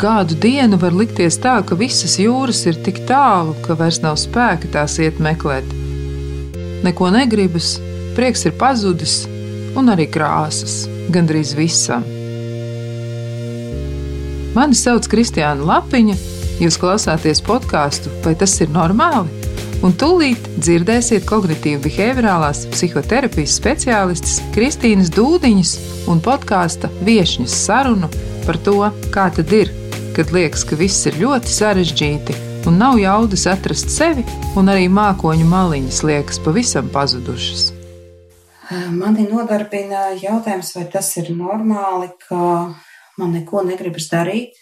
Kādu 0.00 0.32
dienu 0.40 0.78
var 0.80 0.94
likties 0.96 1.36
tā, 1.44 1.58
ka 1.60 1.76
visas 1.76 2.14
jūras 2.16 2.62
ir 2.64 2.78
tik 2.86 3.02
tālu, 3.04 3.52
ka 3.66 3.74
vairs 3.76 3.98
nav 4.00 4.14
spēka 4.16 4.70
tās 4.72 4.94
iet 4.96 5.18
meklēt. 5.20 5.66
Neko 6.86 7.10
negribas, 7.12 7.74
prieks 8.16 8.46
ir 8.48 8.54
pazudis, 8.56 9.26
un 9.76 9.92
arī 9.92 10.06
krāsas 10.08 10.86
gandrīz 11.12 11.52
visam. 11.58 12.06
Mani 14.54 14.78
sauc 14.78 15.04
Kristiāna 15.12 15.68
Lapiņa, 15.68 16.16
jūs 16.64 16.80
klausāties 16.80 17.44
podkāstu, 17.44 18.08
vai 18.24 18.32
tas 18.40 18.56
ir 18.64 18.72
normāli? 18.72 19.28
Un 19.84 19.92
tūlīt 20.00 20.48
dzirdēsiet 20.56 21.28
kognitīvu 21.28 21.82
behaviorālās 21.84 22.62
psihoterapijas 22.72 23.58
speciālistes 23.60 24.40
Kristīnas 24.56 25.12
Dūdiņas 25.12 25.74
un 26.08 26.24
podkāsta 26.24 26.88
viesņas 27.04 27.58
sarunu 27.66 28.08
par 28.48 28.56
to, 28.64 28.78
kā 29.12 29.28
tad 29.36 29.52
ir 29.52 29.76
kad 30.16 30.32
liekas, 30.34 30.64
ka 30.66 30.78
viss 30.78 31.06
ir 31.08 31.18
ļoti 31.20 31.52
sarežģīti 31.54 32.36
un 32.68 32.78
nav 32.80 32.98
jaudas 33.00 33.46
atrast 33.50 33.90
sevi, 33.92 34.24
un 34.58 34.68
arī 34.72 34.88
mākoņu 34.92 35.46
maliņas 35.48 36.00
liekas 36.06 36.40
pavisam 36.44 36.90
pazudušas. 36.92 37.70
Mani 38.94 39.26
nodarbina 39.26 40.10
jautājums, 40.20 40.74
vai 40.76 40.86
tas 40.92 41.08
ir 41.18 41.32
normāli, 41.34 42.10
ka 42.28 42.40
man 43.18 43.32
neko 43.34 43.64
negribas 43.66 44.06
darīt, 44.12 44.58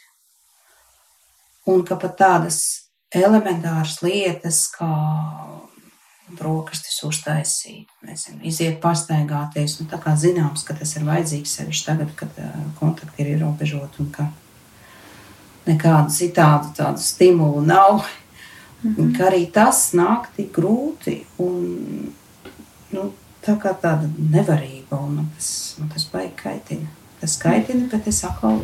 un 1.69 1.85
ka 1.85 1.99
pat 2.01 2.17
tādas 2.21 2.61
elementāras 3.13 3.99
lietas, 4.05 4.65
kā 4.73 4.89
brokastis 6.39 6.99
uztaisīt, 7.09 7.89
nezinu, 8.05 8.43
iziet 8.49 8.81
pastaigāties, 8.83 9.79
nu, 9.81 9.89
tā 9.89 10.01
kā 10.03 10.13
zināms, 10.17 10.65
ka 10.65 10.77
tas 10.77 10.95
ir 10.97 11.07
vajadzīgs 11.09 11.55
sevišķi 11.61 11.89
tagad, 11.89 12.13
kad 12.19 12.43
kontakti 12.81 13.25
ir 13.25 13.35
ierobežoti 13.37 14.05
un 14.05 14.13
ka 14.13 14.29
nekādu 15.69 16.15
citādu 16.15 16.73
tādu 16.77 17.05
stimulu 17.05 17.61
nav. 17.65 18.03
-hmm. 18.83 19.17
Ka 19.17 19.31
arī 19.31 19.47
tas 19.53 19.93
nāk 19.95 20.29
tik 20.37 20.53
grūti 20.57 21.23
un 21.39 22.13
nu, 22.95 23.13
tā 23.45 23.57
kā 23.61 23.75
tāda 23.75 24.09
nevarība. 24.19 25.01
Man 25.09 25.31
tas, 25.37 25.77
man 25.79 25.91
tas 25.95 26.07
baigi 26.13 26.35
kaitina. 26.43 26.89
Tas 27.21 27.37
kaitina, 27.37 27.89
bet 27.91 28.07
es 28.07 28.23
atkal 28.25 28.61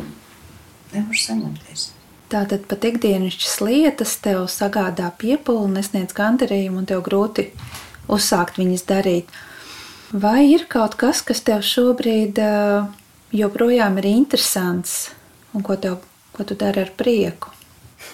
nevaru 0.93 1.19
saņemties. 1.19 1.89
Tātad 2.31 2.63
pat 2.69 2.85
ikdienišķas 2.87 3.59
lietas 3.61 4.15
tev 4.23 4.47
sagādā 4.49 5.11
piepūli, 5.19 5.75
nesniedz 5.75 6.15
gandarījumu, 6.17 6.81
un 6.81 6.87
tev 6.89 7.03
grūti 7.05 7.51
uzsākt 8.11 8.57
viņas 8.57 8.85
darīt. 8.89 9.29
Vai 10.15 10.47
ir 10.53 10.65
kaut 10.71 10.95
kas, 10.97 11.21
kas 11.25 11.43
tev 11.45 11.61
šobrīd 11.65 12.39
joprojām 13.35 13.99
ir 14.01 14.09
interesants 14.09 15.11
un 15.53 15.63
ko 15.65 15.75
tev 15.75 15.99
Ko 16.35 16.43
tu 16.43 16.57
dari 16.59 16.83
ar 16.83 16.91
prieku? 16.97 17.53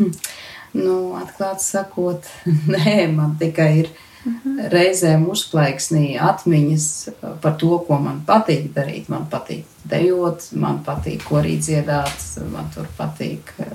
nu, 0.84 0.96
atklāti 1.18 1.66
sakot, 1.66 2.30
nē, 2.74 3.08
man 3.16 3.36
tikai 3.40 3.72
ir 3.80 3.90
uh 3.90 4.32
mhm. 4.32 4.40
-huh. 4.44 4.70
reizēm 4.70 5.28
uzplaiksnī 5.30 6.20
atmiņas 6.22 7.10
par 7.42 7.56
to, 7.58 7.80
ko 7.88 7.98
man 7.98 8.22
patīk 8.28 8.74
darīt. 8.74 9.10
Man 9.10 9.26
patīk 9.32 9.66
dejot, 9.84 10.52
man 10.52 10.84
patīk 10.86 11.24
korī 11.24 11.58
dziedāt, 11.60 12.46
man 12.52 12.70
tur 12.76 12.88
patīk 12.98 13.54
eh, 13.60 13.66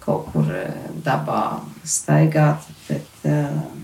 kaut 0.00 0.32
kur 0.32 0.50
eh, 0.54 0.74
dabā 1.04 1.60
staigāt. 1.84 2.58
Bet, 2.88 3.06
uh, 3.24 3.80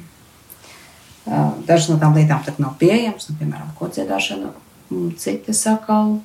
Dažas 1.66 1.88
no 1.90 1.98
tām 1.98 2.14
lietām 2.14 2.44
nav 2.62 2.76
pieejamas, 2.78 3.28
nu, 3.28 3.36
piemēram, 3.40 3.72
kodziedāšana. 3.78 4.52
Citas 5.18 5.64
atkal 5.66 6.20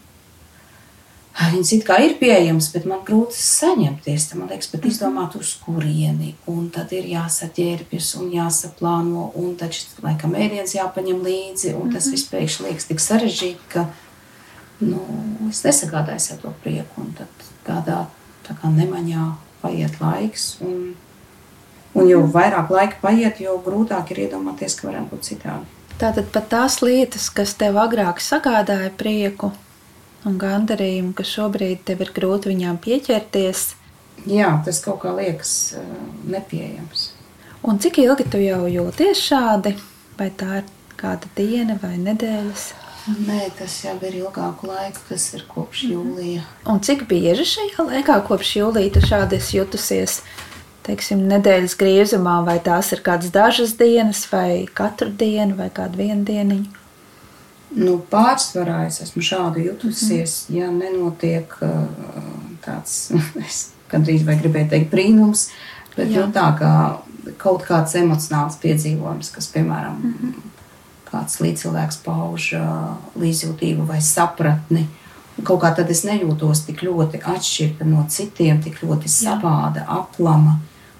Viņas 1.50 1.72
it 1.74 1.84
kā 1.88 1.98
ir 2.04 2.14
pieejamas, 2.20 2.68
bet 2.74 2.86
man 2.90 3.02
grūti 3.08 3.38
saņemties. 3.40 4.28
Man 4.38 4.52
liekas, 4.52 4.70
pat 4.72 4.84
mhm. 4.84 4.92
izdomāt, 4.92 5.36
uz 5.40 5.54
kurieni. 5.64 6.36
Un 6.52 6.70
tad 6.74 6.94
ir 6.96 7.08
jāsaķērbjas 7.10 8.14
un 8.22 8.32
jāsaplāno. 8.36 9.30
Un 9.40 9.56
taču, 9.60 9.88
laikam, 10.06 10.36
ēdienas 10.38 10.76
jāpaņem 10.78 11.22
līdzi. 11.26 11.76
Un 11.78 11.94
tas 11.94 12.08
mhm. 12.08 12.16
viss 12.16 12.32
pēkšņi 12.32 12.68
liekas 12.68 12.90
tik 12.90 13.04
sarežģīti, 13.04 13.70
ka 13.74 13.88
nu, 14.84 15.02
es 15.50 15.64
nesagādāju 15.66 16.36
ar 16.36 16.44
to 16.46 16.54
prieku. 16.66 17.06
Un 17.06 17.16
tad 17.18 17.48
tādā 17.68 18.04
tā 18.48 18.58
kā 18.60 18.72
nemaņā 18.74 19.32
paiet 19.64 20.00
laiks. 20.04 20.56
Un, 20.66 20.94
un 21.96 22.10
jo 22.10 22.24
vairāk 22.34 22.72
laika 22.74 23.02
paiet, 23.04 23.42
jo 23.44 23.58
grūtāk 23.66 24.14
ir 24.14 24.26
iedomāties, 24.28 24.78
ka 24.78 24.90
varētu 24.92 25.14
būt 25.16 25.32
citādi. 25.32 25.78
Tātad 26.02 26.32
pat 26.34 26.48
tās 26.50 26.80
lietas, 26.82 27.28
kas 27.30 27.54
tev 27.54 27.78
agrāk 27.78 28.24
sagādāja 28.26 28.90
prieku, 28.98 29.52
un 30.28 30.38
gandarījumu, 30.42 31.14
ka 31.18 31.26
šobrīd 31.28 31.86
tev 31.88 32.04
ir 32.06 32.12
grūti 32.16 32.52
viņām 32.52 32.78
pieķerties. 32.84 33.72
Jā, 34.30 34.52
tas 34.66 34.82
kaut 34.84 35.02
kā 35.02 35.16
liekas 35.18 35.54
uh, 35.80 35.88
nepieejams. 36.30 37.10
Un 37.66 37.82
cik 37.82 38.02
ilgi 38.02 38.28
tu 38.30 38.42
jau 38.42 38.66
jūties 38.70 39.22
šādi? 39.22 39.76
Vai 40.18 40.30
tā 40.38 40.62
ir 40.62 40.70
kāda 40.98 41.30
diena 41.38 41.78
vai 41.82 41.96
nedēļas? 42.02 42.70
Nē, 43.10 43.48
tas 43.58 43.80
jau 43.82 43.96
ir 44.06 44.20
ilgāku 44.20 44.70
laiku, 44.70 45.02
tas 45.10 45.26
ir 45.34 45.46
kopš 45.50 45.88
mhm. 45.88 45.94
jūlija. 45.96 46.46
Un 46.70 46.82
cik 46.86 47.08
bieži 47.10 47.48
šajā 47.56 47.88
laikā, 47.88 48.20
kopš 48.28 48.56
jūlija, 48.60 48.94
tu 48.94 49.06
šādi 49.06 49.42
jutusies? 49.58 50.22
Teiksim, 50.86 51.22
nedēļas 51.30 51.76
griezumā, 51.78 52.40
vai 52.46 52.58
tās 52.62 52.90
ir 52.94 53.04
kādas 53.06 53.30
dažas 53.34 53.76
dienas, 53.78 54.24
vai 54.32 54.66
katru 54.74 55.12
dienu, 55.14 55.54
vai 55.58 55.70
kādu 55.74 56.02
vienu 56.02 56.26
dienu? 56.26 56.64
Nu, 57.72 57.96
pārsvarā 58.12 58.82
es 58.90 59.00
esmu 59.04 59.24
šādi 59.24 59.66
jutusies, 59.70 60.46
mm 60.50 60.58
ja 60.58 60.72
nenotiek 60.72 61.54
uh, 61.64 61.86
tāds, 62.64 63.12
es 63.48 63.62
gandrīz 63.92 64.26
vai 64.28 64.36
gribēju 64.40 64.72
teikt, 64.74 64.90
brīnums, 64.92 65.48
bet 65.96 66.12
nu, 66.12 66.26
tā 66.36 66.50
kā 66.60 66.72
kaut 67.40 67.64
kāds 67.68 67.96
emocionāls 68.00 68.58
piedzīvojums, 68.64 69.30
kas, 69.32 69.48
piemēram, 69.54 70.02
mm 70.02 70.18
-hmm. 70.18 70.50
kāds 71.12 71.40
līdzcilvēks 71.40 72.02
pauž 72.04 72.54
uh, 72.60 72.98
līdzjūtību 73.16 73.88
vai 73.88 74.02
sapratni. 74.02 74.88
Kaut 75.44 75.62
kā 75.64 75.72
tad 75.76 75.90
es 75.90 76.04
nejūtos 76.04 76.66
tik 76.66 76.84
ļoti 76.84 77.24
atšķirta 77.24 77.86
no 77.86 78.06
citiem, 78.10 78.62
tik 78.62 78.84
ļoti 78.84 79.08
savāda, 79.08 79.86
aplama 79.88 80.60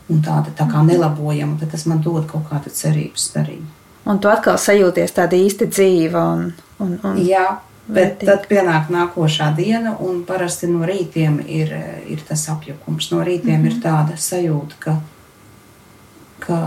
un 0.10 0.22
tāda 0.22 0.56
tā 0.56 0.72
kā 0.72 0.78
mhm. 0.78 0.88
nelabojama. 0.88 1.60
Tad 1.60 1.72
tas 1.72 1.86
man 1.86 2.02
dod 2.02 2.28
kaut 2.32 2.48
kādu 2.50 2.70
cerības 2.70 3.32
darījumu 3.36 3.81
un 4.06 4.20
tu 4.20 4.32
atkal 4.32 4.58
sajūties 4.58 5.14
tāda 5.18 5.38
īsti 5.38 5.68
dzīva. 5.72 6.24
Un, 6.34 6.48
un, 6.80 6.98
un 7.04 7.22
Jā, 7.26 7.60
bet 7.88 8.22
vērtīgi. 8.22 8.30
tad 8.30 8.48
pienāk 8.50 8.92
nākošā 8.94 9.52
diena, 9.58 9.96
un 10.00 10.24
parasti 10.28 10.70
no 10.72 10.86
rītiem 10.88 11.40
ir, 11.48 11.74
ir 12.08 12.26
tas 12.28 12.48
apjukums. 12.50 13.12
No 13.12 13.24
rītiem 13.24 13.58
mm 13.58 13.64
-hmm. 13.64 13.72
ir 13.72 13.74
mhm. 13.74 13.82
tāda 13.82 14.18
sajūta, 14.18 14.76
ka, 14.80 14.98
ka 16.40 16.62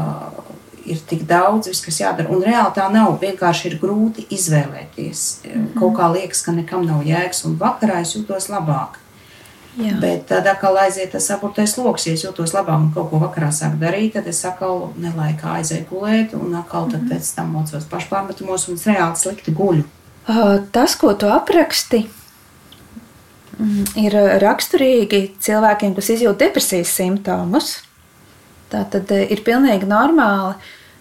ir 0.85 0.99
tik 1.09 1.25
daudz, 1.29 1.69
viss, 1.69 1.85
kas 1.85 2.01
jādara. 2.01 2.29
Un 2.29 2.43
reāli 2.43 2.75
tā 2.77 2.89
nav. 2.93 3.19
Vienkārši 3.21 3.67
ir 3.71 3.79
grūti 3.81 4.27
izvēlēties. 4.31 5.39
Mm 5.45 5.51
-hmm. 5.51 5.79
Kaut 5.79 5.95
kā 5.99 6.13
liekas, 6.13 6.43
ka 6.43 6.53
nekam 6.53 6.87
nav 6.87 7.03
jēgas, 7.03 7.45
un 7.45 7.59
vakarā 7.59 8.01
es 8.01 8.17
jūtos 8.17 8.49
labāk. 8.49 9.01
Jā. 9.75 9.97
Bet 9.99 10.29
tad, 10.31 10.47
kad 10.61 10.77
aiziet 10.85 11.11
tas 11.17 11.27
apgūtais 11.35 11.73
lokus, 11.81 12.05
ja 12.07 12.15
es 12.15 12.23
jūtos 12.23 12.53
labāk 12.55 12.79
un 12.79 12.91
kaut 12.95 13.09
ko 13.11 13.19
vakarā 13.19 13.49
sāku 13.51 13.81
darīt, 13.81 14.13
tad 14.15 14.29
es 14.31 14.45
atkal 14.47 14.93
nelaikā 15.03 15.57
aizēju 15.59 15.89
gulēt, 15.89 16.35
un 16.39 16.55
atkal 16.55 16.87
mm 16.87 16.93
-hmm. 16.95 17.09
pēc 17.11 17.35
tam 17.35 17.51
mocos 17.57 17.89
pašpārmetumos 17.91 18.69
un 18.69 18.79
reāli 18.79 19.17
slikti 19.17 19.55
guļu. 19.55 19.83
Tas, 20.73 20.95
ko 20.97 21.15
tu 21.15 21.27
apraksti, 21.27 22.07
mm, 23.59 23.85
ir 23.97 24.15
raksturīgi 24.41 25.35
cilvēkiem, 25.41 25.95
kas 25.95 26.09
izjūt 26.11 26.39
depresijas 26.39 26.95
simptomus. 26.95 27.83
Tā 28.71 28.85
tad 28.91 29.11
ir 29.11 29.43
pilnīgi 29.45 29.87
normāli, 29.87 30.55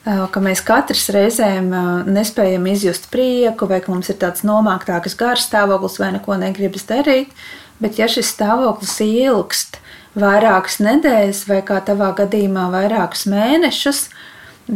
ka 0.04 0.40
mēs 0.44 0.62
katrs 0.66 1.10
reizēm 1.10 1.70
nespējam 2.06 2.68
izjust 2.68 3.08
prieku, 3.12 3.68
vai 3.68 3.80
ka 3.82 3.92
mums 3.92 4.10
ir 4.10 4.16
tāds 4.16 4.44
nomāktāks 4.44 5.16
garstāvoklis, 5.16 6.00
vai 6.00 6.12
neko 6.12 6.36
negribas 6.42 6.84
darīt. 6.90 7.30
Bet, 7.84 7.98
ja 8.00 8.08
šis 8.08 8.30
stāvoklis 8.32 8.96
ilgst 9.04 9.82
vairākas 10.16 10.78
nedēļas, 10.84 11.42
vai 11.50 11.60
kā 11.68 11.82
tavā 11.84 12.14
gadījumā, 12.16 12.70
vairākus 12.72 13.26
mēnešus, 13.28 14.06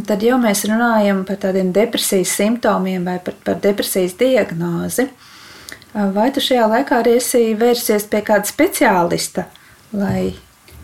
tad 0.08 0.24
jau 0.26 0.36
mēs 0.42 0.66
runājam 0.68 1.22
par 1.28 1.38
tādiem 1.40 1.72
depresijas 1.72 2.34
simptomiem 2.36 3.06
vai 3.08 3.16
par, 3.24 3.38
par 3.46 3.60
depresijas 3.64 4.18
diagnozi. 4.20 5.08
Vai 5.94 6.28
tu 6.34 6.42
šajā 6.44 6.66
laikā 6.68 7.00
arī 7.00 7.16
esi 7.16 7.54
vērsies 7.58 8.04
pie 8.12 8.20
kāda 8.26 8.50
speciālista, 8.50 9.46
lai 9.96 10.34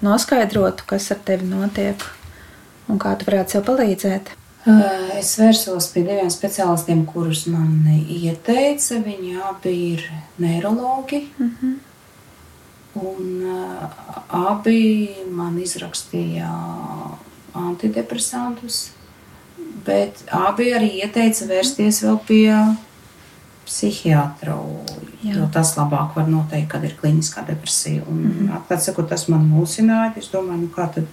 noskaidrotu, 0.04 0.86
kas 0.88 1.10
ar 1.12 1.20
tevi 1.28 1.50
notiek 1.50 2.00
un 2.88 2.96
kā 3.00 3.12
tu 3.20 3.28
varētu 3.28 3.58
sev 3.58 3.66
palīdzēt? 3.68 4.32
Es 5.18 5.34
vērsos 5.36 5.90
pie 5.92 6.06
diviem 6.06 6.30
speciālistiem, 6.32 7.02
kurus 7.04 7.44
man 7.52 7.84
ieteica. 7.92 8.96
Viņi 9.04 9.34
abi 9.44 9.74
ir 9.92 10.06
neiroloģi. 10.40 11.20
Mm 11.36 11.50
-hmm. 11.50 11.74
Un 12.94 13.42
uh, 13.42 13.86
abi 14.30 15.10
man 15.34 15.56
izrakstīja 15.58 16.50
antidepresantus, 17.54 18.92
bet 19.86 20.22
abi 20.30 20.70
arī 20.74 20.90
ieteica 21.02 21.48
vērsties 21.50 22.02
vēl 22.04 22.20
pie 22.28 22.50
psihiatru, 23.64 24.58
Jā. 25.24 25.38
jo 25.38 25.48
tas 25.52 25.74
labāk 25.78 26.16
var 26.18 26.28
noteikt, 26.28 26.68
kad 26.74 26.84
ir 26.84 26.96
kliniskā 27.00 27.44
depresija. 27.46 28.02
Un, 28.08 28.22
mm 28.22 28.48
-hmm. 28.48 28.78
sakot, 28.78 29.08
tas 29.08 29.28
man 29.28 29.48
mulsināja. 29.48 30.12
Es 30.16 30.30
domāju, 30.32 30.60
nu 30.60 30.68
kā 30.76 30.88
tad, 30.94 31.06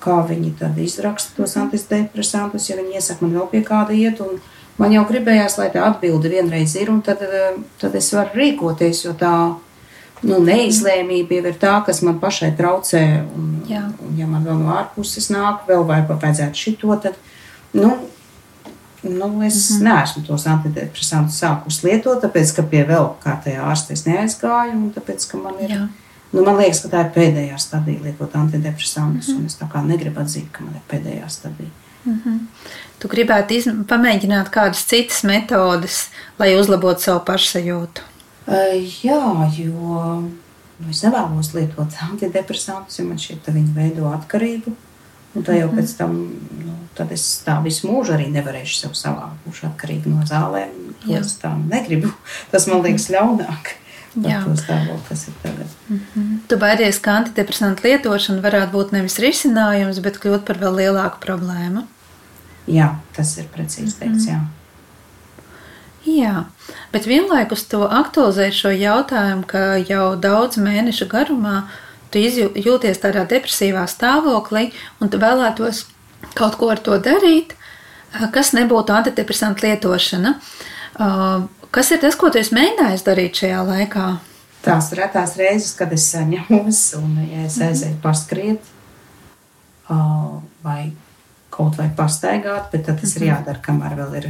kā 0.00 0.26
viņi 0.28 0.54
tad 0.58 0.78
izraksta 0.78 1.36
tos 1.36 1.56
antidepresantus, 1.56 2.70
ja 2.70 2.76
viņi 2.76 2.94
iesaka 2.94 3.24
man 3.24 3.34
vēl 3.34 3.50
pie 3.50 3.62
kāda 3.62 3.92
iet. 3.92 4.20
Un 4.20 4.40
man 4.78 4.92
jau 4.92 5.04
gribējās, 5.04 5.58
lai 5.58 5.70
tā 5.70 5.84
atbilde 5.84 6.28
vienreiz 6.28 6.76
ir, 6.76 6.90
un 6.90 7.02
tad, 7.02 7.22
eh, 7.22 7.58
tad 7.80 7.94
es 7.94 8.12
varu 8.12 8.30
rīkoties, 8.34 9.04
jo 9.04 9.12
tā 9.12 9.54
nu, 10.22 10.38
neizlēmība 10.44 11.38
jau 11.38 11.50
ir 11.50 11.58
tā, 11.60 11.74
kas 11.86 12.02
man 12.06 12.20
pašai 12.22 12.52
traucē. 12.58 13.02
Un, 13.36 13.50
Jā. 13.70 13.84
un 14.06 14.16
ja 14.18 14.28
man 14.30 14.44
vēl 14.46 14.58
no 14.60 14.72
ārpuses 14.76 15.30
nāk, 15.32 15.66
vēl 15.68 15.84
vai 15.88 16.00
vajadzētu 16.08 16.62
šito, 16.64 16.96
tad, 17.02 17.16
nu, 17.72 17.94
nu, 19.02 19.42
es 19.42 19.70
mm 19.70 19.76
-hmm. 19.76 19.82
neesmu 19.88 20.22
tos 20.26 20.46
antidepresantus 20.46 21.40
sākus 21.42 21.82
lietot, 21.84 22.22
tāpēc, 22.24 22.54
ka 22.56 22.62
pie 22.62 22.84
vēl 22.84 23.10
kārtējā 23.24 23.64
ārsta 23.64 23.92
es 23.92 24.06
neaizgāju, 24.06 24.76
un 24.76 24.92
tāpēc, 24.96 25.30
ka 25.30 25.38
man 25.38 25.54
ir. 25.60 25.70
Jā. 25.70 25.88
Nu, 26.32 26.44
man 26.44 26.56
liekas, 26.56 26.80
ka 26.80 26.88
tā 26.88 27.00
ir 27.00 27.10
pēdējā 27.14 27.58
stadija 27.58 28.02
lietot 28.02 28.34
antidepresantus, 28.34 29.28
mm 29.28 29.34
-hmm. 29.34 29.38
un 29.40 29.46
es 29.46 29.58
tā 29.58 29.66
kā 29.72 29.86
negribu 29.86 30.20
atzīt, 30.20 30.50
ka 30.52 30.64
man 30.64 30.74
ir 30.74 30.84
pēdējā 30.90 31.28
stadija. 31.28 31.70
Tu 32.98 33.08
gribētu 33.08 33.54
pamēģināt 33.88 34.48
kādas 34.52 34.84
citas 34.88 35.22
metodes, 35.22 36.08
lai 36.38 36.54
uzlabotu 36.56 37.00
savu 37.00 37.20
pašsajūtu. 37.28 38.00
Jā, 38.50 39.50
jo 39.56 39.72
nu, 40.80 40.88
es 40.90 41.02
nevēlos 41.04 41.52
lietot 41.54 41.94
antidepresantus, 42.08 42.98
jo 42.98 43.04
man 43.06 43.18
šķiet, 43.20 43.42
ka 43.46 43.52
viņi 43.54 43.74
veido 43.76 44.08
atkarību. 44.10 44.72
Un 45.36 45.44
tā 45.46 45.54
jau 45.60 45.68
Mhm. 45.70 45.78
pēc 45.78 45.96
tam, 45.96 46.14
nu, 46.64 46.72
tad 46.96 47.12
es 47.12 47.42
tā 47.46 47.62
visu 47.62 47.86
mūžu 47.86 48.16
arī 48.16 48.26
nevarēšu 48.34 48.80
sev 48.80 48.90
savā 48.98 49.28
būšu 49.46 49.68
atkarīga 49.70 50.06
no 50.10 50.24
zālēm. 50.26 50.72
Es 51.20 51.38
tā 51.38 51.52
negribu. 51.68 52.12
Tas 52.50 52.66
man 52.66 52.82
liekas 52.82 53.08
ļaunāk. 53.08 53.76
Jā. 54.20 54.42
to 54.42 54.50
stāvokli, 54.58 55.04
kas 55.08 55.28
ir 55.28 55.34
tagad. 55.40 55.66
Tu 56.48 56.56
baidies, 56.58 56.98
ka 56.98 57.12
antidepresantu 57.22 57.82
lietošana 57.86 58.42
varētu 58.42 58.72
būt 58.72 58.90
nevis 58.90 59.18
risinājums, 59.22 60.02
bet 60.02 60.18
kļūt 60.18 60.44
par 60.44 60.56
vēl 60.58 60.74
lielāku 60.82 61.20
problēmu. 61.22 61.84
Jā, 62.66 62.96
tas 63.14 63.38
ir 63.38 63.44
precīzi 63.54 63.94
teikts. 64.00 64.26
Jā. 64.26 64.40
Jā, 66.08 66.46
bet 66.94 67.06
vienlaikus 67.08 67.66
to 67.68 67.84
aktualizēt 67.84 68.56
šo 68.56 68.72
jautājumu, 68.72 69.44
ka 69.48 69.76
jau 69.84 70.14
daudz 70.16 70.56
mēnešu 70.62 71.10
garumā 71.10 71.66
tu 72.10 72.22
jūties 72.22 73.02
tādā 73.02 73.26
depresīvā 73.28 73.84
stāvoklī 73.90 74.70
un 75.00 75.12
tu 75.12 75.20
vēlētos 75.20 75.84
kaut 76.34 76.56
ko 76.58 76.70
ar 76.72 76.80
to 76.82 76.96
darīt, 77.02 77.52
kas 78.34 78.54
nebūtu 78.56 78.96
antidepresantu 78.96 79.68
lietošana. 79.68 80.36
Uh, 81.00 81.48
Kas 81.70 81.92
ir 81.94 82.00
tas, 82.02 82.16
ko 82.18 82.32
tu 82.34 82.40
esi 82.40 82.54
mēģinājis 82.56 83.04
darīt 83.06 83.38
šajā 83.38 83.60
laikā? 83.62 84.06
Tās 84.64 84.88
retās 84.98 85.36
reizes, 85.38 85.70
kad 85.78 85.92
es 85.94 86.08
saņemos, 86.10 86.80
un 86.98 87.12
ja 87.30 87.44
es 87.46 87.60
aizēju 87.62 88.00
paskriet, 88.02 88.72
ā, 89.86 89.98
vai 90.64 90.80
kaut 91.54 91.78
vai 91.78 91.86
pastaigāt, 91.94 92.72
bet 92.72 92.88
tad 92.88 92.98
tas 93.00 93.14
ir 93.16 93.28
jādara, 93.28 93.62
kamēr 93.62 93.94
vēl 94.00 94.18
ir 94.18 94.28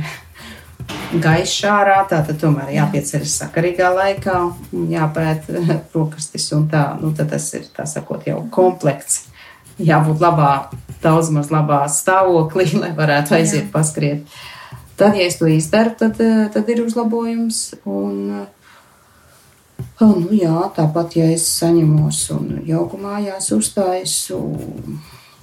gaišs 1.23 1.65
ārā. 1.71 1.97
Tā 2.11 2.21
tad 2.27 2.39
tomēr 2.41 2.73
jāpieceļas 2.77 3.37
sakarīgā 3.43 3.91
laikā, 3.97 4.37
un 4.77 4.87
jāpēt 4.93 5.51
rokastis 5.97 6.51
un 6.57 6.69
tā. 6.73 6.85
Nu, 7.01 7.13
tad 7.17 7.33
tas 7.35 7.49
ir, 7.59 7.67
tā 7.77 7.87
sakot, 7.91 8.27
jau 8.29 8.43
komplekts. 8.55 9.27
Jābūt 9.81 10.21
labā, 10.21 10.53
daudz 11.01 11.31
maz 11.33 11.49
labā 11.53 11.83
stāvoklī, 11.89 12.69
lai 12.83 12.95
varētu 12.97 13.37
aiziet 13.39 13.71
paskriet. 13.73 14.27
Tad, 15.01 15.17
ja 15.17 15.25
es 15.31 15.39
to 15.41 15.49
izdaru, 15.49 15.95
tad, 15.97 16.19
tad 16.53 16.69
ir 16.69 16.83
uzlabojums. 16.85 17.63
Un, 17.89 18.43
nu 20.05 20.37
jā, 20.37 20.59
tāpat, 20.77 21.17
ja 21.17 21.31
es 21.33 21.47
saņemos 21.57 22.21
un 22.37 22.53
jogu 22.69 23.01
mājās 23.01 23.49
uzstājas 23.57 24.19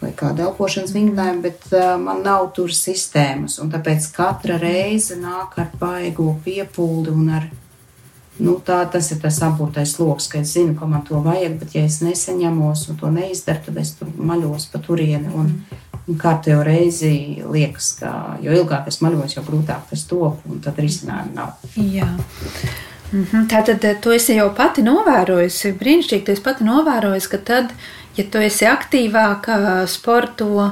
vai 0.02 0.12
kāda 0.18 0.46
elpošanas 0.48 0.94
vingrinājuma, 0.96 1.42
bet 1.48 1.64
uh, 1.74 1.96
man 2.02 2.22
nav 2.26 2.52
tur 2.56 2.74
sistēmas. 2.74 3.58
Tāpēc 3.74 4.10
katra 4.16 4.60
reize 4.62 5.18
nāk 5.20 5.58
ar 5.62 5.72
baigo 5.80 6.36
piepūli 6.46 7.14
un 7.14 7.32
ar, 7.40 7.48
nu 8.44 8.58
tā 8.66 8.84
tas 8.94 9.10
ir 9.14 9.22
tas 9.24 9.42
apgūtais 9.48 9.96
lokus, 10.02 10.30
ka 10.32 10.44
es 10.44 10.54
zinu, 10.54 10.76
ka 10.78 10.90
man 10.90 11.06
to 11.08 11.22
vajag, 11.26 11.58
bet 11.64 11.76
ja 11.78 11.86
es 11.90 12.00
nesaņemos 12.06 12.88
un 12.92 13.02
to 13.02 13.12
neizdaru, 13.14 13.66
tad 13.70 13.82
es 13.82 13.96
tur 13.98 14.12
maļos 14.18 14.70
pa 14.74 14.84
turieni. 14.86 15.34
Un, 15.34 15.56
un 16.08 16.20
kārtējo 16.20 16.62
reizi 16.64 17.14
liekas, 17.44 17.96
ka 18.00 18.12
jo 18.44 18.54
ilgāk 18.54 18.88
es 18.92 19.02
maļos, 19.04 19.36
jo 19.36 19.44
grūtāk 19.48 19.90
tas 19.90 20.06
top, 20.10 20.46
un 20.48 20.62
tad 20.64 20.78
risinājumi 20.80 21.36
nav. 21.36 21.58
Jā. 21.76 22.12
Mhm. 23.12 23.48
Tātad 23.48 23.84
eh, 23.88 23.96
tu 24.04 24.12
esi 24.12 24.36
jau 24.36 24.50
pati 24.56 24.84
novērojusi, 24.84 25.74
brīnišķīgi, 25.80 26.26
tu 26.28 26.34
esi 26.36 26.44
pati 26.44 26.68
novērojusi, 26.68 27.30
ka 27.32 27.40
tad, 27.50 27.72
ja 28.18 28.26
tu 28.32 28.42
esi 28.44 28.68
aktīvāka, 28.70 29.86
sporto, 29.90 30.72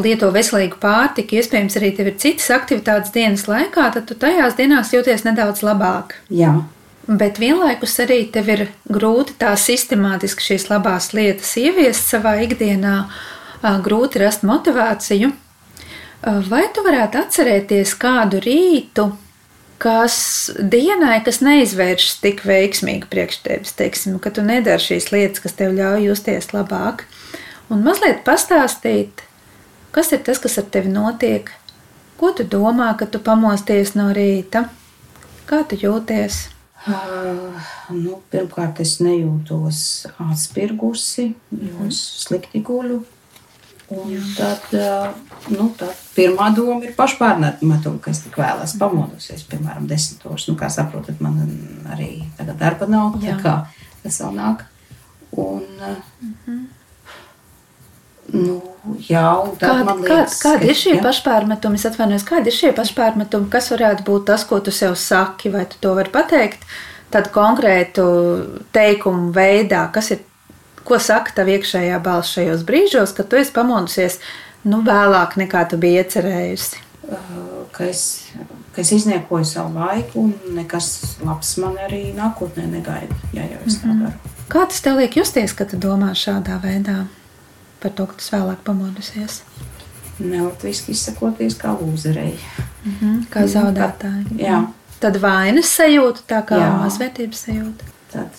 lieto 0.00 0.30
veselīgu 0.32 0.80
pārtiku, 0.80 1.38
iespējams, 1.40 1.76
arī 1.78 1.94
tev 1.96 2.10
ir 2.12 2.18
citas 2.22 2.50
aktivitātes 2.54 3.14
dienas 3.14 3.46
laikā, 3.50 3.90
tad 3.94 4.08
tu 4.08 4.16
tajās 4.18 4.56
dienās 4.58 4.92
jūties 4.94 5.26
nedaudz 5.28 5.64
labāk. 5.66 6.16
Jā, 6.32 6.54
Bet 7.10 7.40
vienlaikus 7.42 7.96
arī 8.04 8.20
tev 8.30 8.48
ir 8.52 8.60
grūti 8.86 9.34
tā 9.40 9.56
sistemātiski 9.58 10.44
šīs 10.44 10.68
labās 10.70 11.08
lietas 11.16 11.48
ieviest 11.58 12.12
savā 12.12 12.36
ikdienā, 12.44 12.92
grūti 13.82 14.20
rast 14.22 14.44
motivāciju. 14.46 15.32
Vai 16.52 16.62
tu 16.70 16.84
varētu 16.84 17.18
atcerēties 17.18 17.96
kādu 17.98 18.38
rītu, 18.44 19.08
kas 19.80 20.16
dienai, 20.60 21.20
kas 21.24 21.40
neizvēršas 21.44 22.20
tik 22.20 22.44
veiksmīgi 22.48 23.08
priekš 23.10 23.40
tevis, 23.46 23.72
teiksim, 23.78 24.18
ka 24.22 24.32
tu 24.34 24.44
nedari 24.44 24.82
šīs 24.84 25.08
lietas, 25.14 25.40
kas 25.44 25.56
tev 25.56 25.72
ļauj 25.78 26.10
justies 26.10 26.50
labāk, 26.52 27.06
un 27.72 27.84
mazliet 27.86 28.20
pastāstīt, 28.26 29.24
kas 29.96 30.12
ir 30.12 30.22
tas, 30.26 30.42
kas 30.42 30.58
ar 30.60 30.68
tevi 30.74 30.92
notiek, 30.92 31.48
ko 32.20 32.34
tu 32.36 32.44
domā, 32.44 32.92
kad 33.00 33.12
tu 33.14 33.22
pamosties 33.24 33.94
no 33.96 34.10
rīta, 34.16 34.66
kā 35.48 35.62
tu 35.68 35.80
jūties. 35.80 36.42
Uh, 36.80 37.60
nu, 37.92 38.20
pirmkārt, 38.32 38.80
es 38.80 38.98
nejūtos 39.04 39.80
atspirgusi, 40.30 41.26
jo 41.52 41.88
es 41.88 41.98
slikti 42.22 42.62
guļu. 42.64 43.02
Un 43.90 44.14
tad, 44.36 44.68
uh, 44.76 45.10
nu, 45.52 45.66
tad 45.76 45.96
pirmā 46.20 46.50
doma 46.56 46.84
ir 46.84 46.96
pašpārmetuma, 46.96 48.00
ka 48.02 48.12
es 48.12 48.22
tik 48.24 48.36
vēlos 48.40 48.76
pamodusies, 48.80 49.46
piemēram, 49.50 49.88
desmitos. 49.90 50.46
Nu, 50.50 50.56
kā 50.60 50.68
saprotat, 50.72 51.22
man 51.24 51.40
arī 51.94 52.12
tagad 52.38 52.60
darba 52.60 52.88
nav, 52.90 53.16
tā 53.20 53.32
Jā. 53.32 53.38
kā 53.40 53.54
tas 54.04 54.20
vēl 54.22 54.36
nāk. 54.36 54.66
Un, 55.40 55.64
uh, 55.86 56.54
nu, 58.34 58.56
jā, 59.06 59.26
tad 59.60 59.84
kāda, 59.84 59.96
liekas, 60.00 60.38
kāda 60.42 60.70
ir 60.70 60.78
šie 60.78 60.96
jā. 60.96 61.02
pašpārmetumi? 61.04 61.78
Es 61.78 61.86
atvainojos, 61.90 62.26
kāda 62.28 62.50
ir 62.50 62.56
šie 62.56 62.72
pašpārmetumi? 62.76 63.50
Kas 63.52 63.70
varētu 63.74 64.06
būt 64.08 64.26
tas, 64.32 64.46
ko 64.48 64.60
tu 64.64 64.74
sev 64.74 64.96
saki, 64.98 65.52
vai 65.54 65.66
tu 65.70 65.78
to 65.82 65.94
vari 65.98 66.12
pateikt? 66.12 66.66
Tādu 67.10 67.32
konkrētu 67.34 68.04
teikumu 68.74 69.32
veidā, 69.34 69.86
kas 69.94 70.12
ir, 70.14 70.22
ko 70.86 70.98
saka 71.02 71.34
tavu 71.40 71.56
iekšējā 71.56 71.98
balss 72.02 72.36
šajos 72.36 72.62
brīžos, 72.66 73.14
kad 73.16 73.30
tu 73.30 73.38
esi 73.38 73.54
pamodusies 73.54 74.20
nu, 74.64 74.80
vēlāk 74.86 75.36
nekā 75.40 75.64
tu 75.70 75.78
biji 75.80 76.02
iecerējusi. 76.02 76.82
Ka 77.74 77.86
es, 77.86 78.02
ka 78.74 78.82
es 78.82 78.92
izniekoju 78.94 79.46
savu 79.48 79.78
laiku, 79.78 80.26
un 80.26 80.56
nekas 80.56 81.18
labs 81.24 81.54
man 81.62 81.78
arī 81.80 82.10
nākotnē 82.16 82.66
negaida, 82.70 83.16
ja 83.36 83.46
jau 83.46 83.60
es 83.66 83.78
tā 83.82 83.94
daru. 83.94 84.34
Kā 84.50 84.64
tas 84.66 84.82
tev 84.82 84.98
liek 84.98 85.14
justies, 85.16 85.54
kad 85.54 85.70
tu 85.70 85.78
domā 85.80 86.10
šādā 86.18 86.58
veidā 86.62 87.04
par 87.80 87.94
to, 87.96 88.06
ka 88.10 88.18
tu 88.18 88.26
vēlāk 88.34 88.64
pamodusies? 88.66 89.40
Nelatviski 90.20 90.92
izsakoties 90.92 91.56
kā 91.56 91.72
lūzerei. 91.78 92.34
Kā 93.32 93.46
zaudētāji. 93.48 94.40
Jā. 94.42 94.64
Tad 95.00 95.16
vainas 95.22 95.70
sajūta, 95.78 96.26
tā 96.28 96.42
kā 96.44 96.58
Jā. 96.60 96.74
mazvērtības 96.82 97.46
sajūta. 97.46 97.86
Tad 98.10 98.36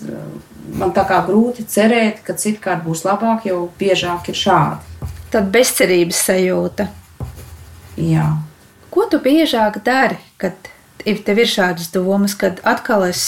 man 0.78 0.92
tā 0.94 1.08
kā 1.10 1.24
grūti 1.26 1.66
cerēt, 1.66 2.22
ka 2.28 2.36
citkārt 2.38 2.84
būs 2.86 3.02
labāk, 3.08 3.48
jo 3.50 3.64
biežāk 3.80 4.30
ir 4.30 4.38
šādi. 4.38 4.91
Tad 5.32 5.48
bezcerības 5.54 6.26
sajūta. 6.28 6.88
Jā. 8.00 8.26
Ko 8.92 9.06
tu 9.08 9.22
biežāk 9.24 9.80
dari, 9.86 10.18
kad 10.42 10.58
tev 11.00 11.40
ir 11.40 11.48
šādas 11.48 11.92
domas, 11.94 12.36
kad 12.36 12.60
atkal 12.68 13.06
es. 13.08 13.24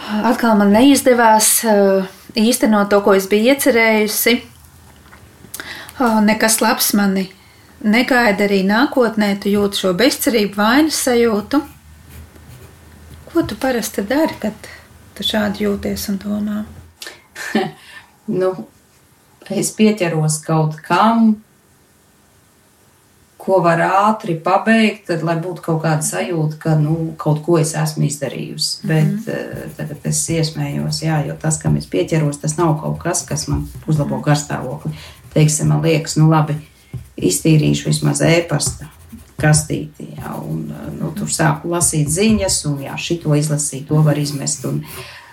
Atkal 0.00 0.56
man 0.58 0.70
neizdevās 0.74 1.60
īstenot 2.38 2.90
to, 2.90 3.02
ko 3.02 3.16
es 3.18 3.26
biju 3.30 3.50
iecerējusi. 3.52 4.38
Nekas 6.24 6.60
labs 6.62 6.94
mani 6.96 7.26
negaida 7.82 8.46
arī 8.46 8.62
nākotnē. 8.68 9.34
Tu 9.42 9.54
jūti 9.56 9.82
šo 9.82 9.92
bezcerību, 9.98 10.56
vainas 10.56 11.02
sajūtu. 11.04 11.60
Ko 13.30 13.44
tu 13.46 13.58
parasti 13.60 14.02
dari, 14.06 14.34
kad 14.42 14.70
tu 15.14 15.26
šādi 15.26 15.66
jūties 15.66 16.08
un 16.12 16.20
domā? 16.22 16.64
Nu, 18.30 18.52
es 19.50 19.72
pieķeros 19.76 20.40
kaut 20.46 20.76
kam, 20.86 21.36
ko 23.40 23.60
var 23.64 23.80
ātri 23.80 24.36
pabeigt, 24.44 25.06
tad, 25.08 25.22
lai 25.24 25.36
būtu 25.40 25.64
kaut 25.64 25.80
kāda 25.84 26.04
sajūta, 26.04 26.58
ka 26.60 26.74
nu, 26.78 27.14
kaut 27.20 27.40
ko 27.46 27.56
es 27.58 27.72
esmu 27.78 28.04
izdarījusi. 28.06 28.82
Mm 28.82 28.90
-hmm. 28.90 29.14
Bet 29.24 29.34
uh, 29.34 29.72
tagad 29.76 30.06
es 30.12 30.20
iesmējos, 30.28 31.02
jā, 31.02 31.26
jo 31.26 31.36
tas, 31.40 31.58
kam 31.58 31.76
es 31.76 31.86
pieķeros, 31.86 32.40
tas 32.40 32.56
nav 32.56 32.80
kaut 32.80 32.98
kas, 32.98 33.24
kas 33.26 33.48
man 33.48 33.68
uzlabo 33.86 34.20
garstāvokli. 34.20 34.92
Teiksim, 35.34 35.68
man 35.68 35.82
liekas, 35.82 36.16
nu 36.16 36.30
labi, 36.30 36.54
iztīrīšu 37.16 37.86
vismaz 37.86 38.20
ēpasta 38.20 38.88
kastīti. 39.40 40.10
Jā, 40.18 40.34
un, 40.36 40.72
nu, 41.00 41.12
tur 41.16 41.28
sāku 41.28 41.70
lasīt 41.72 42.08
ziņas, 42.08 42.64
un 42.70 42.82
jā, 42.82 42.96
šito 42.98 43.34
izlasīt, 43.34 43.86
to 43.88 44.02
var 44.02 44.18
izmest. 44.18 44.64
Un, 44.64 44.82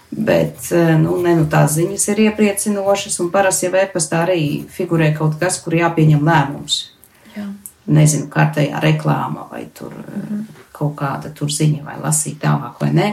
Bet 0.08 0.70
nu, 0.72 1.18
ne, 1.20 1.34
nu, 1.36 1.46
tās 1.52 1.74
ziņas 1.76 2.06
ir 2.14 2.22
iepriecinošas, 2.30 3.18
un 3.20 3.32
parasti 3.34 3.68
jau 3.68 3.74
e-pastā 3.76 4.22
arī 4.24 4.42
figurē 4.72 5.12
kaut 5.18 5.36
kas, 5.42 5.60
kur 5.64 5.76
jāpieņem 5.76 6.24
lēmums. 6.24 6.78
Jā 7.36 7.50
nezinu, 7.88 8.28
kārtējā 8.32 8.82
reklāma 8.84 9.48
vai 9.52 9.66
tur 9.76 9.96
mm. 9.96 10.46
kaut 10.76 10.96
kāda 11.00 11.32
tur 11.36 11.52
ziņa 11.54 11.86
vai 11.86 11.98
lasīt 12.04 12.40
tālāk 12.44 12.80
vai 12.82 12.92
nē. 12.96 13.10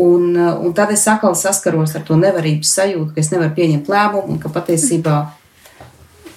Un, 0.00 0.36
un 0.38 0.74
tad 0.76 0.92
es 0.94 1.02
atkal 1.10 1.34
saskaros 1.34 1.96
ar 1.98 2.04
to 2.06 2.18
nevarības 2.20 2.76
sajūtu, 2.76 3.10
ka 3.14 3.22
es 3.22 3.32
nevaru 3.32 3.56
pieņemt 3.56 3.90
lēmumu 3.90 4.36
un 4.36 4.42
ka 4.42 4.52
patiesībā. 4.54 5.16
Mm, 5.24 5.39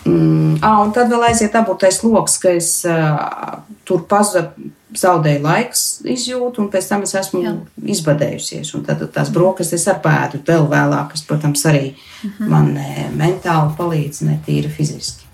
ah, 0.05 0.79
un 0.83 0.91
tad 0.95 1.11
vēl 1.11 1.29
aiziet 1.29 1.55
aburtais 1.55 2.01
lokus, 2.03 2.37
ka 2.41 2.51
es 2.57 2.71
uh, 2.87 3.59
tur 3.87 4.03
pazudu, 4.09 4.71
zaudēju 4.93 5.41
laiks, 5.41 5.83
izjūtu, 6.05 6.61
un 6.61 6.69
pēc 6.73 6.87
tam 6.91 7.05
es 7.05 7.15
esmu 7.17 7.41
Jā. 7.41 7.53
izbadējusies. 7.95 8.73
Un 8.77 8.83
tad 8.85 9.01
tās 9.15 9.31
brokastis 9.33 9.87
ar 9.89 9.97
pēdu 10.03 10.43
vēl 10.45 10.67
vēlāk, 10.69 11.13
kas, 11.13 11.23
protams, 11.25 11.65
arī 11.65 11.93
mm 11.93 12.29
-hmm. 12.29 12.49
man 12.49 12.73
ne 12.73 13.09
mentāli 13.17 13.73
palīdz, 13.77 14.21
ne 14.27 14.39
tīri 14.45 14.69
fiziski. 14.69 15.25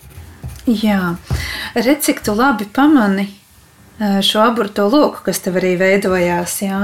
Jā, 0.65 1.15
redz, 1.75 2.05
cik 2.05 2.23
tu 2.23 2.35
labi 2.35 2.65
pamani 2.65 3.27
šo 4.23 4.43
aburto 4.45 4.85
loku, 4.87 5.23
kas 5.25 5.41
tev 5.43 5.59
arī 5.59 5.73
veidojās. 5.79 6.55
Jā. 6.63 6.79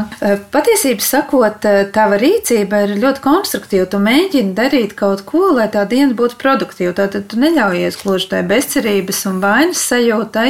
Patiesībā 0.52 1.04
sakot, 1.04 1.68
tava 1.96 2.20
rīcība 2.22 2.84
ir 2.86 2.96
ļoti 3.00 3.24
konstruktīva. 3.24 3.88
Tu 3.92 4.02
mēģini 4.04 4.56
darīt 4.58 4.98
kaut 5.00 5.24
ko, 5.30 5.48
lai 5.56 5.70
tā 5.72 5.86
diena 5.90 6.16
būtu 6.18 6.40
produktīva. 6.42 6.96
Tad 6.98 7.18
tu 7.32 7.40
neļaujies 7.40 8.02
gluži 8.04 8.32
tai 8.36 8.44
bezcerības 8.48 9.26
un 9.32 9.40
vainas 9.44 9.86
sajūtai, 9.88 10.50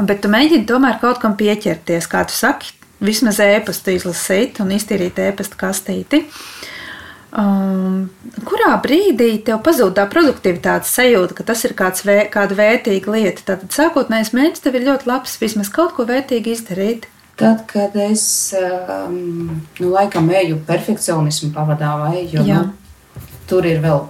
bet 0.00 0.24
tu 0.24 0.32
mēģini 0.32 0.68
tomēr 0.68 1.00
kaut 1.02 1.20
kam 1.22 1.36
pieķerties, 1.40 2.08
kā 2.10 2.24
tu 2.28 2.36
saki, 2.36 2.72
vismaz 3.04 3.40
ēpastu 3.44 3.96
izlasīt 3.96 4.60
un 4.64 4.72
iztīrīt 4.76 5.20
ēpastu 5.20 5.60
kastīti. 5.60 6.24
Uh, 6.24 6.69
Um, 7.30 8.08
kurā 8.42 8.72
brīdī 8.82 9.36
tev 9.46 9.60
pazūd 9.62 9.94
tā 9.94 10.06
produktivitātes 10.10 10.90
sajūta, 10.96 11.36
ka 11.38 11.44
tas 11.52 11.62
ir 11.68 11.76
kāds 11.78 12.02
vē, 12.02 12.24
kāda 12.32 12.56
vērtīga 12.58 13.14
lieta? 13.14 13.44
Tātad 13.52 13.70
sākotnējais 13.76 14.32
mērķis 14.34 14.64
tev 14.64 14.78
ir 14.78 14.88
ļoti 14.88 15.06
labs, 15.06 15.36
vismaz 15.38 15.70
kaut 15.70 15.94
ko 15.94 16.08
vērtīgi 16.08 16.56
izdarīt. 16.56 17.06
Tad, 17.38 17.62
kad 17.70 17.94
es 17.96 18.24
um, 18.58 19.62
nu, 19.78 19.92
laikam 19.94 20.26
eju 20.42 20.58
perfekcionismu 20.66 21.52
pavadā, 21.54 21.94
vai 22.02 22.26
jo, 22.28 22.42
nu, 22.44 23.22
tur 23.48 23.68
ir 23.68 23.78
vēl 23.80 24.02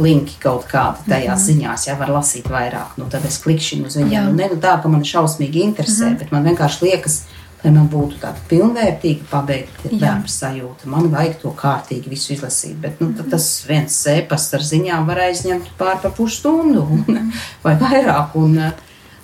linki 0.00 0.40
kaut 0.40 0.64
kādi 0.70 1.04
tajās 1.06 1.28
mm 1.28 1.44
-hmm. 1.44 1.46
ziņās, 1.46 1.86
ja 1.88 1.94
var 2.00 2.10
lasīt 2.16 2.48
vairāk, 2.50 2.96
nu, 2.96 3.06
tad 3.12 3.24
es 3.24 3.38
klikšķinu 3.44 3.86
uz 3.86 3.96
viņiem. 3.96 4.24
Nu, 4.24 4.32
ne 4.32 4.48
nu, 4.52 4.60
tā, 4.60 4.80
ka 4.82 4.88
man 4.88 5.04
šausmīgi 5.04 5.62
interesē, 5.62 6.04
mm 6.04 6.14
-hmm. 6.14 6.18
bet 6.18 6.32
man 6.32 6.44
vienkārši 6.44 6.82
liekas, 6.84 7.20
ka 7.20 7.35
lai 7.66 7.74
man 7.74 7.88
būtu 7.90 8.20
tāda 8.22 8.42
pilnvērtīga 8.50 9.26
pabeigta 9.30 9.90
darba 9.90 10.30
sajūta. 10.30 10.88
Man 10.90 11.10
vajag 11.12 11.40
to 11.42 11.52
kārtīgi 11.58 12.12
visu 12.12 12.34
izlasīt. 12.36 12.76
Bet 12.82 13.02
nu, 13.02 13.10
tas 13.18 13.48
viens 13.66 13.96
sēpas 14.06 14.48
ar 14.56 14.66
ziņām 14.66 15.06
var 15.08 15.24
aizņemt 15.26 15.72
pār 15.78 15.98
pa 16.02 16.12
pusstundu 16.14 16.86
vai 17.64 17.78
vairāk. 17.82 18.36
Un, 18.42 18.60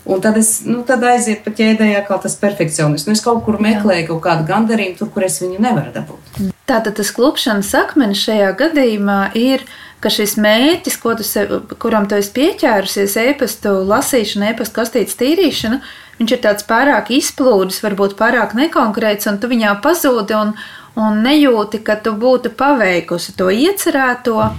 Un 0.02 0.18
tad, 0.18 0.34
es, 0.34 0.64
nu, 0.66 0.80
tad 0.82 1.04
aiziet 1.06 1.44
pa 1.44 1.52
ķēdē, 1.54 1.86
kā 2.08 2.16
tas 2.18 2.34
perfekcionisms. 2.40 3.04
Nu, 3.06 3.14
es 3.14 3.20
kaut 3.22 3.44
kur 3.46 3.60
meklēju 3.62 4.08
kaut 4.08 4.24
kādu 4.24 4.48
gandarījumu, 4.48 4.96
tur, 4.98 5.12
kur 5.14 5.22
es 5.22 5.36
viņu 5.38 5.60
nevaru 5.62 5.92
dabūt. 5.94 6.40
Tātad 6.66 6.96
tas 6.98 7.12
klupšanas 7.14 7.70
akmenis 7.78 8.24
šajā 8.24 8.48
gadījumā 8.58 9.20
ir 9.38 9.62
ka 10.02 10.10
šis 10.10 10.34
mērķis, 10.42 10.98
tu 10.98 11.26
sev, 11.26 11.52
kuram 11.82 12.08
tu 12.10 12.18
esi 12.18 12.32
pieķērusies, 12.34 13.14
e-pastu 13.28 13.76
lasīšana, 13.86 14.50
e-pastu 14.50 14.80
kastītes 14.80 15.18
tīrīšana, 15.20 15.78
viņš 16.18 16.34
ir 16.36 16.42
tāds 16.44 16.66
pārāk 16.68 17.12
izplūdis, 17.14 17.82
varbūt 17.84 18.16
pārāk 18.18 18.56
nekonkrēts, 18.58 19.28
un 19.30 19.40
tu 19.42 19.50
viņā 19.52 19.76
pazūdi 19.84 20.36
un, 20.38 20.54
un 21.00 21.22
nejūti, 21.24 21.82
ka 21.86 21.96
tu 22.02 22.14
būtu 22.18 22.54
paveikusi 22.58 23.36
to 23.38 23.50
iecerēto. 23.52 24.50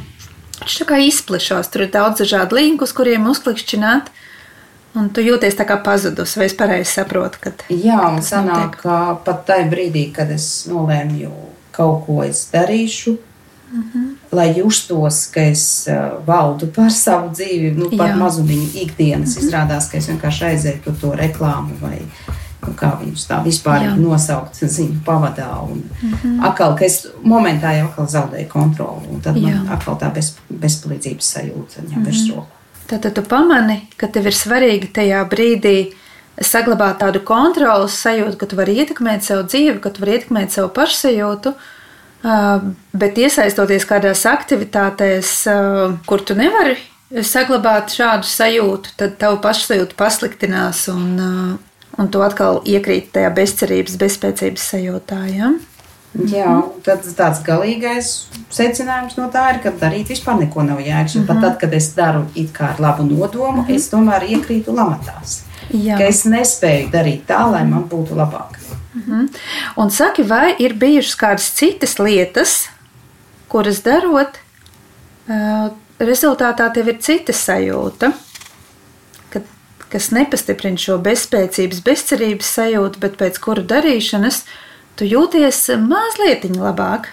Viņš 0.63 0.77
tā 0.81 0.87
kā 0.87 0.99
izplešās, 1.03 1.71
tur 1.73 1.85
ir 1.87 1.93
daudz 1.93 2.23
dažādu 2.23 2.59
linku, 2.59 2.87
uz 2.87 2.93
kuriem 2.95 3.27
uzklikšķināt. 3.31 4.13
Un 4.93 5.07
tu 5.09 5.23
jūties 5.25 5.55
tā 5.57 5.65
kā 5.65 5.79
pazudus, 5.81 6.35
vai 6.37 6.45
es 6.45 6.53
pareizi 6.53 6.91
saprotu? 6.91 7.39
Kad, 7.41 7.63
Jā, 7.73 7.97
un 8.13 8.21
sanāk, 8.21 8.77
ka 8.83 9.17
pat 9.25 9.41
tajā 9.47 9.65
brīdī, 9.71 10.11
kad 10.13 10.29
es 10.29 10.67
nolēmu 10.69 11.31
kaut 11.73 12.03
ko 12.05 12.19
es 12.21 12.45
darīšu, 12.53 13.15
-hmm. 13.81 14.15
Lai 14.31 14.53
justos, 14.57 15.27
ka 15.33 15.41
es 15.41 15.87
uh, 15.87 16.25
valdu 16.27 16.67
par 16.67 16.91
savu 16.91 17.29
dzīvi, 17.29 17.75
nu, 17.77 17.89
par 17.97 18.09
Jā. 18.09 18.15
mazumiņu 18.15 18.69
ikdienas, 18.73 19.35
mm 19.35 19.41
-hmm. 19.41 19.47
izrādās, 19.47 19.89
ka 19.91 19.97
es 19.97 20.07
vienkārši 20.09 20.45
aizēju 20.45 20.83
tur 20.83 20.93
to 21.01 21.11
reklāmu 21.11 21.77
vai 21.81 21.99
nu, 22.67 22.73
kā 22.73 22.91
viņus 22.99 23.27
tā 23.27 23.43
vispār 23.43 23.97
nosaukt 23.97 24.55
ziņu 24.55 24.99
pavadā. 25.05 25.63
Un 25.63 25.83
mm 26.01 26.13
-hmm. 26.23 26.45
atkal, 26.47 26.75
ka 26.75 26.85
es 26.85 27.07
momentā 27.23 27.71
jau 27.77 27.87
atkal 27.87 28.07
zaudēju 28.07 28.47
kontroli, 28.47 29.07
un 29.11 29.21
tad 29.21 29.35
Jā. 29.35 29.41
man 29.41 29.67
atkal 29.67 29.95
tā 29.95 30.13
bez, 30.13 30.35
bezpalīdzības 30.49 31.33
sajūta 31.33 31.81
ņem 31.81 31.89
mm 31.89 32.03
-hmm. 32.03 32.05
virsroku. 32.05 32.47
Tātad 32.87 33.13
tu 33.13 33.21
pamani, 33.21 33.87
ka 33.97 34.07
tev 34.07 34.25
ir 34.25 34.33
svarīgi 34.33 34.91
tajā 34.93 35.29
brīdī 35.29 35.93
saglabāt 36.41 36.99
tādu 37.03 37.21
kontrolas 37.23 37.95
sajūtu, 38.03 38.37
ka 38.37 38.45
tu 38.45 38.55
vari 38.55 38.75
ietekmēt 38.81 39.25
savu 39.25 39.45
dzīvi, 39.47 39.79
ka 39.79 39.89
tu 39.89 40.03
vari 40.03 40.17
ietekmēt 40.17 40.51
savu 40.51 40.69
pašsajūtu. 40.75 41.53
Bet 42.23 43.17
iesaistoties 43.19 43.85
kādās 43.89 44.23
aktivitātēs, 44.29 45.31
kur 46.07 46.23
tu 46.23 46.37
nevari 46.39 46.77
saglabāt 47.21 47.91
šādu 47.93 48.29
sajūtu, 48.29 48.95
tad 48.97 49.17
tavu 49.21 49.41
pašsajūtu 49.43 49.97
pasliktinās 49.99 50.87
un, 50.93 51.19
un 51.99 52.09
tu 52.09 52.23
atkal 52.23 52.61
iekrīt 52.65 53.11
tajā 53.13 53.29
bezcerības, 53.35 53.99
bezspēcības 54.01 54.71
sajūtā. 54.71 55.19
Ja? 55.35 55.51
Jā, 56.13 56.49
tad 56.85 57.05
tāds 57.17 57.39
galīgais 57.45 58.09
secinājums 58.53 59.15
no 59.17 59.31
tā 59.33 59.47
ir, 59.55 59.61
ka 59.63 59.71
darīt 59.81 60.11
vispār 60.13 60.37
neko 60.43 60.65
nav 60.67 60.81
jēgas. 60.81 61.15
Mm 61.15 61.21
-hmm. 61.21 61.27
Pat 61.27 61.41
tad, 61.41 61.57
kad 61.59 61.73
es 61.73 61.87
daru 61.95 62.25
it 62.35 62.51
kā 62.53 62.69
ar 62.73 62.79
labu 62.79 63.03
nodomu, 63.03 63.61
mm 63.61 63.67
-hmm. 63.67 63.75
es 63.75 63.89
tomēr 63.89 64.23
iekrītu 64.29 64.75
lamatās. 64.75 65.41
Jā. 65.71 65.97
Ka 65.97 66.03
es 66.03 66.25
nespēju 66.25 66.91
darīt 66.91 67.25
tā, 67.27 67.51
lai 67.51 67.65
man 67.65 67.89
būtu 67.89 68.15
labāk. 68.15 68.62
Mm 69.05 69.19
-hmm. 69.19 69.39
Un 69.75 69.91
saki, 69.91 70.23
vai 70.23 70.55
ir 70.59 70.73
bijušas 70.73 71.15
kādas 71.15 71.53
citas 71.53 71.99
lietas, 71.99 72.69
kuras 73.47 73.81
darot, 73.83 74.39
rezultātā 75.99 76.73
tev 76.73 76.87
ir 76.87 76.97
cita 76.99 77.33
sajūta, 77.33 78.11
kas 79.93 80.11
nepastiprina 80.11 80.77
šo 80.77 80.97
bezspēcības, 80.97 81.81
bezcerības 81.85 82.53
sajūtu, 82.57 82.99
bet 82.99 83.17
pēc 83.19 83.39
kuru 83.39 83.61
darīšanas 83.61 84.43
tu 84.97 85.05
jūties 85.05 85.69
mazliet 85.77 86.47
labāk. 86.57 87.11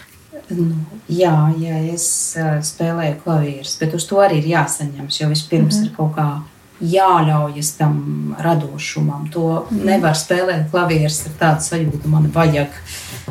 Nu, 0.51 0.73
jā, 1.09 1.35
jā, 1.61 1.77
es 1.93 2.37
spēlēju 2.71 3.21
klavierus, 3.25 3.77
bet 3.79 3.95
uz 3.95 4.07
to 4.09 4.17
arī 4.17 4.41
ir 4.41 4.49
jāsaņemas, 4.57 5.21
jo 5.21 5.29
vispirms 5.29 5.77
mm 5.77 5.83
-hmm. 5.83 5.91
ir 5.91 5.97
kaut 5.97 6.17
kāda 6.17 6.41
jāļaujas 6.81 7.75
tam 7.79 8.35
radošumam. 8.41 9.29
To 9.35 9.47
mm. 9.71 9.85
nevar 9.87 10.17
spēlēt 10.19 10.69
klavieres 10.73 11.23
ar 11.29 11.37
tādu 11.41 11.67
sajūtu, 11.67 12.09
man 12.11 12.31
vajag 12.35 12.73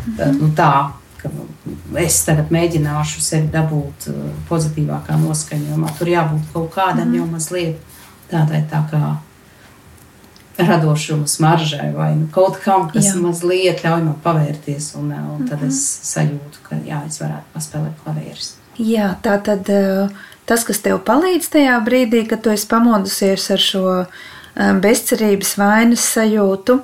mm. 0.05 0.39
nu, 0.39 0.51
tā. 0.57 0.73
Es 1.99 2.21
tagad 2.25 2.53
mēģināšu 2.53 3.21
sevi 3.21 3.49
dabūt 3.53 4.09
uh, 4.09 4.19
pozitīvākā 4.49 5.17
noskaņojumā. 5.21 5.95
Tur 5.97 6.13
jābūt 6.13 6.53
kaut 6.53 6.69
kādam 6.77 7.09
mm. 7.09 7.17
jau 7.19 7.25
mazliet 7.29 7.97
tādai 8.29 8.63
tā 8.69 8.83
kā 8.91 9.17
radošuma 10.59 11.27
smaržai 11.29 11.91
vai 11.95 12.09
nu, 12.19 12.27
kaut 12.35 12.57
kam, 12.63 12.89
kas 12.91 13.13
jā. 13.13 13.19
mazliet 13.21 13.83
ļauj 13.85 14.01
man 14.07 14.17
pavērties. 14.23 14.93
Un, 15.01 15.11
uh, 15.11 15.29
un 15.35 15.45
tad 15.47 15.59
mm 15.59 15.67
-hmm. 15.67 15.73
es 15.73 15.99
sajūtu, 16.13 16.65
ka 16.69 16.81
jā, 16.85 17.05
es 17.07 17.21
varētu 17.21 17.53
paspēlēt 17.53 18.03
klavierus. 18.03 18.55
Jā, 18.77 19.15
tā 19.21 19.41
tad. 19.43 19.69
Uh 19.69 20.28
tas, 20.49 20.65
kas 20.67 20.81
tev 20.85 21.01
palīdz 21.07 21.51
tajā 21.53 21.77
brīdī, 21.85 22.25
kad 22.29 22.43
tu 22.43 22.53
esi 22.53 22.67
pamodusies 22.69 23.49
ar 23.53 23.61
šo 23.63 23.83
um, 23.99 24.79
bezcerības 24.83 25.55
vainas 25.61 26.05
sajūtu, 26.15 26.79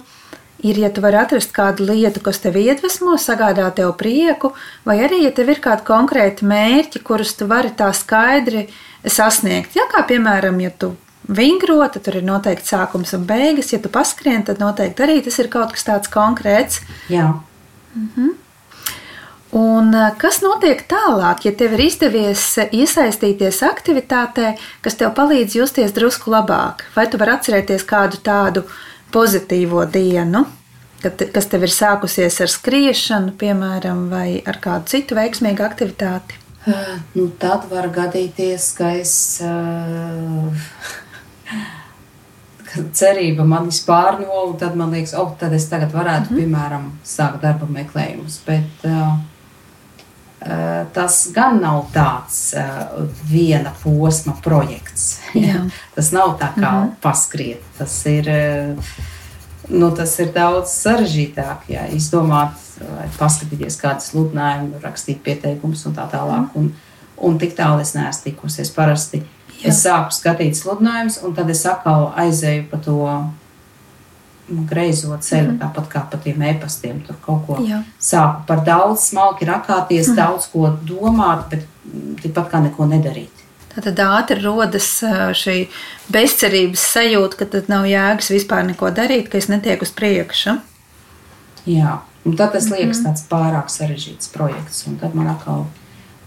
ir, 0.66 0.80
ja 0.82 0.90
tu 0.94 1.04
vari 1.04 1.20
atrast 1.20 1.54
kādu 1.56 1.88
lietu, 1.90 2.22
kas 2.26 2.42
tev 2.44 2.58
iedvesmo, 2.62 3.18
sagādā 3.22 3.68
tev 3.76 3.96
prieku, 4.00 4.54
vai 4.88 5.00
arī, 5.06 5.24
ja 5.26 5.34
tev 5.36 5.52
ir 5.54 5.64
kādi 5.64 5.86
konkrēti 5.88 6.48
mērķi, 6.50 7.02
kurus 7.06 7.36
tu 7.38 7.50
vari 7.50 7.74
tā 7.78 7.92
skaidri 7.94 8.68
sasniegt. 9.06 9.76
Ja, 9.78 9.90
kā 9.92 10.06
piemēram, 10.08 10.62
ja 10.64 10.72
tu 10.72 10.94
vingro, 11.28 11.82
tad 11.90 12.06
tur 12.06 12.20
ir 12.20 12.26
noteikti 12.26 12.70
sākums 12.70 13.14
un 13.18 13.26
beigas. 13.28 13.74
Ja 13.74 13.82
tu 13.82 13.92
paskrien, 13.94 14.46
tad 14.46 14.62
noteikti 14.62 15.06
arī 15.06 15.20
tas 15.26 15.38
ir 15.42 15.50
kaut 15.54 15.74
kas 15.76 15.88
tāds 15.88 16.12
konkrēts. 16.14 16.82
Jā. 17.10 17.34
Mhm. 17.96 18.45
Un 19.56 19.94
uh, 19.96 20.10
kas 20.20 20.42
notiek 20.44 20.82
tālāk, 20.92 21.46
ja 21.48 21.54
tev 21.56 21.78
ir 21.78 21.86
izdevies 21.86 22.44
iesaistīties 22.76 23.62
aktivitātē, 23.64 24.56
kas 24.84 25.00
tev 25.00 25.14
palīdz 25.16 25.56
justies 25.62 25.96
drusku 25.96 26.34
labāk? 26.34 26.84
Vai 26.96 27.06
tu 27.08 27.20
vari 27.22 27.38
atcerēties 27.38 27.86
kādu 27.88 28.20
tādu 28.26 28.66
pozitīvo 29.16 29.86
dienu, 29.88 30.44
kad, 31.00 31.24
kas 31.32 31.48
tev 31.52 31.64
ir 31.64 31.72
sākusies 31.72 32.42
ar 32.44 32.52
skriešanu, 32.52 33.38
piemēram, 33.40 34.10
vai 34.12 34.42
ar 34.44 34.60
kādu 34.60 34.92
citu 34.92 35.16
veiksmīgu 35.16 35.64
aktivitāti? 35.64 36.42
Uh, 36.66 36.98
nu, 37.16 37.30
tad 37.40 37.70
var 37.72 37.88
gadīties, 37.96 38.74
ka 38.76 38.92
es. 39.00 39.16
Uh, 41.46 42.92
cerība 42.92 43.46
man 43.48 43.70
vispār 43.70 44.20
no, 44.20 44.42
un 44.50 44.58
tad 44.60 44.76
man 44.76 44.92
liekas, 44.92 45.14
oh, 45.20 45.32
tad 45.40 45.54
es 45.56 45.68
tagad 45.72 45.94
varētu, 45.96 46.32
mm 46.32 46.36
-hmm. 46.36 46.42
piemēram, 46.42 46.92
sākt 47.06 47.42
darba 47.42 47.70
meklējumus. 47.72 48.40
Bet 48.46 48.84
uh, 48.84 49.16
tas 50.94 51.28
gan 51.34 51.60
nav 51.62 51.88
tāds 51.94 52.54
uh, 52.54 53.06
viena 53.30 53.74
posma 53.84 54.36
projekts. 54.44 55.20
tas 55.96 56.12
nav 56.12 56.38
tā 56.40 56.52
kā 56.56 56.72
-hmm. 56.72 56.96
paskriet. 57.02 57.62
Tas 57.78 58.06
ir, 58.06 58.30
uh, 58.30 58.84
nu, 59.70 59.92
tas 59.92 60.20
ir 60.20 60.34
daudz 60.34 60.70
sarežģītāk. 60.70 61.68
Jā, 61.68 61.88
izdomāt, 61.92 62.54
paskatīties, 63.18 63.82
kādas 63.82 64.12
sludinājumus, 64.12 64.84
rakstīt 64.84 65.24
pieteikumus 65.24 65.86
un 65.86 65.94
tā 65.94 66.10
tālāk. 66.12 66.46
-hmm. 66.46 66.56
un, 66.56 66.74
un 67.18 67.38
tik 67.38 67.56
tālu 67.56 67.82
es 67.82 67.94
neesmu 67.94 68.24
tikusies. 68.24 68.72
Parasti 68.72 69.24
Jā. 69.66 69.72
Es 69.72 69.82
sāku 69.86 70.14
skatīt 70.14 70.58
sludinājumus, 70.58 71.22
un 71.24 71.34
tad 71.34 71.50
es 71.50 71.64
atkal 71.66 72.12
aizēju 72.22 72.68
pa 72.70 72.78
to 72.78 72.98
greizo 74.48 75.18
ceļu, 75.18 75.52
mm 75.52 75.58
-hmm. 75.58 75.62
tāpat 75.62 75.88
kā 75.90 76.02
pa 76.12 76.18
tiem 76.18 76.42
e-pastiem. 76.42 77.02
Tur 77.08 77.16
kaut 77.22 77.46
ko 77.48 77.58
Jā. 77.62 77.84
sāku 78.00 78.46
par 78.48 78.66
daudz, 78.66 79.00
smalki 79.10 79.46
rakāties, 79.46 80.08
mm 80.08 80.14
-hmm. 80.14 80.16
daudz 80.16 80.48
ko 80.54 80.78
domāt, 80.84 81.50
bet 81.50 81.66
tikpat 82.22 82.52
kā 82.52 82.62
neko 82.64 82.86
nedarīt. 82.86 83.30
Tad 83.75 84.00
ātri 84.00 84.42
rodas 84.44 85.04
šī 85.36 85.68
bezcerības 86.10 86.80
sajūta, 86.94 87.36
ka 87.36 87.46
tad 87.46 87.70
nav 87.70 87.86
jēgas 87.86 88.32
vispār 88.32 88.64
neko 88.66 88.90
darīt, 88.90 89.30
ka 89.30 89.38
es 89.38 89.48
netieku 89.48 89.84
uz 89.84 89.92
priekšu. 89.92 90.58
Jā, 91.68 91.98
un 92.25 92.36
tad 92.36 92.52
tas 92.52 92.70
liekas 92.70 93.00
mm 93.00 93.06
-hmm. 93.06 93.10
tāds 93.10 93.24
pārāk 93.30 93.68
sarežģīts 93.68 94.32
projekts, 94.34 94.88
un 94.88 94.98
tad 94.98 95.16
man 95.16 95.28
atkal 95.28 95.66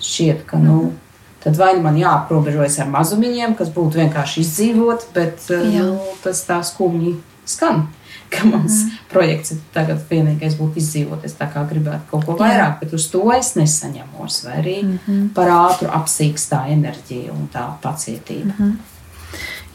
šķiet, 0.01 0.45
ka, 0.47 0.59
nu, 0.59 0.73
mm 0.73 0.89
-hmm 0.89 1.09
tad 1.49 1.57
vai 1.57 1.75
nu 1.77 1.83
man 1.83 1.97
jāaprobežojas 1.99 2.81
ar 2.83 2.91
mazumiņiem, 2.93 3.55
kas 3.59 3.71
būtu 3.75 4.03
vienkārši 4.03 4.43
izdzīvot, 4.43 5.07
bet 5.15 5.47
Jā. 5.49 5.85
nu, 5.85 5.99
tas 6.25 6.43
tā 6.49 6.59
skumji 6.67 7.17
skan. 7.49 7.87
Ka 8.33 8.45
mans 8.45 8.83
mm. 8.85 8.99
projekts 9.09 9.55
ir 9.55 9.63
tagad 9.73 10.03
vienīgais 10.11 10.59
būtu 10.59 10.83
izdzīvot. 10.83 11.25
Es 11.25 11.39
tā 11.39 11.49
kā 11.53 11.63
gribētu 11.71 12.11
kaut 12.11 12.27
ko 12.27 12.37
vairāk, 12.37 12.75
Jā. 12.75 12.79
bet 12.81 12.93
uz 12.93 13.07
to 13.13 13.23
es 13.33 13.55
nesaņemos. 13.57 14.45
Vai 14.45 14.59
arī 14.63 14.77
mm 14.83 14.99
-hmm. 15.07 15.29
par 15.35 15.49
ātru 15.49 15.89
apsīkstā 15.89 16.67
enerģija 16.69 17.33
un 17.33 17.49
tā 17.53 17.67
pacietība. 17.83 18.53
Mm 18.59 18.65
-hmm. 18.65 18.77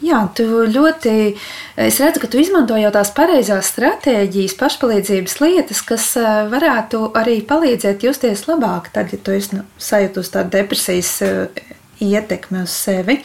Jā, 0.04 0.20
tu 0.36 0.44
ļoti. 0.68 1.36
Es 1.80 1.98
redzu, 2.02 2.20
ka 2.20 2.28
tu 2.30 2.40
izmanto 2.42 2.76
jau 2.76 2.90
tās 2.92 3.10
pareizās 3.14 3.70
stratēģijas, 3.72 4.56
pašpalīdzības 4.60 5.38
lietas, 5.40 5.80
kas 5.86 6.10
eh, 6.20 6.42
varētu 6.50 7.06
arī 7.16 7.38
palīdzēt 7.46 8.04
justies 8.04 8.44
labāk, 8.50 8.90
tad, 8.94 9.14
ja 9.14 9.18
tu 9.18 9.34
esi 9.34 9.56
nu, 9.56 9.64
sajūtus 9.78 10.32
tādu 10.34 10.52
depresijas 10.58 11.14
eh, 11.24 11.72
ietekmi 12.04 12.64
uz 12.66 12.74
sevi, 12.74 13.20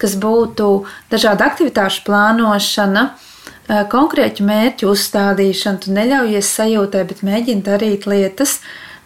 kas 0.00 0.18
būtu 0.20 0.68
dažādu 1.12 1.46
aktivitāšu 1.46 2.04
plānošana, 2.08 3.06
eh, 3.14 3.29
konkrēķu 3.70 4.46
mērķu 4.46 4.88
uzstādīšana. 4.90 5.82
Tu 5.84 5.94
neļaujies 5.94 6.54
sajūtē, 6.58 7.04
bet 7.10 7.22
mēģini 7.26 7.66
darīt 7.66 8.08
lietas. 8.10 8.58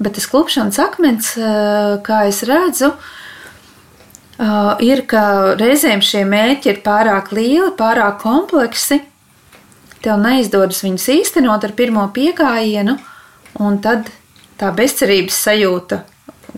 Bet 0.03 0.17
tas 0.17 0.27
klupšanas 0.27 0.81
akmens, 0.83 1.35
kā 2.07 2.25
es 2.27 2.41
redzu, 2.49 2.91
ir 4.83 5.05
ka 5.11 5.55
reizēm 5.61 6.03
šie 6.03 6.25
mērķi 6.27 6.73
ir 6.73 6.81
pārāk 6.87 7.31
lieli, 7.37 7.71
pārāk 7.79 8.19
kompleksi. 8.25 9.05
Tev 10.05 10.19
neizdodas 10.21 10.83
viņus 10.85 11.07
īstenot 11.15 11.65
ar 11.65 11.73
pirmo 11.79 12.09
piegājienu, 12.13 12.99
un 13.63 13.79
tad 13.85 14.11
tā 14.61 14.75
bezcerības 14.75 15.39
sajūta 15.47 16.03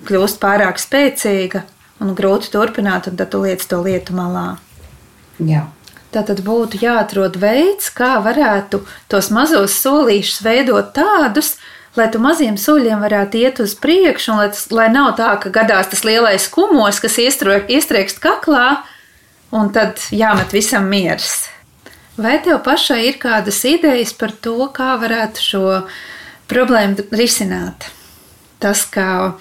kļūst 0.08 0.40
pārāk 0.42 0.80
spēcīga 0.80 1.62
un 2.02 2.16
grūti 2.16 2.50
turpināt, 2.52 3.10
un 3.10 3.20
tad 3.20 3.30
tu 3.32 3.44
liec 3.44 3.62
to 3.68 3.82
lietu 3.84 4.16
malā. 4.16 4.56
Jā. 5.38 5.66
Tā 6.16 6.22
tad 6.24 6.38
būtu 6.40 6.78
jāatrod 6.80 7.34
veids, 7.36 7.90
kā 7.92 8.14
varētu 8.24 8.78
tos 9.12 9.26
mazos 9.28 9.74
solīšus 9.82 10.38
veidot 10.46 10.94
tādus, 10.96 11.58
lai 11.92 12.06
tu 12.08 12.22
maziem 12.24 12.56
soļiem 12.56 13.02
varētu 13.04 13.42
iet 13.42 13.60
uz 13.60 13.74
priekšu, 13.76 14.30
un 14.32 14.40
lai, 14.40 14.46
tas, 14.54 14.62
lai 14.72 14.86
nav 14.94 15.10
tā, 15.18 15.34
ka 15.42 15.52
gadās 15.52 15.90
tas 15.92 16.06
lielais 16.08 16.46
kumos, 16.48 17.02
kas 17.04 17.18
iestriekst 17.20 18.22
kaklā, 18.24 18.78
un 19.52 19.68
tad 19.76 20.00
jāmet 20.08 20.56
visam 20.56 20.88
miers. 20.88 21.50
Vai 22.16 22.38
tev 22.40 22.62
pašai 22.64 23.02
ir 23.10 23.20
kādas 23.20 23.60
idejas 23.68 24.16
par 24.16 24.32
to, 24.32 24.56
kā 24.72 24.94
varētu 24.96 25.44
šo 25.50 25.64
problēmu 26.48 27.10
risināt? 27.12 27.90
Tas, 28.56 28.86
kā 28.88 29.36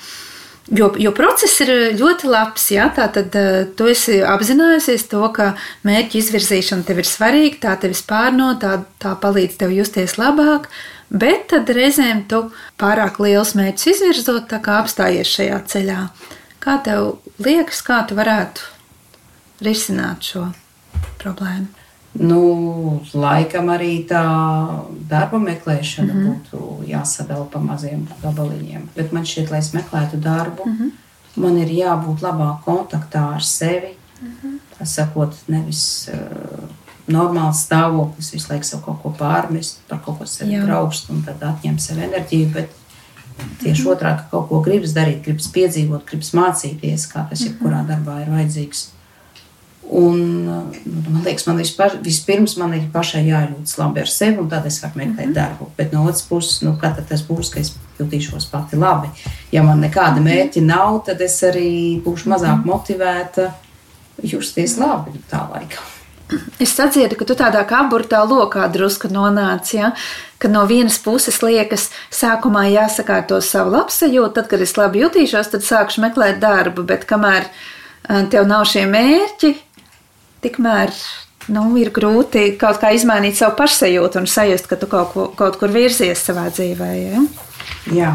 Jo, 0.73 0.87
jo 0.97 1.11
process 1.13 1.59
ir 1.61 1.69
ļoti 1.99 2.29
labs. 2.29 2.63
Ja? 2.73 2.87
Tātad 2.93 3.35
uh, 3.37 3.59
tu 3.77 3.85
esi 3.91 4.17
apzinājusies 4.25 5.05
to, 5.11 5.21
ka 5.35 5.51
mērķa 5.85 6.17
izvirzīšana 6.21 6.87
tev 6.87 7.03
ir 7.03 7.09
svarīga, 7.09 7.61
tā 7.67 7.75
tevi 7.83 7.97
spārno, 7.97 8.55
tā, 8.61 8.79
tā 9.01 9.13
palīdz 9.21 9.59
tev 9.61 9.75
justies 9.75 10.17
labāk. 10.17 10.71
Bet 11.13 11.51
tad 11.53 11.69
reizēm 11.69 12.23
tu 12.29 12.47
pārāk 12.81 13.21
liels 13.21 13.53
mērķis 13.57 13.91
izvirzot, 13.93 14.49
tā 14.49 14.57
kā 14.65 14.79
apstājies 14.81 15.37
šajā 15.37 15.61
ceļā. 15.69 16.01
Kā 16.65 16.79
tev 16.81 17.19
liekas, 17.45 17.85
kā 17.85 18.01
tu 18.09 18.17
varētu 18.17 18.65
risināt 19.65 20.25
šo 20.25 20.47
problēmu? 21.21 21.74
Nu, 22.15 23.01
laikam 23.13 23.67
arī 23.73 24.05
tā 24.07 24.23
darba 25.09 25.39
meklēšana 25.39 26.13
mm 26.13 26.19
-hmm. 26.19 26.27
būtu 26.29 26.87
jāsadala 26.87 27.45
pa 27.51 27.59
maziem 27.59 28.07
gabaliņiem. 28.21 28.87
Bet 28.95 29.11
man 29.11 29.23
šķiet, 29.23 29.51
lai 29.51 29.59
es 29.59 29.73
meklētu 29.73 30.19
darbu, 30.19 30.63
mm 30.65 30.77
-hmm. 30.77 30.91
man 31.35 31.57
ir 31.57 31.67
jābūt 31.67 32.21
labāk 32.21 32.63
kontaktā 32.65 33.35
ar 33.35 33.43
sevi. 33.43 33.97
Mm 34.21 34.27
-hmm. 34.27 34.59
Tā 34.79 34.85
sakot, 34.85 35.35
nevis 35.47 36.09
uh, 36.13 36.69
normāls 37.07 37.65
stāvoklis, 37.67 38.33
visu 38.33 38.47
laiku 38.49 38.63
sev 38.63 38.81
kaut 38.81 39.01
ko 39.01 39.13
pārmest, 39.19 39.77
par 39.87 39.99
kaut 40.05 40.17
ko 40.17 40.25
sevi 40.25 40.61
graust 40.65 41.09
un 41.09 41.23
tad 41.23 41.43
atņemt 41.43 41.81
sev 41.81 41.97
enerģiju. 41.97 42.49
Bet 42.53 42.69
tieši 43.59 43.81
mm 43.81 43.87
-hmm. 43.87 43.95
otrādi, 43.95 44.17
ka 44.17 44.27
kaut 44.31 44.49
ko 44.49 44.61
gribas 44.61 44.93
darīt, 44.93 45.23
gribas 45.23 45.47
piedzīvot, 45.47 46.05
gribas 46.05 46.33
mācīties, 46.33 47.11
kā 47.13 47.29
tas 47.29 47.41
jebkurā 47.41 47.83
mhm. 47.83 47.87
darbā 47.91 48.21
ir 48.21 48.29
vajadzīgs. 48.29 48.94
Un, 49.85 50.45
man 50.45 51.21
liekas, 51.21 51.45
man 51.45 51.59
vispār, 51.61 51.99
vispirms 52.01 52.55
man 52.57 52.73
ir 52.73 52.87
pašai 52.93 53.21
jājūtas 53.27 53.77
labi 53.77 54.01
ar 54.01 54.09
sevi, 54.09 54.39
un 54.41 54.47
tad 54.49 54.65
es 54.65 54.79
varu 54.81 54.97
meklēt 54.97 55.27
mm 55.27 55.31
-hmm. 55.31 55.35
darbu. 55.35 55.69
Bet 55.77 55.93
no 55.93 56.03
otras 56.03 56.21
puses, 56.21 56.61
nu, 56.61 56.77
kad 56.81 56.97
tas 57.09 57.21
būs, 57.27 57.51
ka 57.53 57.59
es 57.59 57.75
jutīšos 57.99 58.49
pati 58.51 58.75
labi. 58.75 59.07
Ja 59.51 59.63
man 59.63 59.81
nekāda 59.81 60.19
mhm. 60.19 60.23
mērķa 60.23 60.61
nav, 60.61 61.03
tad 61.05 61.21
es 61.21 61.43
arī 61.43 62.01
būšu 62.03 62.29
mazāk 62.29 62.57
mhm. 62.57 62.69
motivēta 62.69 63.51
justies 64.23 64.77
labi 64.77 65.11
tā 65.31 65.45
laikā. 65.51 65.81
Es 66.59 66.71
sadzirdu, 66.73 67.15
ka 67.19 67.25
tu 67.25 67.35
tādā 67.37 67.61
kā 67.69 67.83
burtā 67.89 68.23
lokā 68.25 68.65
drusku 68.73 69.07
nonāc. 69.13 69.73
Ja? 69.75 69.91
Ka 70.41 70.49
no 70.49 70.65
vienas 70.65 70.97
puses 70.97 71.37
liekas, 71.43 71.91
sākumā 72.09 72.65
jāsakārto 72.73 73.41
savu 73.45 73.75
labsajūtu, 73.75 74.33
tad, 74.33 74.49
kad 74.49 74.61
es 74.61 74.73
labi 74.77 75.03
jutīšos, 75.03 75.51
tad 75.53 75.61
sākšu 75.61 76.01
meklēt 76.01 76.41
darbu. 76.41 76.83
Bet 76.83 77.05
kamēr 77.05 77.45
eh, 77.45 78.25
tev 78.33 78.47
nav 78.49 78.65
šie 78.65 78.87
mērķi, 78.89 79.53
tikmēr 80.45 80.93
nu, 81.53 81.65
ir 81.81 81.91
grūti 81.93 82.53
kaut 82.61 82.79
kā 82.81 82.93
izmainīt 82.95 83.37
savu 83.37 83.57
pašsajūtu 83.59 84.21
un 84.21 84.29
sajust, 84.29 84.69
ka 84.69 84.79
tu 84.79 84.89
kaut, 84.91 85.11
ko, 85.13 85.27
kaut 85.37 85.59
kur 85.61 85.73
virzies 85.73 86.23
savā 86.25 86.47
dzīvē. 86.53 86.93
Ja? 87.01 87.25
Jā. 87.93 88.13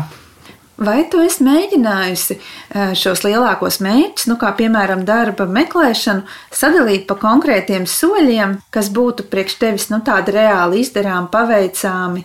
Vai 0.81 1.03
tu 1.12 1.21
esi 1.21 1.45
mēģinājusi 1.45 2.35
eh, 2.38 2.93
šos 2.97 3.21
lielākos 3.27 3.83
mērķus, 3.85 4.31
nu, 4.31 4.38
kā 4.40 4.55
piemēram 4.57 5.03
darba 5.05 5.45
meklēšanu, 5.45 6.25
sadalīt 6.57 7.05
pa 7.11 7.19
konkrētiem 7.21 7.85
soļiem, 7.85 8.57
kas 8.73 8.88
būtu 8.97 9.29
priekš 9.29 9.59
tevis 9.61 9.90
nu, 9.93 10.01
tādi 10.07 10.38
reāli 10.38 10.81
izdarāmi, 10.81 11.29
paveicāmi? 11.35 12.25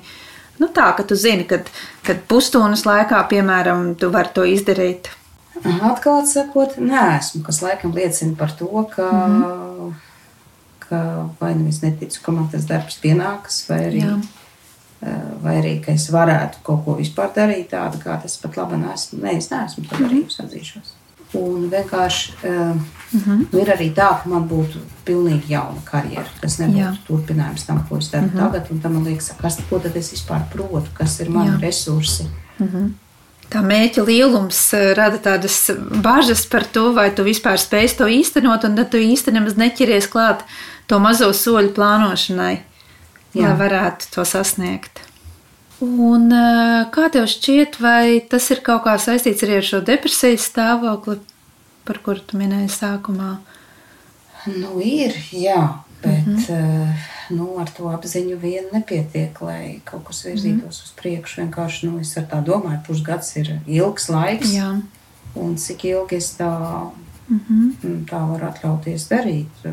Nu, 0.62 0.72
tā, 0.72 0.88
ka 0.96 1.04
tu 1.04 1.20
zini, 1.20 1.44
kad, 1.50 1.68
kad 2.08 2.24
pusstundas 2.32 2.86
laikā, 2.88 3.20
piemēram, 3.28 3.90
tu 4.00 4.08
vari 4.14 4.32
to 4.38 4.48
izdarīt. 4.48 5.12
Atklāti 5.64 6.28
sakot, 6.28 6.78
nē, 6.78 7.18
esmu, 7.20 7.44
kas 7.44 7.62
laikam 7.62 7.94
liecina 7.96 8.36
par 8.38 8.52
to, 8.52 8.88
ka, 8.96 9.12
mm 9.12 9.44
-hmm. 9.44 9.94
ka 10.80 11.30
vai 11.40 11.54
nu 11.56 11.68
es 11.68 11.82
neticu, 11.82 12.22
ka 12.24 12.32
man 12.32 12.50
tas 12.52 12.66
darbs 12.66 13.00
pienākas, 13.04 13.70
vai 13.70 13.80
arī. 13.80 14.02
Jā 14.02 14.20
Eh, 15.06 15.32
vai 15.42 15.58
arī 15.60 15.74
ka 15.84 15.94
es 15.94 16.08
varētu 16.10 16.64
kaut 16.66 16.86
ko 16.86 16.96
vispār 16.98 17.34
darīt 17.36 17.68
tādu, 17.74 18.00
kā 18.02 18.16
tas 18.22 18.38
pat 18.42 18.56
labi 18.58 18.80
nesmu. 18.82 19.20
Nē, 19.22 19.36
es 19.38 19.52
neesmu 19.52 19.84
to 19.90 20.00
darījusi, 20.00 20.40
atzīšos. 20.46 20.94
Un 21.36 21.66
vienkārši 21.70 22.32
uh, 22.48 22.78
mm 23.12 23.20
-hmm. 23.20 23.60
ir 23.60 23.72
arī 23.74 23.90
tā, 23.94 24.08
ka 24.22 24.30
man 24.30 24.48
būtu 24.50 24.80
pilnīgi 25.06 25.52
jauna 25.52 25.82
karjera. 25.84 26.30
Tas 26.42 26.58
nebūtu 26.60 26.80
Jā. 26.80 26.94
turpinājums 27.08 27.66
tam, 27.68 27.84
ko 27.90 27.98
es 27.98 28.10
daru 28.12 28.26
mm 28.26 28.32
-hmm. 28.32 28.40
tagad. 28.40 28.72
Un 28.72 28.80
tam 28.80 28.94
man 28.94 29.04
liekas, 29.04 29.32
kas, 29.42 29.58
ko 29.70 29.80
tad 29.80 29.96
es 29.96 30.12
vispār 30.14 30.42
protu, 30.54 30.90
kas 30.94 31.20
ir 31.20 31.30
mani 31.30 31.52
Jā. 31.52 31.60
resursi. 31.62 32.24
Mm 32.60 32.68
-hmm. 32.68 32.90
Tā 33.54 33.62
mēķa 33.66 34.04
lielums 34.06 34.60
eh, 34.78 34.92
rada 34.98 35.20
tādas 35.22 35.58
bažas 36.04 36.46
par 36.50 36.66
to, 36.66 36.90
vai 36.96 37.10
tu 37.16 37.26
vispār 37.28 37.60
spēj 37.62 37.98
to 38.00 38.10
īstenot, 38.12 38.68
un 38.68 38.78
tad 38.80 38.92
tu 38.94 39.02
īstenībā 39.02 39.56
neķeries 39.62 40.10
klāt 40.12 40.46
to 40.90 41.00
mazo 41.02 41.32
soļu 41.34 41.74
plānošanai, 41.76 42.56
Jā. 43.36 43.48
lai 43.48 43.54
varētu 43.60 44.12
to 44.14 44.26
sasniegt. 44.28 45.04
Un, 45.84 46.30
eh, 46.32 46.86
kā 46.96 47.10
tev 47.12 47.28
šķiet, 47.30 47.80
vai 47.84 48.22
tas 48.30 48.50
ir 48.52 48.64
kaut 48.66 48.86
kā 48.88 48.96
saistīts 49.02 49.44
arī 49.44 49.60
ar 49.60 49.68
šo 49.68 49.82
depresijas 49.86 50.48
stāvokli, 50.50 51.20
par 51.86 52.00
kuru 52.06 52.24
tu 52.26 52.40
minēji 52.40 52.72
sākumā? 52.72 53.36
Nu, 54.46 54.78
ir, 54.80 55.16
jā, 55.34 55.85
bet 56.06 56.28
mm 56.28 56.38
-hmm. 56.38 56.94
nu, 57.30 57.48
ar 57.60 57.70
to 57.78 57.90
apziņu 57.90 58.38
vien 58.40 58.70
nepietiek, 58.74 59.42
lai 59.42 59.82
kaut 59.84 60.04
kas 60.08 60.26
virzītos 60.26 60.54
mm 60.54 60.60
-hmm. 60.62 60.86
uz 60.86 60.94
priekšu. 61.02 61.42
Vienkārši 61.42 61.90
nu, 61.90 62.00
es 62.00 62.18
ar 62.18 62.24
tā 62.32 62.44
domāju, 62.44 62.80
pusgads 62.88 63.36
ir 63.36 63.60
ilgs 63.66 64.10
laiks. 64.10 64.54
Jā. 64.54 64.82
Un 65.36 65.58
cik 65.58 65.86
ilgi 65.86 66.16
es 66.16 66.38
tā, 66.40 66.52
mm 67.30 67.40
-hmm. 67.50 68.06
tā 68.12 68.30
varu 68.30 68.46
atļauties 68.46 69.10
darīt? 69.10 69.68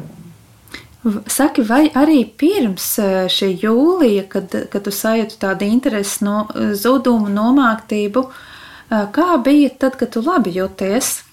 Saki, 1.26 1.62
vai 1.66 1.88
arī 1.98 2.20
pirms 2.38 2.98
eh, 3.02 3.24
šī 3.26 3.48
jūlija, 3.64 4.22
kad, 4.28 4.52
kad 4.70 4.84
tu 4.86 4.90
sajūti 4.94 5.38
tādu 5.42 5.66
interesi, 5.66 6.22
no, 6.24 6.46
zudumu, 6.78 7.26
nomāktību, 7.28 8.22
eh, 8.30 9.06
kā 9.10 9.42
bija 9.42 9.70
tad, 9.78 9.96
kad 9.98 10.12
tu 10.14 10.22
labi 10.22 10.54
jūties 10.54 11.24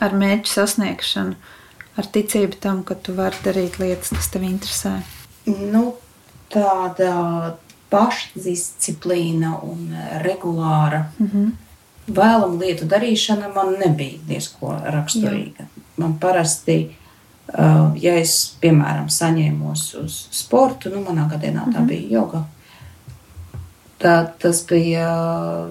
ar 0.00 0.16
mērķu 0.16 0.48
sasniegšanu, 0.48 1.36
ar 1.98 2.08
ticību 2.14 2.60
tam, 2.60 2.82
ka 2.86 2.94
tu 2.94 3.14
vari 3.16 3.36
darīt 3.44 3.78
lietas, 3.82 4.12
kas 4.14 4.30
tev 4.32 4.46
interesē? 4.48 4.96
Nu, 5.46 5.94
tāda 6.52 7.56
pašdisciplīna 7.92 9.52
un 9.68 9.92
regulāra 10.24 11.04
mm 11.18 11.28
-hmm. 11.28 11.52
vēlama 12.06 12.58
lietu 12.64 12.88
darīšana 12.88 13.54
man 13.54 13.76
nebija 13.78 14.18
diezko 14.28 14.74
raksturīga. 14.84 15.68
Jā. 15.68 15.86
Man 15.96 16.18
parasti 16.18 16.96
Uh, 17.52 17.90
ja 18.00 18.14
es, 18.16 18.54
piemēram, 18.62 19.08
saņēmos 19.12 19.80
uz 19.98 20.14
sportu, 20.32 20.88
nu, 20.94 21.02
manā 21.04 21.26
gadījumā 21.28 21.66
tā 21.66 21.82
mhm. 21.82 21.88
bija 21.90 22.12
joga. 22.14 22.44
Tā, 24.02 24.14
tas 24.42 24.64
bija 24.66 25.06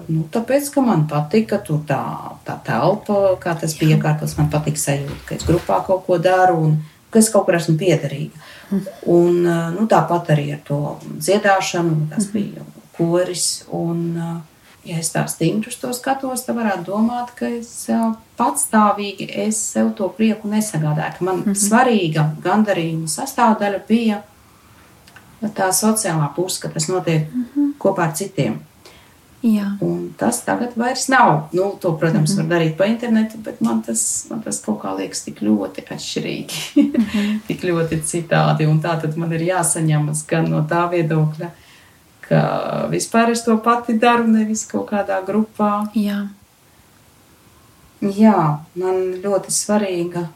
nu, 0.08 0.22
tāpēc, 0.32 0.70
ka 0.72 0.80
man 0.84 1.04
patika 1.10 1.58
tā, 1.60 2.02
tā 2.46 2.54
telpa, 2.64 3.36
kā 3.42 3.52
tas 3.60 3.74
bija 3.76 3.98
iekārtots. 3.98 4.38
Man 4.38 4.48
patīk 4.52 4.80
sajūta, 4.80 5.18
ka 5.28 5.36
es 5.36 5.44
grupā 5.48 5.82
kaut 5.84 6.06
ko 6.06 6.16
daru 6.22 6.62
un 6.68 6.78
ka 7.12 7.20
es 7.20 7.28
kaut 7.32 7.44
kur 7.48 7.58
esmu 7.58 7.76
piederīga. 7.80 8.40
Mhm. 8.70 8.86
Un, 9.12 9.42
nu, 9.76 9.84
tāpat 9.90 10.32
arī 10.32 10.52
ar 10.54 10.62
to 10.64 10.80
dziedāšanu, 11.18 12.08
tas 12.14 12.30
mhm. 12.30 12.32
bija 12.32 12.64
koris. 12.96 13.66
Un, 13.68 14.16
ja 14.88 14.98
es 14.98 15.12
tā 15.14 15.26
stingri 15.30 15.70
uz 15.70 15.78
to 15.78 15.92
skatos, 15.94 16.46
tad 16.46 16.56
varētu 16.58 16.88
domāt, 16.88 17.34
ka 17.38 17.50
es 17.52 17.86
patstāvīgi 18.38 19.28
es 19.44 19.60
sev 19.74 19.92
to 19.98 20.08
prieku 20.16 20.48
nesagādāju. 20.50 21.20
Man 21.20 21.36
mm 21.36 21.44
-hmm. 21.44 21.62
svarīga 21.68 22.30
gandarījuma 22.42 23.08
sastāvdaļa 23.08 23.80
bija 23.88 24.22
tā 25.48 25.70
sociālā 25.72 26.34
puse, 26.36 26.60
ka 26.60 26.68
tas 26.68 26.88
notiek 26.88 27.28
mm 27.34 27.46
-hmm. 27.54 27.72
kopā 27.78 28.02
ar 28.02 28.12
citiem. 28.14 28.60
Tas 30.16 30.44
tagad 30.44 30.76
vairs 30.76 31.08
nav. 31.08 31.48
Nu, 31.52 31.76
to, 31.80 31.92
protams, 31.98 32.30
mm 32.30 32.38
-hmm. 32.38 32.48
var 32.48 32.58
darīt 32.58 32.76
pa 32.76 32.84
internetu, 32.86 33.38
bet 33.38 33.60
man 33.60 33.82
tas, 33.82 34.26
man 34.30 34.42
tas 34.42 34.60
kaut 34.60 34.82
kā 34.82 34.96
liekas 34.96 35.24
tik 35.24 35.42
ļoti 35.42 35.82
atšķirīgi, 35.90 36.54
mm 36.76 36.92
-hmm. 36.92 37.40
tik 37.46 37.62
ļoti 37.62 38.02
citādi. 38.02 38.66
Un 38.66 38.82
tā 38.82 39.00
tad 39.00 39.16
man 39.16 39.32
ir 39.32 39.40
jāsaņemas 39.40 40.26
gan 40.28 40.50
no 40.50 40.66
tā 40.70 40.90
viedokļa, 40.90 41.48
ka 42.20 42.86
vispār 42.90 43.30
es 43.30 43.44
to 43.44 43.56
pati 43.56 43.98
daru, 43.98 44.26
nevis 44.26 44.66
kaut 44.66 44.90
kādā 44.90 45.24
grupā. 45.26 45.88
Jā, 45.94 46.26
Jā 48.02 48.58
man 48.74 48.94
ļoti 49.22 49.50
svarīga 49.50 50.26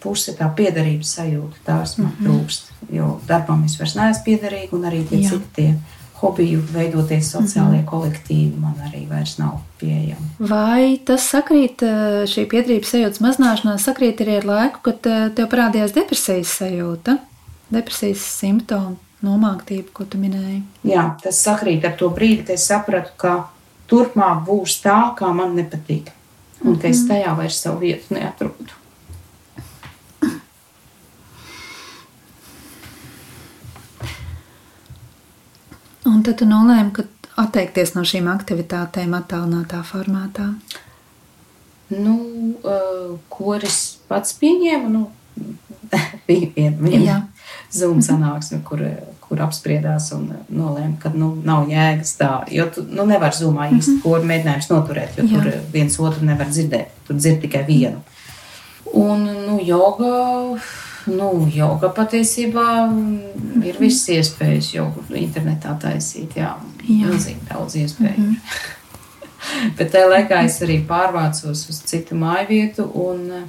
puse 0.00 0.34
tā 0.36 0.48
piederības 0.54 1.14
sajūta. 1.18 1.62
Tās 1.64 1.98
man 1.98 2.10
mm 2.10 2.16
-hmm. 2.18 2.26
trūkst, 2.26 2.72
jo 2.92 3.20
darbam 3.28 3.64
es 3.64 3.78
vairs 3.78 3.94
neesmu 3.94 4.24
piederīga, 4.24 4.72
un 4.72 4.82
arī 4.82 5.08
tie 5.08 5.18
Jā. 5.18 5.30
citi 5.30 5.48
tie 5.54 5.74
hobiju 6.20 6.62
veidoties 6.72 7.32
sociālajie 7.32 7.80
mm 7.80 7.86
-hmm. 7.86 7.90
kolektīvi 7.90 8.60
man 8.60 8.74
arī 8.86 9.08
vairs 9.08 9.38
nav 9.38 9.58
pieejami. 9.80 10.28
Vai 10.38 11.00
tas 11.04 11.30
sakrīt, 11.30 11.82
šī 12.26 12.46
piederības 12.48 12.90
sajūtas 12.94 13.20
mazināšanās 13.20 13.84
sakrīt 13.84 14.20
arī 14.20 14.36
ar 14.36 14.44
laiku, 14.44 14.78
kad 14.82 15.00
tev 15.34 15.48
parādījās 15.48 15.94
depresijas 15.94 16.58
sajūta, 16.58 17.18
depresijas 17.70 18.18
simptomi? 18.38 18.96
nomāktību, 19.24 19.92
ko 19.94 20.06
tu 20.06 20.20
minēji. 20.20 20.62
Jā, 20.86 21.04
tas 21.22 21.40
sakrīt 21.42 21.86
ar 21.88 21.96
to 21.98 22.10
brīdi, 22.14 22.44
kad 22.44 22.54
es 22.54 22.66
sapratu, 22.70 23.14
ka 23.20 23.34
turpmāk 23.90 24.44
būs 24.46 24.78
tā, 24.84 24.98
kā 25.18 25.32
man 25.34 25.56
nepatīk. 25.58 26.12
Un 26.60 26.70
mm 26.70 26.74
-hmm. 26.74 26.80
ka 26.82 26.88
es 26.88 27.02
mhm. 27.02 27.08
tajā 27.12 27.36
vairs 27.36 27.60
savu 27.62 27.78
vietu 27.78 28.14
neatrodu. 28.14 28.77
Un 36.18 36.24
tad 36.26 36.40
tu 36.40 36.46
nolēmi, 36.50 36.90
ka 36.96 37.04
atteikties 37.38 37.92
no 37.94 38.02
šīm 38.02 38.26
aktivitātēm 38.32 39.12
attālinātā 39.14 39.84
formātā. 39.86 40.48
Nu, 41.94 42.14
uh, 42.66 43.12
kuras 43.30 43.76
pats 44.10 44.34
pieņēma, 44.40 44.90
nu, 44.90 45.04
bija 46.26 46.48
viena. 46.56 46.74
viena 46.82 47.20
Zoom 47.70 48.00
sanāksme, 48.02 48.58
kur, 48.66 48.82
kur 49.22 49.44
apspriedās 49.46 50.08
un 50.16 50.26
nolēma, 50.50 50.96
ka 51.04 51.14
nu, 51.14 51.30
nav 51.46 51.70
jēgas 51.70 52.16
tā. 52.18 52.32
Jo 52.50 52.66
tu 52.74 52.82
nu, 52.90 53.06
nevari 53.06 53.38
Zoomā 53.38 53.70
īsti 53.70 53.94
mm 53.94 54.00
-hmm. 54.00 54.02
ko 54.02 54.32
mēģinājums 54.32 54.70
noturēt, 54.74 55.22
jo 55.22 55.28
Jā. 55.30 55.38
tur 55.38 55.70
viens 55.72 56.00
otru 56.00 56.26
nevar 56.26 56.50
dzirdēt. 56.50 56.98
Tur 57.06 57.22
dzird 57.22 57.40
tikai 57.46 57.62
vienu. 57.70 58.02
Un 58.90 59.22
nu, 59.46 59.60
joga. 59.62 60.58
Nu, 61.08 61.48
joga 61.54 61.88
patiesībā 61.94 62.66
ir 63.64 63.78
visas 63.80 64.08
iespējas, 64.16 64.72
jau 64.74 64.88
internetā 65.16 65.74
taisīt. 65.82 66.36
Jā, 66.36 66.54
milzīgi 66.88 67.48
daudz 67.50 67.76
iespēju. 67.76 68.18
Mm 68.18 68.34
-hmm. 68.34 68.76
Bet 69.78 69.92
tajā 69.92 70.08
laikā 70.10 70.44
es 70.44 70.60
arī 70.62 70.80
pārvācos 70.86 71.68
uz 71.70 71.82
citu 71.84 72.14
māju 72.14 72.48
vietu, 72.48 72.90
un 72.94 73.30
uh, 73.30 73.42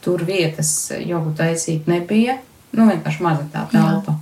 tur 0.00 0.24
vietas 0.24 0.92
jogu 1.06 1.32
taisīt 1.36 1.86
nebija. 1.86 2.38
Nu, 2.72 2.86
vienkārši 2.86 3.22
maza 3.22 3.46
tā 3.52 3.66
telpa. 3.70 4.18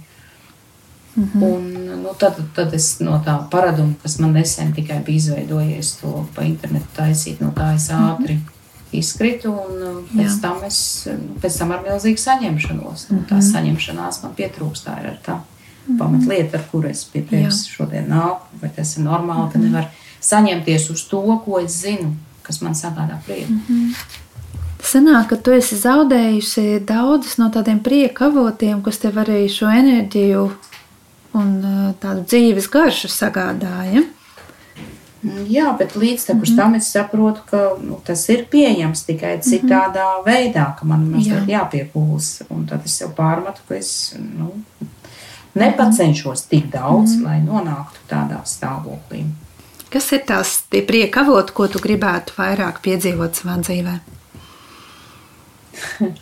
Mm 1.17 1.31
-hmm. 1.35 1.43
Un, 1.43 1.73
nu, 2.03 2.15
tad, 2.19 2.37
tad 2.55 2.75
es 2.75 3.01
no 3.01 3.23
tā 3.27 3.49
paraduma, 3.51 3.95
kas 4.03 4.19
man 4.19 4.33
nesen 4.33 4.73
tikai 4.73 5.01
bija 5.05 5.17
izveidojies, 5.17 5.97
to 5.97 6.27
pa 6.35 6.43
internetu 6.43 6.87
taisīt, 6.97 7.41
no 7.41 7.53
tā 7.57 7.75
es 7.75 7.91
ātri 7.91 8.35
mm 8.35 8.41
-hmm. 8.41 8.56
Izkritu. 8.99 9.53
Un 9.53 9.83
uh, 9.83 9.99
pēc 10.13 10.31
Jā. 10.31 10.41
tam, 10.43 10.65
es, 10.67 10.79
nu, 11.11 11.37
pēc 11.43 11.59
tam 11.59 11.75
ar 11.77 11.85
milzīgu 11.87 12.23
saņemšanos. 12.23 13.07
Mm 13.11 13.19
-hmm. 13.19 13.29
Tā 13.31 13.41
saņemšanās 13.51 14.23
man 14.23 14.35
pietrūkst. 14.39 14.89
Tā 14.89 14.99
ir 15.05 15.19
tā 15.27 15.35
mm 15.35 15.43
-hmm. 15.89 15.99
pamatlieta, 15.99 16.59
ar 16.59 16.65
kuru 16.71 16.89
es 16.89 17.05
pie 17.05 17.23
tevis 17.23 17.67
šodien 17.67 18.09
nāku. 18.09 18.61
Vai 18.63 18.71
tas 18.77 18.97
ir 18.97 19.05
normāli, 19.05 19.41
mm 19.41 19.49
-hmm. 19.49 19.53
ka 19.53 19.59
nevar 19.59 19.91
saņemties 20.21 20.91
uz 20.91 21.03
to, 21.09 21.43
ko 21.45 21.61
es 21.61 21.81
zinu, 21.83 22.15
kas 22.43 22.61
man 22.61 22.73
sagādā 22.73 23.19
prieku. 23.27 23.53
Mm 23.53 23.63
-hmm. 23.69 23.95
Sanāk, 24.83 25.27
ka 25.27 25.37
tu 25.37 25.51
esi 25.51 25.77
zaudējusi 25.77 26.85
daudzus 26.87 27.39
no 27.39 27.49
tādiem 27.49 27.81
prieka 27.83 28.27
avotiem, 28.27 28.83
kas 28.83 28.99
tev 28.99 29.15
arī 29.15 29.49
šo 29.49 29.67
enerģiju 29.67 30.51
un 31.33 31.49
uh, 31.65 31.95
tādu 32.01 32.25
dzīves 32.25 32.69
garšu 32.71 33.09
sagādāja. 33.09 34.05
Jā, 35.49 35.77
bet 35.79 35.97
līdz 35.97 36.33
mm 36.33 36.41
-hmm. 36.41 36.57
tam 36.57 36.75
es 36.75 36.93
saprotu, 36.93 37.41
ka 37.51 37.77
nu, 37.83 38.01
tas 38.05 38.29
ir 38.29 38.47
pieejams 38.51 39.05
tikai 39.05 39.39
citādā 39.39 40.07
mm 40.07 40.23
-hmm. 40.23 40.27
veidā, 40.27 40.75
ka 40.79 40.87
man 40.87 41.11
mazliet 41.11 41.49
Jā. 41.49 41.61
jāpiepūlas. 41.61 42.43
Un 42.51 42.67
tad 42.67 42.81
es 42.85 42.97
sev 42.99 43.09
pārmetu, 43.17 43.61
ka 43.69 43.75
es 43.75 44.15
nu, 44.39 44.53
nepacenšos 45.55 46.43
tik 46.43 46.73
daudz, 46.73 47.11
mm 47.11 47.21
-hmm. 47.21 47.25
lai 47.25 47.41
nonāktu 47.41 47.99
tādā 48.09 48.41
stāvoklī. 48.45 49.25
Kas 49.91 50.13
ir 50.13 50.21
tās 50.27 50.63
prieka 50.87 51.21
avoti, 51.21 51.53
ko 51.53 51.69
tu 51.69 51.79
gribētu 51.79 52.33
vairāk 52.39 52.81
piedzīvot 52.83 53.35
savā 53.35 53.61
dzīvēm? 53.61 54.01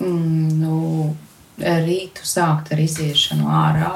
Mm, 0.00 0.60
nu, 0.60 1.16
rītu 1.60 2.24
sākt 2.24 2.72
ar 2.72 2.80
iziešanu 2.80 3.44
ārā. 3.44 3.90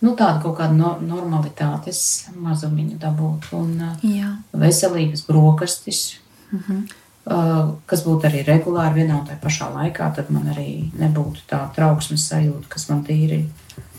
Nu, 0.00 0.14
tāda 0.16 0.40
kaut 0.40 0.56
kāda 0.56 0.72
no, 0.72 0.94
normalitātes 1.04 2.30
mazumiņu 2.40 2.96
dabūt 3.00 3.50
un 3.56 3.74
Jā. 4.00 4.32
veselīgas 4.56 5.26
brokastis, 5.26 6.20
uh 6.52 6.60
-huh. 6.68 6.78
uh, 7.26 7.74
kas 7.86 8.04
būtu 8.06 8.30
arī 8.30 8.40
regulāri 8.46 9.02
vienā 9.02 9.18
un 9.20 9.26
tajā 9.26 9.40
pašā 9.42 9.68
laikā, 9.74 10.14
tad 10.16 10.30
man 10.30 10.48
arī 10.54 10.90
nebūtu 10.96 11.44
tā 11.50 11.60
trauksmes 11.76 12.28
sajūta, 12.32 12.68
kas 12.68 12.88
man 12.88 13.04
tīri 13.04 13.44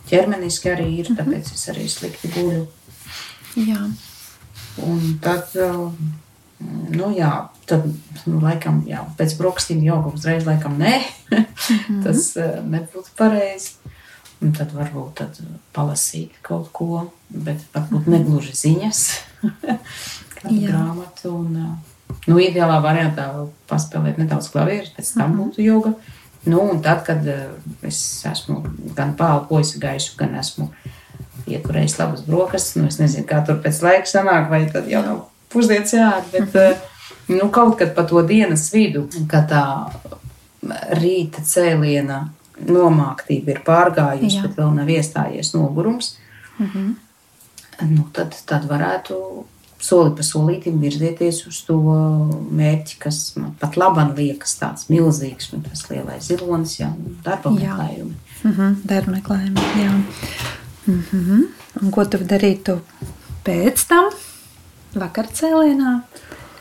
ķermeniski 0.09 0.73
arī 0.73 0.89
ir, 0.99 1.11
uh 1.11 1.17
-huh. 1.17 1.21
tāpēc 1.21 1.53
es 1.53 1.69
arī 1.69 1.87
slikti 1.89 2.33
guļu. 2.33 2.65
Jā. 3.55 3.91
Un 4.77 5.19
tad, 5.21 5.55
uh, 5.55 5.91
nu 6.89 7.11
jā, 7.17 7.47
tad, 7.65 7.85
nu, 8.25 8.39
laikam, 8.39 8.83
jā, 8.87 9.05
pēc 9.17 9.37
brokastīm 9.37 9.83
joga 9.83 10.09
uzreiz, 10.15 10.45
laikam, 10.45 10.77
nē, 10.79 11.01
mm 11.31 11.37
-hmm. 11.69 12.03
tas 12.03 12.35
uh, 12.37 12.65
nebūtu 12.65 13.09
pareizi. 13.17 13.71
Un 14.41 14.55
tad 14.57 14.71
varbūt 14.73 15.19
tad 15.19 15.37
palasīt 15.75 16.39
kaut 16.41 16.71
ko, 16.73 17.03
bet 17.29 17.61
varbūt 17.75 18.07
negluži 18.09 18.55
ziņas. 18.57 19.01
kādu 20.41 20.61
grāmatu. 20.65 21.33
Un, 21.35 21.59
nu, 22.27 22.39
ideālā 22.41 22.79
variantā 22.83 23.27
paspēlēt 23.69 24.19
nedaudz 24.21 24.49
klavierus, 24.53 24.93
pēc 24.95 25.13
tam 25.15 25.31
mhm. 25.31 25.37
būtu 25.41 25.65
joga. 25.65 25.93
Nu, 26.41 26.63
un 26.73 26.81
tad, 26.81 27.03
kad 27.05 27.27
es 27.85 27.99
esmu 28.25 28.63
gan 28.97 29.13
pālpojis 29.17 29.75
gaisu, 29.81 30.15
gan 30.17 30.33
esmu 30.39 30.71
ieturējis 31.51 31.99
labas 31.99 32.23
brokastis, 32.25 32.79
nu, 32.79 32.87
es 32.89 32.97
nezinu, 33.01 33.27
kā 33.29 33.43
tur 33.45 33.59
pēc 33.61 33.81
laika 33.85 34.09
sanāk, 34.09 34.49
vai 34.49 34.63
tad 34.71 34.89
jau 34.89 35.03
nav 35.05 35.21
pusdienas 35.53 35.93
jāēd, 35.93 36.31
bet 36.33 36.57
mhm. 36.57 37.37
nu, 37.37 37.49
kaut 37.53 37.77
kad 37.81 37.93
pa 37.97 38.05
to 38.09 38.23
dienas 38.25 38.69
vidu, 38.73 39.05
kad 39.29 39.49
tā 39.51 39.65
rīta 40.97 41.43
cēliena 41.45 42.23
nomāktība 42.67 43.55
ir 43.55 43.61
pārgājusi, 43.65 44.37
Jā. 44.37 44.47
bet 44.47 44.59
vēl 44.59 44.75
nav 44.75 44.89
iestājies 44.89 45.53
nogurums, 45.55 46.17
mm 46.57 46.67
-hmm. 46.67 46.93
nu, 47.95 48.07
tad, 48.13 48.35
tad 48.45 48.67
varētu 48.69 49.45
soli 49.81 50.13
pa 50.15 50.25
solītam 50.25 50.79
virzieties 50.81 51.45
uz 51.49 51.61
to 51.67 51.77
mērķi, 52.51 52.97
kas 53.01 53.21
man 53.35 53.53
pat 53.59 53.77
labam 53.77 54.13
liekas 54.17 54.55
tāds 54.59 54.89
milzīgs, 54.89 55.53
un 55.55 55.61
tas 55.65 55.87
lielais 55.89 56.27
zilonis, 56.27 56.79
jā, 56.79 56.91
darba 57.25 57.49
meklējumi. 57.49 58.15
Mm 58.43 58.51
-hmm, 58.51 58.75
darba 58.85 59.11
meklējumi, 59.11 59.61
jā. 59.83 59.91
Mm 60.87 61.03
-hmm. 61.11 61.43
Un 61.81 61.91
ko 61.91 62.05
tu 62.05 62.17
darītu 62.17 62.79
pēc 63.45 63.87
tam, 63.87 64.09
vakar 64.95 65.25
cēlienā, 65.25 66.01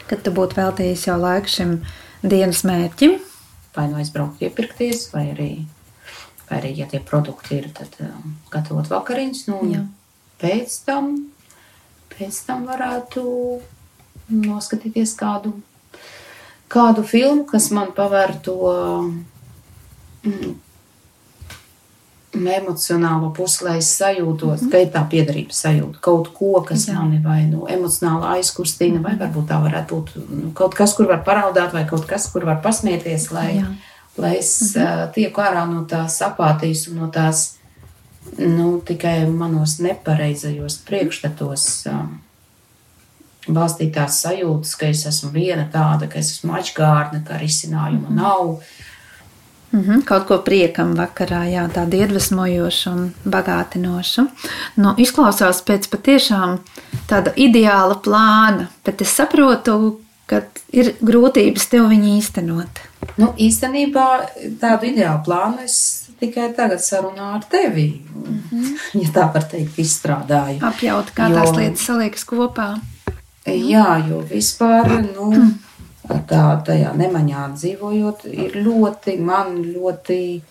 kad 0.06 0.22
tu 0.22 0.30
būtu 0.30 0.56
veltījis 0.56 1.06
jau 1.06 1.18
laiku 1.20 1.48
šim 1.48 1.80
dienas 2.22 2.64
mērķim? 2.64 3.18
Vai 3.76 3.88
nu 3.88 3.96
aizbraukt 3.96 4.42
iepirkties, 4.42 5.12
vai 5.12 5.30
arī 5.34 5.64
vai 6.50 6.58
arī, 6.58 6.74
ja 6.80 6.86
tie 6.90 7.00
produkti 7.00 7.60
ir, 7.60 7.68
tad 7.74 7.94
um, 8.02 8.34
gatavot 8.50 8.88
vakariņas. 8.90 9.44
Nu, 9.50 9.60
pēc, 10.42 10.80
tam, 10.86 11.12
pēc 12.16 12.40
tam 12.46 12.66
varētu 12.68 13.22
noskatīties 14.30 15.14
kādu, 15.18 15.54
kādu 16.70 17.06
filmu, 17.06 17.46
kas 17.50 17.70
man 17.74 17.92
paver 17.94 18.34
to 18.42 18.56
mm, 20.26 20.56
emocionālo 22.34 23.30
pusi, 23.34 23.64
lai 23.66 23.76
es 23.78 23.90
sajūtos, 23.98 24.64
mm. 24.64 24.70
ka 24.72 24.82
ir 24.82 24.90
tā 24.94 25.04
piedarības 25.10 25.62
sajūta, 25.66 26.02
kaut 26.02 26.32
ko, 26.34 26.52
kas 26.66 26.88
Jā. 26.88 26.96
mani 26.98 27.20
vai 27.22 27.44
nu 27.46 27.66
emocionāli 27.70 28.38
aizkustina, 28.38 28.98
mm. 28.98 29.06
vai 29.06 29.14
varbūt 29.22 29.50
tā 29.50 29.60
varētu 29.62 30.00
būt 30.00 30.18
nu, 30.30 30.50
kaut 30.58 30.74
kas, 30.78 30.94
kur 30.98 31.10
var 31.10 31.22
paraudāt, 31.26 31.74
vai 31.74 31.86
kaut 31.90 32.06
kas, 32.10 32.26
kur 32.32 32.46
var 32.48 32.58
pasmieties, 32.64 33.30
lai, 33.34 33.52
Jā 33.60 33.70
lai 34.18 34.36
es 34.38 34.74
mhm. 34.76 35.12
tieku 35.14 35.40
ārā 35.40 35.64
no 35.70 35.84
tās 35.84 36.20
apātijas 36.22 36.88
un 36.90 37.02
no 37.04 37.08
tās 37.08 37.60
nu, 38.38 38.80
tikai 38.86 39.26
manos 39.30 39.78
nepareizajos 39.80 40.80
priekšstatos. 40.86 41.66
Balstītās 43.50 44.20
sajūtas, 44.20 44.76
ka 44.78 44.90
es 44.92 45.06
esmu 45.08 45.30
viena 45.34 45.64
tāda, 45.72 46.06
ka 46.10 46.20
es 46.20 46.34
esmu 46.36 46.52
atgādna, 46.58 47.22
ka 47.26 47.38
risinājuma 47.40 48.08
-hmm. 48.08 48.16
nav. 48.16 48.60
Mm 49.72 49.80
-hmm, 49.80 50.04
kaut 50.04 50.26
ko 50.26 50.38
priekam 50.38 50.94
vakarā, 50.96 51.44
jā, 51.46 51.68
tādu 51.68 51.96
iedvesmojošu 51.96 52.90
un 52.90 53.14
bagātinošu. 53.24 54.26
Nu, 54.76 54.94
izklausās 54.96 55.62
pēc 55.62 55.88
patiešām 55.88 56.58
tāda 57.08 57.32
ideāla 57.36 57.94
plāna, 58.02 58.66
bet 58.84 59.00
es 59.00 59.16
saprotu, 59.16 60.00
ka 60.30 60.44
ir 60.72 60.94
grūtības 61.02 61.66
tev 61.72 61.88
viņu 61.90 62.14
īstenot. 62.18 62.84
Nu, 63.20 63.32
īstenībā 63.40 64.06
tādu 64.60 64.90
ideālu 64.92 65.24
plānu 65.26 65.64
es 65.64 65.76
tikai 66.20 66.50
tagad 66.56 66.82
sarunāju 66.84 67.38
ar 67.38 67.46
tevi. 67.50 67.88
Mm 68.14 68.42
-hmm. 68.50 68.76
Ja 69.02 69.08
tā 69.16 69.32
var 69.34 69.44
teikt, 69.50 69.78
izstrādāju. 69.78 70.60
Apjaut, 70.62 71.12
kā 71.16 71.30
jo, 71.30 71.36
tās 71.36 71.56
lietas 71.56 71.86
saliekas 71.86 72.24
kopā. 72.24 72.68
Jā, 73.46 74.08
jo 74.08 74.20
vispār, 74.30 74.86
nu, 75.14 75.32
tā, 76.28 76.62
tajā 76.66 76.92
nemaņā 76.96 77.46
dzīvojot, 77.54 78.24
ir 78.24 78.56
ļoti, 78.64 79.18
man 79.18 79.56
ļoti 79.64 80.42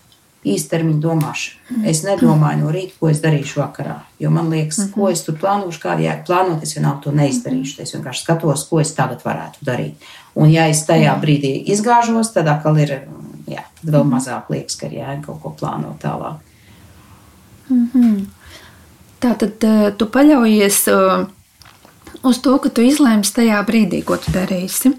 īstermiņa 0.54 1.02
domāšana. 1.04 1.84
Es 1.90 2.02
nedomāju 2.06 2.64
no 2.64 2.72
rīta, 2.74 2.96
ko 3.00 3.10
es 3.12 3.22
darīšu 3.24 3.62
vakarā. 3.62 3.96
Jo 4.20 4.32
man 4.34 4.50
liekas, 4.50 4.78
mm 4.78 4.86
-hmm. 4.86 4.94
ko 4.94 5.10
es 5.10 5.24
tur 5.24 5.36
plānošu, 5.42 5.82
kādā 5.84 6.06
jēga 6.06 6.26
plānot, 6.28 6.64
es 6.64 6.76
vienalga 6.76 7.02
to 7.04 7.12
neizdarīšu. 7.12 7.82
Es 7.82 7.94
vienkārši 7.96 8.24
skatos, 8.24 8.68
ko 8.70 8.80
es 8.80 8.94
tagad 8.94 9.24
varētu 9.26 9.66
darīt. 9.66 9.96
Un 10.36 10.52
ja 10.52 10.68
es 10.68 10.86
tajā 10.86 11.16
brīdī 11.22 11.64
izgāžos, 11.66 12.34
tad 12.34 12.48
atkal 12.48 12.78
ir 12.78 12.90
jā, 13.48 13.64
tad 13.82 13.94
vēl 13.94 14.04
mazāk 14.04 14.50
liekas, 14.50 14.76
ka 14.76 14.86
ir 14.86 14.94
jēga 14.94 15.26
kaut 15.26 15.42
ko 15.42 15.56
plānot 15.60 16.00
tālāk. 16.04 16.38
Mm 17.70 17.90
-hmm. 17.94 18.26
Tā 19.20 19.36
tad 19.38 19.54
tu 19.98 20.06
paļaujies 20.06 20.88
uz 22.24 22.38
to, 22.40 22.58
ka 22.58 22.70
tu 22.70 22.82
izlēmsi 22.82 23.34
tajā 23.34 23.66
brīdī, 23.66 24.04
ko 24.04 24.18
tu 24.18 24.32
darīsi. 24.32 24.94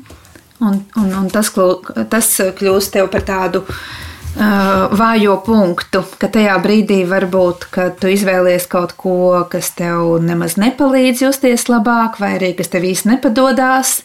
Un, 0.60 0.84
un, 0.96 1.14
un 1.14 1.30
tas, 1.30 1.52
tas 2.08 2.40
kļūst 2.40 2.90
tev 2.90 3.08
par 3.10 3.20
tādu 3.20 3.64
Uh, 3.64 4.09
vājo 4.36 5.36
punktu, 5.44 6.02
ka 6.18 6.28
tajā 6.30 6.56
brīdī 6.62 7.02
varbūt, 7.08 7.66
kad 7.74 7.96
tu 8.00 8.10
izvēlies 8.12 8.66
kaut 8.70 8.94
ko, 8.98 9.46
kas 9.50 9.72
tev 9.78 10.20
nemaz 10.22 10.56
nepalīdz 10.60 11.24
justies 11.26 11.66
labāk, 11.70 12.20
vai 12.22 12.36
arī 12.38 12.52
kas 12.58 12.70
tev 12.70 12.86
īsti 12.86 13.10
nepadodās, 13.14 14.00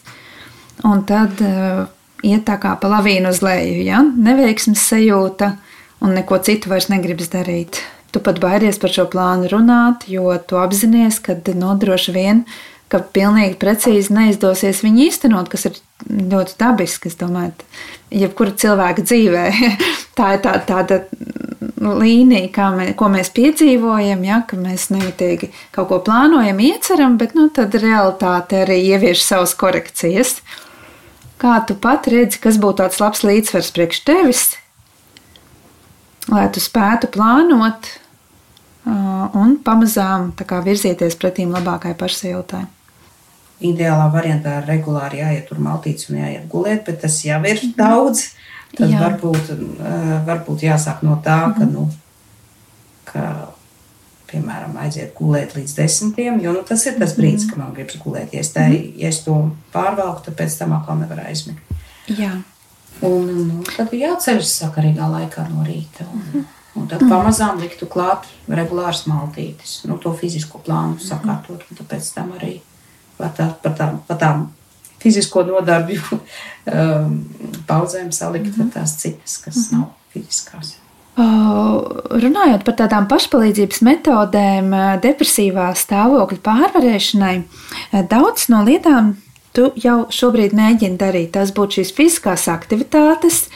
un 0.84 1.04
tad 1.06 1.40
uh, 1.44 1.86
iet 2.26 2.46
tā 2.48 2.58
kā 2.62 2.74
pa 2.80 2.90
lavīnu 2.90 3.30
uz 3.30 3.42
leju, 3.44 3.82
ja? 3.86 4.02
neveiksmes 4.02 4.82
sajūta, 4.90 5.54
un 6.02 6.16
neko 6.18 6.40
citu 6.42 6.72
vairs 6.72 6.90
negribas 6.92 7.30
darīt. 7.32 7.82
Tu 8.10 8.22
pat 8.22 8.40
baidies 8.40 8.78
par 8.80 8.92
šo 8.92 9.06
plānu 9.12 9.50
runāt, 9.52 10.08
jo 10.10 10.32
tu 10.48 10.58
apzinājies, 10.58 11.20
ka 11.22 11.38
nodroši 11.54 12.14
vien 12.16 12.46
ka 12.92 13.00
pilnīgi 13.02 13.58
precīzi 13.58 14.14
neizdosies 14.14 14.82
viņu 14.84 15.08
īstenot, 15.08 15.50
kas 15.50 15.66
ir 15.68 15.78
ļoti 16.06 16.54
dabiski. 16.60 17.10
Es 17.10 17.18
domāju, 17.18 17.54
jebkura 18.14 18.54
cilvēka 18.54 19.02
dzīvē 19.06 19.46
tā 20.16 20.32
ir 20.36 20.42
tā, 20.44 20.54
tāda 20.66 21.00
līnija, 21.76 22.68
mē, 22.76 22.88
ko 22.98 23.08
mēs 23.12 23.30
piedzīvojam, 23.36 24.22
ja, 24.26 24.40
ka 24.48 24.58
mēs 24.60 24.88
nemitīgi 24.94 25.50
kaut 25.74 25.90
ko 25.90 26.00
plānojam, 26.06 26.60
ieceram, 26.62 27.18
bet 27.20 27.36
nu, 27.38 27.48
tad 27.54 27.76
realitāte 27.80 28.62
arī 28.64 28.80
ievieš 28.92 29.24
savas 29.26 29.54
korekcijas. 29.58 30.40
Kā 31.40 31.58
tu 31.68 31.76
pat 31.76 32.08
redzi, 32.08 32.40
kas 32.40 32.56
būtu 32.60 32.80
tāds 32.80 33.00
labs 33.02 33.22
līdzsvars 33.26 33.74
priekš 33.76 34.00
tevis, 34.08 34.46
lai 36.32 36.46
tu 36.52 36.62
spētu 36.64 37.12
plānot 37.12 37.92
un 38.86 39.58
pamazām 39.66 40.30
virzieties 40.64 41.18
pretīm 41.20 41.52
labākai 41.52 41.92
pašsajūtai 41.98 42.64
ideālā 43.64 44.08
variantā 44.12 44.58
ir 44.60 44.68
regulāri 44.68 45.22
jāiet 45.22 45.46
tur 45.48 45.60
maltīts 45.64 46.10
un 46.10 46.20
jāiet 46.20 46.46
gulēt, 46.52 46.84
bet 46.88 47.00
tas 47.04 47.16
jau 47.24 47.38
ir 47.44 47.56
mhm. 47.56 47.72
daudz. 47.78 48.30
Tad 48.74 48.90
Jā. 48.90 48.98
varbūt, 49.00 49.52
eh, 49.54 50.08
varbūt 50.26 50.66
jāsāk 50.66 51.04
no 51.06 51.20
tā, 51.24 51.38
ka, 51.54 51.64
mhm. 51.64 51.72
nu, 51.72 51.86
ka 53.06 53.22
piemēram, 54.26 54.74
aiziet 54.82 55.14
gulēt 55.14 55.54
līdz 55.54 55.76
desmitiem, 55.76 56.40
jo 56.42 56.52
nu, 56.56 56.64
tas 56.66 56.82
ir 56.88 56.98
tas 56.98 57.14
brīdis, 57.16 57.46
mhm. 57.46 57.52
kad 57.52 57.62
man 57.62 57.72
gribas 57.76 58.02
gulēt. 58.02 58.34
Ja 58.34 58.42
es, 58.42 58.50
tā, 58.52 58.66
ja 58.74 59.12
es 59.12 59.22
to 59.24 59.38
pārvalku, 59.74 60.26
tad 60.26 60.38
pēc 60.40 60.58
tam 60.58 60.74
atkal 60.76 60.98
nevaru 61.00 61.24
aizmigt. 61.28 61.62
Jā. 62.10 62.34
Un, 63.04 63.24
nu, 63.48 63.62
tad 63.68 63.92
ir 63.92 64.06
jāceļas 64.06 64.52
sakarīgā 64.62 65.08
laikā 65.12 65.46
no 65.50 65.64
rīta. 65.66 66.06
Un, 66.12 66.46
un 66.76 66.86
tad 66.90 67.04
pamazām 67.04 67.60
liktu 67.60 67.88
klāt 67.92 68.26
regulārs 68.48 69.04
maltītis, 69.10 69.82
nu, 69.88 69.98
to 70.00 70.12
fizisko 70.16 70.60
plānu 70.64 70.98
sakārtot, 71.02 71.64
un 71.70 71.88
pēc 71.88 72.08
tam 72.16 72.32
arī 72.38 72.58
par, 73.18 73.32
tā, 73.36 73.50
par, 73.62 73.76
tā, 73.76 73.90
par 74.08 74.20
tām 74.20 74.46
fizisko 75.02 75.44
nodarbību 75.48 76.18
um, 76.20 77.20
pauzēm 77.68 78.10
salikt 78.12 78.56
mm 78.56 78.62
-hmm. 78.62 78.72
tās 78.74 78.96
citas, 79.02 79.38
kas 79.44 79.56
mm 79.56 79.62
-hmm. 79.62 79.78
nav 79.78 79.88
fiziskās. 80.12 80.76
Runājot 81.16 82.64
par 82.64 82.74
tādām 82.76 83.06
pašpalīdzības 83.08 83.78
metodēm, 83.86 84.74
depresīvā 85.00 85.70
stāvokļa 85.72 86.42
pārvarēšanai, 86.44 87.42
daudz 88.10 88.50
no 88.52 88.60
lietām 88.64 89.14
tu 89.56 89.70
jau 89.80 90.04
šobrīd 90.12 90.52
mēģini 90.56 91.00
darīt. 91.00 91.32
Tas 91.38 91.54
būtu 91.56 91.80
šīs 91.80 91.94
fiziskās 91.96 92.44
aktivitātes, 92.52 93.46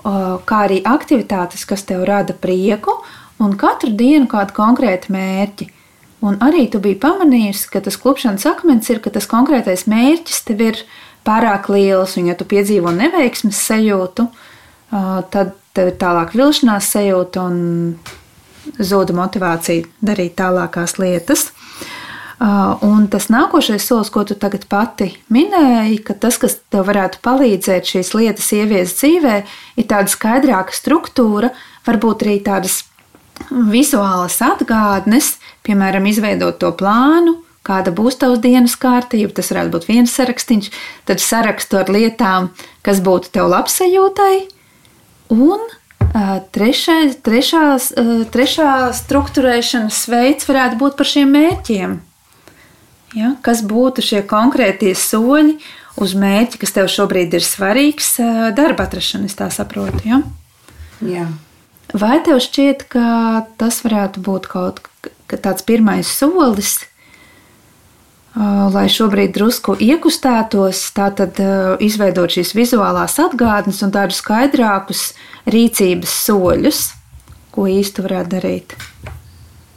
kā 0.00 0.62
arī 0.64 0.80
aktivitātes, 0.88 1.66
kas 1.68 1.84
tev 1.84 2.06
rada 2.08 2.32
prieku, 2.32 2.96
un 3.40 3.56
katru 3.60 3.92
dienu 3.92 4.28
kādu 4.30 4.56
konkrētu 4.56 5.12
mērķi. 5.12 5.68
Un 6.20 6.36
arī 6.44 6.66
tu 6.68 6.80
biji 6.84 6.98
pamanījusi, 7.00 7.70
ka 7.72 7.80
tas 7.84 7.96
klupšanas 8.00 8.44
akmens 8.50 8.90
ir, 8.92 9.00
ka 9.00 9.12
tas 9.14 9.28
konkrētais 9.28 9.86
mērķis 9.88 10.42
tev 10.50 10.60
ir 10.66 10.82
pārāk 11.24 11.70
liels, 11.72 12.18
un 12.20 12.28
ja 12.28 12.36
tu 12.36 12.44
piedzīvo 12.48 12.92
neveiksmes 12.92 13.56
sajūtu, 13.70 14.26
tad 15.32 15.54
tev 15.76 15.92
ir 15.92 15.96
tālāk 16.00 16.34
vilšanās 16.36 16.90
sajūta 16.92 17.46
un 17.48 17.62
zuda 18.76 19.16
motivācija 19.16 19.88
darīt 20.04 20.36
tālākās 20.40 20.98
lietas. 21.00 21.48
Un 22.40 23.04
tas 23.12 23.26
nākošais 23.28 23.84
solis, 23.84 24.08
ko 24.12 24.22
tu 24.24 24.36
tagad 24.40 24.64
pati 24.68 25.10
minēji, 25.32 25.98
ka 26.04 26.16
tas, 26.16 26.38
kas 26.40 26.56
tev 26.72 26.86
varētu 26.88 27.20
palīdzēt 27.24 27.92
šīs 27.94 28.14
lietas 28.16 28.48
ieviest 28.56 29.00
dzīvē, 29.02 29.34
ir 29.76 29.88
tāda 29.88 30.08
skaidrāka 30.08 30.72
struktūra, 30.72 31.52
varbūt 31.88 32.24
arī 32.24 32.38
tādas 32.44 32.82
vizuālas 33.50 34.38
atgādnes, 34.44 35.34
piemēram, 35.66 36.06
izveidot 36.10 36.60
to 36.62 36.70
plānu, 36.76 37.38
kāda 37.66 37.92
būs 37.94 38.16
tavs 38.20 38.40
dienas 38.44 38.76
kārtība. 38.80 39.34
Tas 39.36 39.50
varētu 39.52 39.74
būt 39.74 39.88
viens 39.90 40.14
sarakstīns, 40.16 40.70
tad 41.08 41.20
sarakstu 41.20 41.80
ar 41.82 41.92
lietām, 41.92 42.50
kas 42.86 43.02
būtu 43.04 43.32
tev 43.34 43.50
labsajūtai. 43.52 44.46
Un 45.36 45.66
trešais, 46.54 47.18
trešās, 47.22 47.90
trešā 48.34 48.70
struktūrēšanas 48.98 49.98
veids 50.10 50.48
varētu 50.48 50.80
būt 50.80 50.96
par 50.98 51.06
šiem 51.06 51.36
mērķiem. 51.36 52.00
Ja, 53.14 53.34
kas 53.42 53.62
būtu 53.66 54.02
šie 54.06 54.20
konkrētie 54.26 54.92
soļi 54.94 55.56
uz 56.00 56.12
mērķi, 56.14 56.60
kas 56.62 56.74
tev 56.74 56.86
šobrīd 56.90 57.34
ir 57.34 57.42
svarīgs, 57.42 58.12
darba 58.54 58.86
atrašana, 58.86 59.26
es 59.26 59.34
tā 59.38 59.48
saprotu. 59.50 60.02
Ja? 60.06 60.20
Jā. 61.02 61.26
Vai 61.90 62.20
tev 62.22 62.38
šķiet, 62.42 62.84
ka 62.90 63.46
tas 63.58 63.80
varētu 63.82 64.22
būt 64.22 64.46
kaut 64.50 64.78
tāds 65.38 65.62
pirmais 65.66 66.08
solis, 66.08 66.78
lai 68.34 68.86
šobrīd 68.90 69.34
drusku 69.34 69.74
iekustētos, 69.82 70.84
tātad 70.94 71.38
izveidot 71.82 72.30
šīs 72.30 72.54
vizuālās 72.54 73.18
atgādnes 73.22 73.82
un 73.82 73.94
tādus 73.94 74.22
skaidrākus 74.22 75.10
rīcības 75.50 76.14
soļus, 76.26 76.82
ko 77.50 77.66
īsti 77.70 78.06
varētu 78.06 78.36
darīt? 78.36 78.76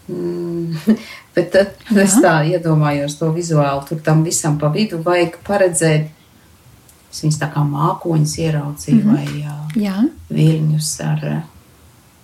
Mm, 0.07 0.75
bet 1.35 1.53
tad 1.53 1.79
Jā. 1.89 2.03
es 2.03 2.17
tā 2.21 2.35
iedomājos 2.51 3.15
to 3.19 3.31
vizuāli, 3.35 3.85
tur 3.87 4.01
tam 4.03 4.23
visam 4.25 4.59
pa 4.59 4.71
vidu 4.73 4.99
vajag 5.03 5.39
paredzēt. 5.47 6.11
Es 7.13 7.21
viņus 7.21 7.37
tā 7.41 7.49
kā 7.53 7.61
mākoņus 7.61 8.39
ieraudzīju, 8.41 9.03
mm 9.03 9.15
-hmm. 9.15 10.07
vai 10.25 10.37
viļņus 10.37 10.89
ar 11.05 11.25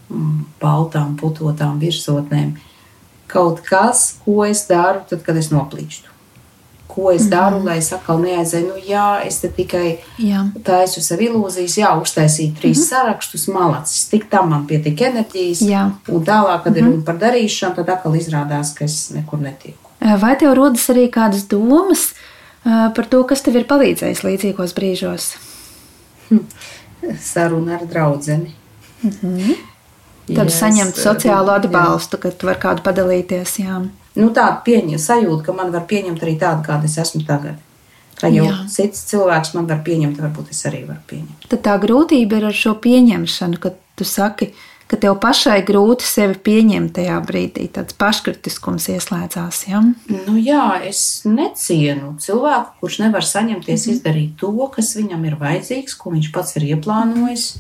mm, 0.10 0.46
baltām, 0.62 1.16
putotām 1.18 1.80
virsotnēm. 1.80 2.56
Kaut 3.30 3.62
kas, 3.66 4.16
ko 4.26 4.44
es 4.46 4.66
daru, 4.70 5.04
tad, 5.10 5.22
kad 5.26 5.38
es 5.38 5.52
noplīkstu 5.54 6.10
ko 6.90 7.12
es 7.12 7.30
daru, 7.30 7.60
mm 7.60 7.68
lai 7.70 7.78
es 7.80 7.92
atkal 7.94 8.20
neaizēju. 8.24 8.68
Nu, 8.72 8.80
jā, 8.84 9.06
es 9.28 9.40
tikai 9.44 10.00
taisu 10.66 11.04
sev 11.06 11.22
ilūzijas, 11.24 11.78
jā, 11.80 11.92
uztaisīju 12.02 12.56
trīs 12.58 12.82
mm 12.82 12.90
sarakstus, 12.90 13.46
malacis. 13.54 14.08
Tik 14.12 14.26
tam 14.32 14.50
man 14.54 14.66
pietika 14.70 15.10
enerģijas. 15.12 15.62
Jā. 15.70 15.86
Un 16.10 16.26
tālāk, 16.26 16.64
kad 16.66 16.74
mm 16.74 16.80
ir 16.80 16.84
mhm. 16.84 16.96
runa 16.96 17.08
par 17.08 17.22
darīšanu, 17.22 17.78
tad 17.80 17.94
atkal 17.96 18.18
izrādās, 18.20 18.74
ka 18.78 18.88
es 18.90 18.98
nekur 19.16 19.42
netieku. 19.44 19.94
Vai 20.00 20.36
tev 20.40 20.56
rodas 20.58 20.88
arī 20.92 21.10
kādas 21.12 21.46
domas 21.52 22.14
par 22.64 23.08
to, 23.12 23.22
kas 23.28 23.44
tev 23.46 23.60
ir 23.60 23.68
palīdzējis 23.70 24.24
līdzīgos 24.26 24.76
brīžos? 24.78 25.34
Hm. 26.30 26.46
Saruna 27.24 27.78
ar 27.78 27.86
draugu. 27.88 28.40
Mm 29.04 29.12
-hmm. 29.22 29.56
Tad 30.30 30.50
yes. 30.50 30.60
saņemt 30.60 31.00
sociālo 31.00 31.56
atbalstu, 31.56 32.18
jā. 32.18 32.22
kad 32.28 32.38
tu 32.38 32.50
vari 32.50 32.62
kādu 32.62 32.86
padalīties. 32.86 33.60
Jā 33.64 33.80
nu, 34.20 34.30
tāda 34.36 34.62
pieņem, 34.66 35.00
sajūta, 35.02 35.44
ka 35.48 35.56
man 35.56 35.74
var 35.74 35.86
pieņemt 35.90 36.24
arī 36.26 36.38
tādu, 36.42 36.66
kāda 36.68 36.90
es 36.90 36.98
esmu 37.02 37.24
tagad. 37.28 37.60
Kā 38.20 38.28
jau 38.34 38.50
Jā. 38.50 38.56
cits 38.68 39.06
cilvēks 39.08 39.54
man 39.56 39.70
var 39.70 39.80
pieņemt, 39.86 40.18
varbūt 40.20 40.50
es 40.52 40.66
arī 40.68 40.84
varu 40.84 41.00
pieņemt. 41.08 41.46
Tad 41.54 41.62
tā 41.64 41.78
grūtība 41.80 42.42
ir 42.42 42.50
ar 42.50 42.58
šo 42.58 42.74
pieņemšanu, 42.84 43.62
kad 43.64 43.78
tu 43.96 44.04
saki, 44.04 44.50
ka 44.92 45.00
tev 45.00 45.16
pašai 45.24 45.62
grūti 45.64 46.04
sevi 46.04 46.36
pieņemt 46.50 46.92
tajā 46.98 47.16
brīdī. 47.24 47.70
Tāds 47.72 47.96
paškritiskums 47.96 48.90
ieslēdzās. 48.92 49.62
Ja? 49.70 49.80
Nu, 50.12 50.36
jā, 50.36 50.66
es 50.84 51.22
necienu 51.24 52.18
cilvēku, 52.20 52.76
kurš 52.82 53.00
nevar 53.06 53.24
saņemties 53.24 53.86
mm 53.86 53.92
-hmm. 53.92 53.96
izdarīt 53.96 54.36
to, 54.36 54.52
kas 54.76 54.96
viņam 55.00 55.26
ir 55.26 55.40
vajadzīgs, 55.40 55.96
ko 55.96 56.12
viņš 56.12 56.32
pats 56.36 56.58
ir 56.60 56.68
ieplānojis. 56.76 57.54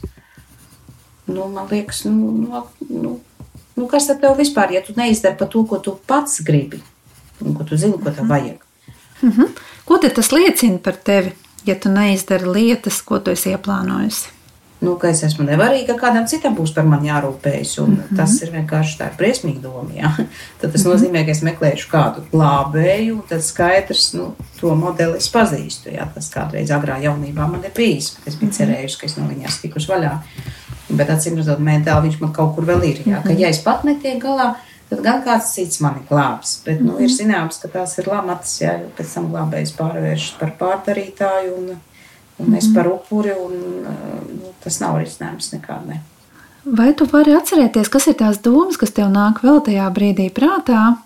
Nu, 1.29 1.47
man 1.53 1.67
liekas, 1.71 2.03
nu, 2.03 2.31
nu, 2.31 2.63
nu, 2.89 3.19
Nu, 3.79 3.85
kas 3.87 4.09
tad 4.09 4.17
tev 4.19 4.33
vispār, 4.35 4.73
ja 4.75 4.81
tu 4.83 4.91
neizdari 4.97 5.37
par 5.39 5.47
to, 5.47 5.61
ko 5.63 5.77
tu 5.79 5.93
pats 6.07 6.41
gribi, 6.43 6.81
un 7.39 7.53
ko 7.55 7.63
tu 7.63 7.77
zini, 7.79 7.95
ko 8.03 8.11
tev 8.11 8.27
vajag? 8.27 8.57
Mm 9.21 9.31
-hmm. 9.31 9.47
Ko 9.85 9.97
tas 9.97 10.31
liecina 10.31 10.77
par 10.83 10.95
tevi, 10.95 11.31
ja 11.65 11.75
tu 11.75 11.89
neizdari 11.89 12.45
lietas, 12.45 13.01
ko 13.01 13.19
tu 13.19 13.31
esi 13.31 13.49
ieplānojis? 13.49 14.27
Nu, 14.79 14.95
ka 14.95 15.07
es 15.07 15.23
esmu 15.23 15.45
nevarīga, 15.45 15.95
ka 15.95 16.07
kādam 16.07 16.27
citam 16.27 16.55
būs 16.55 16.73
par 16.75 16.83
mani 16.83 17.09
jārūpējas. 17.09 17.79
Mm 17.81 17.95
-hmm. 17.95 18.17
Tas 18.17 18.41
ir 18.41 18.51
vienkārši 18.51 18.97
tā 18.99 19.09
briesmīga 19.17 19.61
doma. 19.61 19.89
Jā. 19.95 20.11
Tad 20.59 20.71
tas 20.71 20.85
mm 20.85 20.91
-hmm. 20.91 20.95
nozīmē, 20.95 21.25
ka 21.25 21.31
es 21.31 21.41
meklēšu 21.41 21.89
kādu 21.91 22.21
glābēju, 22.31 23.13
un 23.13 23.23
tad 23.29 23.43
skaidrs, 23.43 24.13
nu, 24.13 24.35
to 24.59 24.75
modeli 24.75 25.17
es 25.17 25.31
pazīstu. 25.33 25.89
Jā. 25.91 26.07
Tas 26.13 26.31
kādreiz 26.31 26.69
agrā 26.69 27.01
jaunībā 27.01 27.51
man 27.51 27.63
ir 27.63 27.71
bijis, 27.75 28.15
bet 28.15 28.27
es 28.27 28.35
biju 28.35 28.49
mm 28.49 28.53
-hmm. 28.53 28.59
cerējusi, 28.59 28.99
ka 28.99 29.05
es 29.05 29.17
no 29.17 29.23
viņas 29.23 29.61
tikuši 29.61 29.91
vaļā. 29.91 30.17
Bet 30.89 31.11
acīm 31.13 31.37
redzot, 31.37 31.61
mentāli 31.61 32.07
viņš 32.07 32.19
man 32.23 32.33
kaut 32.33 32.55
kur 32.55 32.65
vēl 32.65 32.85
ir. 32.87 33.01
Jā, 33.05 33.21
ka, 33.21 33.31
mhm. 33.31 33.41
ja 33.43 33.51
es 33.53 33.61
pat 33.65 33.85
netieku 33.85 34.23
galā, 34.25 34.47
tad 34.89 35.03
gan 35.05 35.21
kāds 35.25 35.51
cits 35.53 35.81
mani 35.85 36.01
glābs. 36.09 36.55
Bet 36.65 36.81
nu, 36.81 36.95
ir 36.97 37.09
mhm. 37.09 37.17
zināms, 37.17 37.59
ka 37.61 37.69
tās 37.73 37.97
ir 38.01 38.09
lamatas, 38.09 38.55
jā, 38.63 38.77
jo 38.81 38.89
pēc 38.97 39.17
tam 39.17 39.29
glābējs 39.33 39.75
pārvēršas 39.77 40.39
par 40.39 40.55
pārdarītāju 40.61 41.57
un, 41.57 41.75
un 42.39 42.55
es 42.57 42.69
mhm. 42.69 42.77
par 42.77 42.89
upuri. 42.93 43.35
Un, 43.37 43.59
nu, 44.39 44.55
tas 44.63 44.79
nav 44.81 44.97
risinājums 44.99 45.53
nekādai. 45.55 46.01
Vai 46.69 46.91
tu 46.97 47.05
vari 47.09 47.33
atcerēties, 47.37 47.89
kas 47.89 48.09
ir 48.11 48.17
tās 48.19 48.41
domas, 48.43 48.77
kas 48.77 48.91
tev 48.93 49.07
nāk 49.13 49.39
vēl 49.45 49.61
tajā 49.65 49.85
brīdī 49.95 50.27
prātā, 50.35 50.97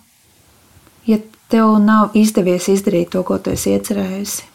ja 1.06 1.20
tev 1.52 1.76
nav 1.84 2.16
izdevies 2.18 2.66
izdarīt 2.72 3.12
to, 3.14 3.22
ko 3.22 3.38
tu 3.38 3.54
esi 3.54 3.76
iecerējusi? 3.76 4.50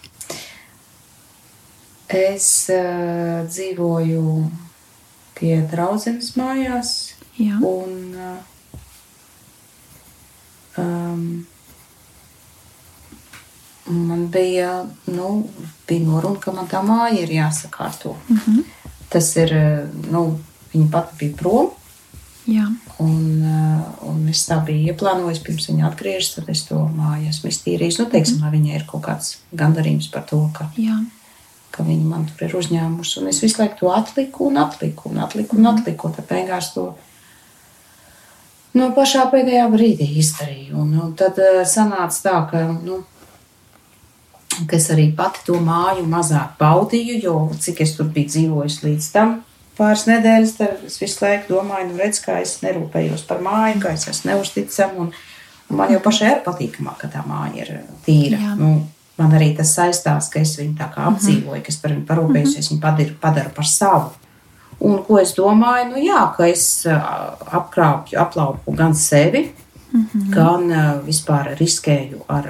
Es 2.10 2.50
uh, 2.74 3.46
dzīvoju 3.46 4.24
pie 5.40 5.60
draudzenes 5.72 6.34
mājās. 6.38 6.92
Jā. 7.40 7.58
Un, 7.64 8.16
um, 10.78 11.24
man 13.88 14.28
bija, 14.34 14.84
nu, 15.08 15.32
bija 15.88 16.06
noruna, 16.06 16.40
ka 16.44 16.54
man 16.56 16.70
tā 16.72 16.84
māja 16.86 17.24
ir 17.24 17.36
jāsakārto. 17.40 18.16
Mm 18.28 18.40
-hmm. 18.46 18.64
Tas 19.10 19.36
ir, 19.36 19.54
nu, 20.12 20.40
viņa 20.74 20.92
pati 20.92 21.16
bija 21.20 21.38
prom. 21.38 21.70
Jā. 22.48 22.66
Un, 23.00 23.44
un 24.02 24.28
es 24.30 24.50
tā 24.50 24.66
biju 24.66 24.92
ieplānojis, 24.92 25.44
pirms 25.44 25.70
viņa 25.70 25.88
atgriežas, 25.88 26.36
tad 26.36 26.50
es 26.50 26.64
to 26.64 26.76
māju 26.76 27.30
esmu 27.30 27.50
iztīrījis. 27.50 28.00
Nu, 28.00 28.06
teiksim, 28.06 28.38
mm 28.38 28.44
-hmm. 28.44 28.52
viņai 28.52 28.76
ir 28.76 28.86
kaut 28.88 29.04
kāds 29.04 29.38
gandarījums 29.52 30.12
par 30.12 30.26
to, 30.26 30.50
ka 30.54 30.72
Jā 30.78 31.00
ka 31.80 31.86
viņi 31.88 32.04
man 32.04 32.26
tur 32.28 32.50
ir 32.50 32.58
uzņēmuši. 32.60 33.22
Un 33.22 33.30
es 33.32 33.40
visu 33.40 33.62
laiku 33.62 33.80
to 33.80 33.94
atliku 33.96 34.50
un 34.50 34.60
atliku 34.60 35.08
un 35.08 35.22
atliku 35.24 35.56
un 35.56 35.70
atliku. 35.72 36.12
Tad 36.12 36.28
beigās 36.28 36.74
to 36.74 36.90
no 38.76 38.90
pašā 38.98 39.30
pēdējā 39.32 39.70
brīdī 39.72 40.10
izdarīju. 40.20 40.76
Un, 40.84 40.92
un 41.06 41.16
tad 41.20 41.40
uh, 41.40 41.62
sanāca 41.68 42.20
tā, 42.26 42.36
ka, 42.52 42.66
nu, 42.84 43.00
ka 44.66 44.76
es 44.76 44.90
arī 44.92 45.08
pati 45.16 45.46
to 45.48 45.62
māju 45.64 46.04
mazāk 46.12 46.60
baudīju, 46.60 47.22
jo 47.24 47.38
cik 47.64 47.80
es 47.88 47.96
tur 47.96 48.12
biju 48.12 48.34
dzīvojis 48.36 48.82
līdz 48.84 49.10
tam. 49.16 49.40
Pāris 49.80 50.04
nedēļas, 50.10 50.56
tad 50.60 50.86
es 50.90 51.00
visu 51.00 51.24
laiku 51.24 51.54
domāju, 51.56 51.94
nu, 51.94 52.00
redz, 52.04 52.20
kā 52.26 52.42
es 52.44 52.58
nerūpējos 52.66 53.24
par 53.30 53.40
māju, 53.46 53.80
kā 53.86 53.96
es 53.96 54.10
esmu 54.12 54.34
neusticama. 54.34 55.06
Un, 55.06 55.14
un 55.72 55.80
man 55.80 55.96
jau 55.96 56.04
pašai 56.04 56.34
ir 56.36 56.42
patīkamāk, 56.44 57.00
ka 57.06 57.14
tā 57.14 57.24
māja 57.24 57.64
ir 57.64 57.76
tīra. 58.04 58.42
Jā. 58.44 58.56
Nu, 58.60 58.74
man 59.20 59.36
arī 59.38 59.52
tas 59.58 59.74
saistās, 59.76 60.30
ka 60.32 60.40
es 60.40 60.56
viņu 60.60 60.78
tā 60.80 60.90
kā 60.94 61.06
apdzīvoju, 61.12 61.62
ka 61.64 61.74
es 61.74 61.80
par 61.82 61.94
viņu 61.94 62.06
parūpējos, 62.10 62.58
es 62.60 62.72
viņu 62.72 62.82
padaru, 62.82 63.16
padaru 63.22 63.54
par 63.56 63.68
savu. 63.68 64.12
Un 64.80 65.02
ko 65.04 65.18
es 65.20 65.34
domāju, 65.36 65.90
nu 65.92 66.04
jā, 66.06 66.22
ka 66.38 66.48
es 66.48 66.86
apkrāpju, 66.88 68.20
aplaupu 68.20 68.72
gan 68.72 68.96
sevi, 68.96 69.52
mm 69.92 70.06
-hmm. 70.06 70.30
gan 70.34 70.72
vispār 71.06 71.56
riskēju 71.60 72.24
ar 72.28 72.48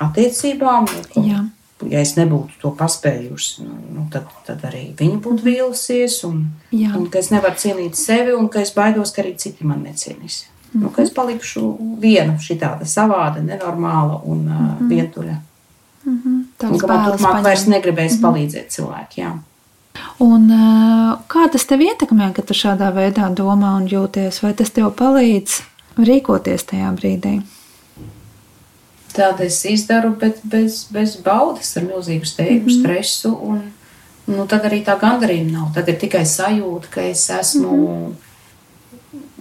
attiecībām. 0.00 0.88
Jā. 1.16 1.44
Ja 1.84 2.00
es 2.00 2.14
nebūtu 2.16 2.56
to 2.60 2.70
paspējusi, 2.72 3.62
nu, 3.66 3.74
nu, 3.92 4.06
tad, 4.12 4.30
tad 4.46 4.62
arī 4.64 4.94
viņa 4.96 5.18
būtu 5.20 5.42
mhm. 5.42 5.44
vīlusies, 5.44 6.22
un, 6.24 6.46
Jā. 6.72 6.94
un 6.96 7.10
ka 7.12 7.18
es 7.18 7.28
nevaru 7.30 7.54
cienīt 7.60 7.98
sevi, 8.00 8.32
un 8.32 8.48
ka 8.48 8.60
es 8.60 8.72
baidos, 8.72 9.12
ka 9.12 9.20
arī 9.22 9.34
citi 9.36 9.64
man 9.64 9.82
necienīs. 9.84 10.46
Mm 10.46 10.80
-hmm. 10.80 10.82
nu, 10.82 10.90
ka 10.90 11.02
es 11.02 11.10
palikšu 11.10 11.76
viena, 12.00 12.32
šī 12.32 12.58
tāda 12.58 12.84
savāda, 12.84 13.44
nenormāla 13.44 14.20
un 14.24 14.38
mm 14.38 14.48
-hmm. 14.48 14.88
vientuļa. 14.88 15.36
Mm 16.06 16.22
-hmm. 16.24 16.70
Un 16.70 16.78
ka 16.78 16.86
man 16.86 17.10
turpmāk 17.10 17.42
vairs 17.42 17.66
negribēs 17.66 18.12
mm 18.12 18.18
-hmm. 18.18 18.26
palīdzēt 18.26 18.68
cilvēkiem. 18.70 19.38
Un, 20.18 20.48
kā 21.28 21.48
tas 21.52 21.66
tev 21.66 21.80
ietekmē, 21.80 22.32
ka 22.32 22.42
tu 22.42 22.54
šādā 22.54 22.92
veidā 22.94 23.34
domā 23.34 23.76
un 23.76 23.88
jūties, 23.88 24.42
vai 24.42 24.54
tas 24.54 24.70
tev 24.70 24.90
palīdz 24.90 25.60
rīkoties 25.98 26.64
tajā 26.70 26.92
brīdī? 26.96 27.42
Tāda 29.16 29.44
es 29.44 29.64
izdaru, 29.64 30.10
bet 30.20 30.40
bez, 30.44 30.86
bez 30.90 31.16
baudas, 31.16 31.76
ar 31.76 31.82
milzīgu 31.82 32.24
steigu, 32.24 32.66
mm 32.66 32.68
-hmm. 32.68 32.80
stresu. 32.80 33.38
Un, 33.42 33.60
nu, 34.26 34.46
tad 34.46 34.64
arī 34.64 34.84
tā 34.84 34.98
gandarījuma 35.00 35.52
nav. 35.52 35.74
Tad 35.74 35.88
ir 35.88 35.98
tikai 35.98 36.24
sajūta, 36.24 36.86
ka 36.90 37.00
es 37.00 37.30
esmu 37.30 37.76
mm 37.76 37.86
-hmm 37.86 38.25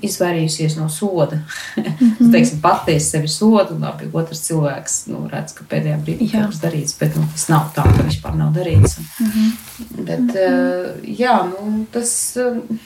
izvairījusies 0.03 0.75
no 0.79 0.89
soda. 0.89 1.35
Mm 1.75 1.83
-hmm. 2.19 2.31
teiksim, 2.31 2.61
patiesi 2.61 3.09
sevi 3.09 3.27
sodu, 3.27 3.77
labi, 3.79 4.09
otrs 4.13 4.41
cilvēks 4.47 4.97
nu, 5.07 5.27
redz, 5.31 5.53
ka 5.53 5.63
pēdējā 5.69 5.99
brīdī 6.03 6.31
kaut 6.31 6.51
kas 6.51 6.61
darīts, 6.61 6.97
bet 6.99 7.15
nu, 7.15 7.23
tas 7.31 7.47
nav 7.49 7.71
tā, 7.75 7.83
ka 7.83 8.03
vispār 8.03 8.35
nav 8.35 8.53
darīts. 8.53 8.97
Mm 9.19 9.31
-hmm. 9.31 9.51
Bet, 10.05 10.19
mm 10.19 10.27
-hmm. 10.27 11.17
jā, 11.19 11.43
nu, 11.45 11.85
tas. 11.91 12.37
Eh, 12.37 12.77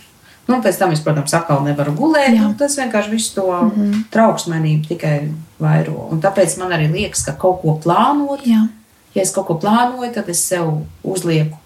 nu, 0.48 0.56
pēc 0.56 0.78
tam 0.78 0.92
es, 0.92 1.00
protams, 1.00 1.34
atkal 1.34 1.64
nevaru 1.64 1.92
gulēt. 1.92 2.42
Nu, 2.42 2.54
tas 2.58 2.78
vienkārši 2.78 3.10
visu 3.10 3.36
to 3.36 3.62
mm 3.62 3.72
-hmm. 3.72 4.04
trauksmenību 4.10 4.88
tikai 4.88 5.32
vairo. 5.60 6.08
Un 6.12 6.22
tāpēc 6.22 6.60
man 6.60 6.72
arī 6.72 6.92
liekas, 6.92 7.26
ka 7.26 7.32
kaut 7.32 7.62
ko 7.62 7.80
plānot, 7.84 8.40
Jā. 8.46 8.68
ja 9.14 9.22
es 9.22 9.32
kaut 9.32 9.48
ko 9.48 9.54
plānoju, 9.54 10.14
tad 10.14 10.30
es 10.30 10.48
sev 10.48 10.82
uzlieku, 11.04 11.58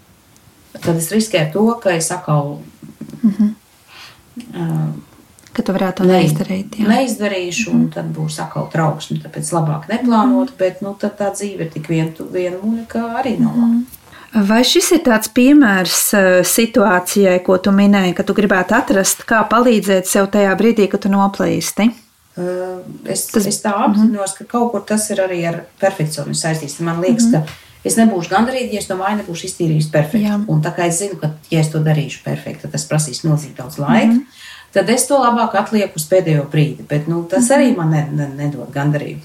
tad 0.80 0.96
es 0.96 1.12
riskēju 1.12 1.52
to, 1.52 1.80
ka 1.82 1.90
es 1.90 2.10
atkal 2.10 2.58
uh, 4.54 4.88
Ka 5.54 5.62
tu 5.62 5.72
varētu 5.72 6.02
to 6.02 6.04
ne- 6.08 6.18
neizdarīt. 6.18 6.76
Jā. 6.80 6.86
neizdarīšu, 6.90 7.70
un 7.72 7.88
tad 7.94 8.08
būs 8.16 8.40
atkal 8.42 8.66
trauksme. 8.72 9.20
Tāpēc 9.22 9.52
labāk 9.54 9.86
neplānot, 9.92 10.50
bet 10.58 10.80
nu, 10.82 10.96
tā 10.98 11.12
dzīve 11.30 11.68
ir 11.68 11.70
tik 11.70 11.86
vien, 11.88 12.10
viena 12.34 12.58
mūža, 12.58 12.86
ka 12.90 13.04
arī 13.22 13.36
nav 13.38 13.54
labi. 13.60 13.84
Vai 14.34 14.64
šis 14.66 14.88
ir 14.96 15.04
tāds 15.06 15.28
piemērs 15.30 15.98
eh, 16.18 16.42
situācijai, 16.42 17.36
ko 17.46 17.54
tu 17.62 17.70
minēji, 17.70 18.16
ka 18.18 18.24
tu 18.26 18.34
gribētu 18.34 18.74
atrast, 18.74 19.22
kā 19.30 19.44
palīdzēt 19.46 20.10
sev 20.10 20.26
tajā 20.34 20.56
brīdī, 20.58 20.88
kad 20.90 21.04
tu 21.06 21.08
noplīsti? 21.12 21.92
Uh, 22.36 22.80
Es, 23.06 23.28
Tas- 23.30 23.46
es 23.46 23.60
tā 23.62 23.70
apzinos, 23.84 24.32
ka 24.34 24.42
kaut 24.44 24.72
kur 24.72 24.80
tas 24.82 25.06
ir 25.14 25.20
arī 25.22 25.44
ar 25.46 25.60
perfekcionismu 25.78 26.34
saistīts. 26.34 26.80
Man 26.82 26.98
liekas, 27.00 27.28
ka 27.30 27.44
es 27.86 27.94
nebūšu 27.94 28.32
gandarīta, 28.32 28.72
ja 28.74 28.80
es 28.82 28.88
to 28.90 28.96
māju 28.98 29.20
nebūšu 29.22 29.46
iztīrījis 29.46 29.86
perfekti. 29.92 30.32
Un 30.50 30.60
tā 30.64 30.72
kā 30.74 30.88
es 30.90 30.98
zinu, 30.98 31.14
ka, 31.20 31.30
ja 31.52 31.60
es 31.60 31.70
to 31.70 31.78
darīšu 31.78 32.24
perfekti, 32.24 32.62
tad 32.66 32.72
tas 32.74 32.88
prasīs 32.90 33.22
milzīgi 33.22 33.54
daudz 33.60 33.78
laika. 33.78 34.18
Tad 34.74 34.90
es 34.90 35.06
to 35.06 35.20
labāk 35.22 35.54
atlieku 35.60 36.00
uz 36.00 36.04
pēdējo 36.10 36.48
brīdi. 36.50 36.84
Bet 36.90 37.06
nu, 37.10 37.22
tas 37.30 37.46
arī 37.54 37.70
man 37.76 37.92
ne, 37.94 38.02
ne, 38.10 38.26
nedod 38.42 38.70
gandarījumu. 38.74 39.22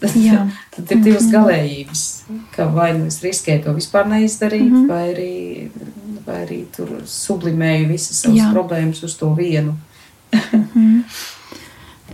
Tad, 0.00 0.14
Jā. 0.16 0.46
tad 0.76 0.92
ir 0.94 1.02
divas 1.04 1.26
galējības. 1.32 2.04
Ka 2.54 2.68
vai 2.72 2.92
nu 2.96 3.08
es 3.10 3.18
riskēju 3.24 3.64
to 3.66 3.74
vispār 3.76 4.06
neizdarīt, 4.08 4.70
Mhm. 4.70 4.86
vai, 4.88 5.02
arī, 5.12 5.34
vai 6.26 6.38
arī 6.46 6.60
tur 6.76 7.00
sublimēju 7.04 7.88
visas 7.90 8.22
savas 8.22 8.38
Jā. 8.38 8.52
problēmas 8.54 9.02
uz 9.04 9.16
to 9.18 9.34
vienu. 9.34 9.74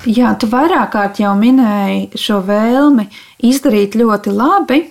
Jā, 0.07 0.33
tu 0.39 0.47
vairāk 0.51 0.93
kārt 0.93 1.19
jau 1.23 1.33
minēji 1.39 2.19
šo 2.21 2.41
vēlmi 2.47 3.09
izdarīt 3.49 3.97
ļoti 3.99 4.33
labi. 4.35 4.83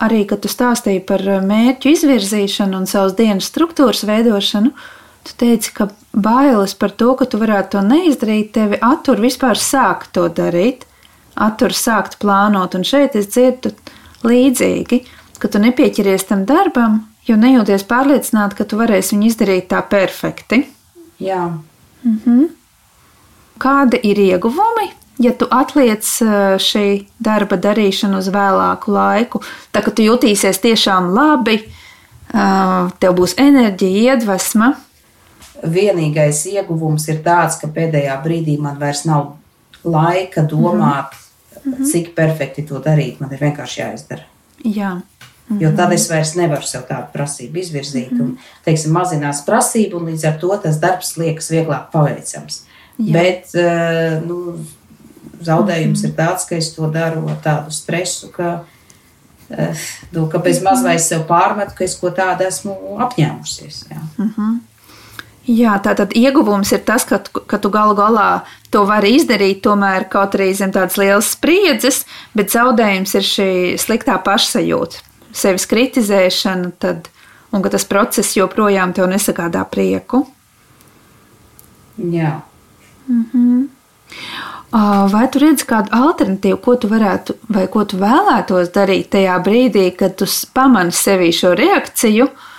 Arī, 0.00 0.22
kad 0.28 0.40
tu 0.40 0.48
stāstīji 0.48 1.02
par 1.06 1.20
mērķu 1.20 1.90
izvirzīšanu 1.92 2.78
un 2.80 2.86
savas 2.88 3.12
dienas 3.18 3.50
struktūras 3.50 4.06
veidošanu, 4.08 4.70
tu 5.26 5.34
teici, 5.38 5.72
ka 5.74 5.88
bailes 6.14 6.74
par 6.78 6.94
to, 6.94 7.12
ka 7.18 7.26
tu 7.28 7.40
varētu 7.42 7.76
to 7.76 7.84
neizdarīt, 7.86 8.52
tevi 8.56 8.78
attur 8.82 9.20
vispār 9.22 9.58
sākt 9.60 10.14
to 10.16 10.28
darīt, 10.32 10.86
attur 11.34 11.74
sākt 11.76 12.18
plānot. 12.22 12.78
Un 12.78 12.86
šeit 12.86 13.18
es 13.18 13.28
dzirdu 13.34 13.74
līdzīgi, 14.26 15.02
ka 15.42 15.50
tu 15.52 15.60
nepieķeries 15.62 16.28
tam 16.30 16.46
darbam, 16.48 17.02
jo 17.28 17.36
nejūties 17.40 17.86
pārliecināta, 17.90 18.56
ka 18.58 18.68
tu 18.68 18.78
varēsi 18.80 19.16
viņu 19.16 19.32
izdarīt 19.32 19.68
tā 19.72 19.82
perfekti. 19.90 20.62
Jā, 21.22 21.48
Kādi 23.56 23.98
ir 24.04 24.18
ieguvumi, 24.20 24.90
ja 25.24 25.32
tu 25.32 25.48
atliec 25.50 26.04
eh, 26.22 26.56
šī 26.60 26.86
darba 27.24 27.56
darīšanu 27.56 28.20
uz 28.20 28.28
vēlāku 28.32 28.92
laiku? 28.92 29.40
Tā 29.72 29.82
kā 29.84 29.94
tu 29.96 30.04
jutīsies 30.04 30.60
tiešām 30.60 31.08
labi, 31.16 31.62
eh, 31.64 32.90
tev 33.00 33.16
būs 33.16 33.36
enerģija, 33.40 34.16
iedvesma. 34.16 34.74
Vienīgais 35.62 36.44
ieguvums 36.52 37.08
ir 37.08 37.22
tāds, 37.24 37.60
ka 37.60 37.68
pēdējā 37.72 38.16
brīdī 38.24 38.58
man 38.60 38.78
vairs 38.78 39.04
nav 39.04 39.34
laika 39.84 40.42
domāt, 40.42 41.14
mm 41.64 41.72
-hmm. 41.72 41.92
cik 41.92 42.14
perfekti 42.14 42.66
to 42.66 42.80
darīt. 42.80 43.20
Man 43.20 43.32
ir 43.32 43.38
vienkārši 43.38 43.80
jāizdara. 43.80 44.22
Jā, 44.64 45.00
Jo 45.60 45.70
tad 45.78 45.92
es 45.94 46.08
vairs 46.10 46.32
nevaru 46.34 46.66
sev 46.66 46.88
tādu 46.88 47.12
prasību 47.12 47.60
izvirzīt. 47.62 48.14
Un, 48.18 48.32
teiksim, 48.66 48.94
mazinās 48.96 49.44
prasību, 49.46 50.00
un 50.00 50.10
līdz 50.10 50.24
ar 50.26 50.40
to 50.42 50.50
tas 50.64 50.80
darbs 50.82 51.12
liekas 51.20 51.52
vieglāk 51.54 51.92
paveicams. 51.92 52.64
Jā. 52.98 53.12
Bet 53.14 53.54
eh, 53.54 54.16
nu, 54.26 54.56
zaudējums 55.46 56.02
ir 56.08 56.16
tāds, 56.18 56.48
ka 56.48 56.58
es 56.58 56.72
to 56.74 56.90
daru 56.90 57.28
ar 57.30 57.38
tādu 57.44 57.74
stresu, 57.74 58.32
ka, 58.34 58.56
eh, 59.54 59.86
nu, 60.16 60.26
ka 60.32 60.42
bez 60.42 60.62
maz 60.66 60.82
vai 60.82 60.96
es 60.98 61.06
sev 61.12 61.22
pārmetu, 61.30 61.76
ka 61.78 61.86
es 61.86 61.94
ko 62.00 62.10
tādu 62.10 62.48
esmu 62.48 62.74
apņēmusies. 63.06 63.84
Jā. 63.92 64.02
Jā 65.46 65.76
tā 65.78 65.92
tad 65.94 66.14
ieguvums 66.18 66.72
ir 66.74 66.80
tas, 66.86 67.04
ka, 67.06 67.20
ka 67.22 67.58
tu 67.62 67.70
galu 67.70 67.94
galā 67.94 68.42
to 68.74 68.82
vari 68.88 69.12
izdarīt, 69.14 69.60
tomēr 69.62 70.08
kaut 70.10 70.34
arī 70.34 70.50
zem 70.58 70.72
tādas 70.74 70.98
lielas 70.98 71.28
spriedzes, 71.36 72.00
bet 72.34 72.50
zaudējums 72.50 73.14
ir 73.14 73.26
šī 73.26 73.50
sliktā 73.78 74.18
pašsajūta, 74.26 75.04
sevis 75.30 75.68
kritizēšana, 75.70 76.72
tad, 76.82 77.06
un 77.54 77.62
ka 77.62 77.70
tas 77.76 77.86
process 77.86 78.34
joprojām 78.34 78.94
tev 78.96 79.06
nesagādā 79.12 79.62
prieku. 79.70 80.24
Jā. 81.96 82.40
Ā, 84.74 84.82
Vai 85.12 85.24
tu 85.30 85.40
redzi 85.40 85.64
kādu 85.68 85.94
alternatīvu, 85.94 86.58
ko 86.58 86.74
tu 86.74 86.90
varētu, 86.90 87.38
vai 87.54 87.68
ko 87.70 87.86
tu 87.86 88.02
vēlētos 88.02 88.74
darīt 88.74 89.12
tajā 89.14 89.38
brīdī, 89.46 89.86
kad 89.94 90.18
tu 90.18 90.26
pamani 90.52 90.92
sevī 90.92 91.30
šo 91.32 91.54
reakciju, 91.56 92.26
mm, 92.26 92.55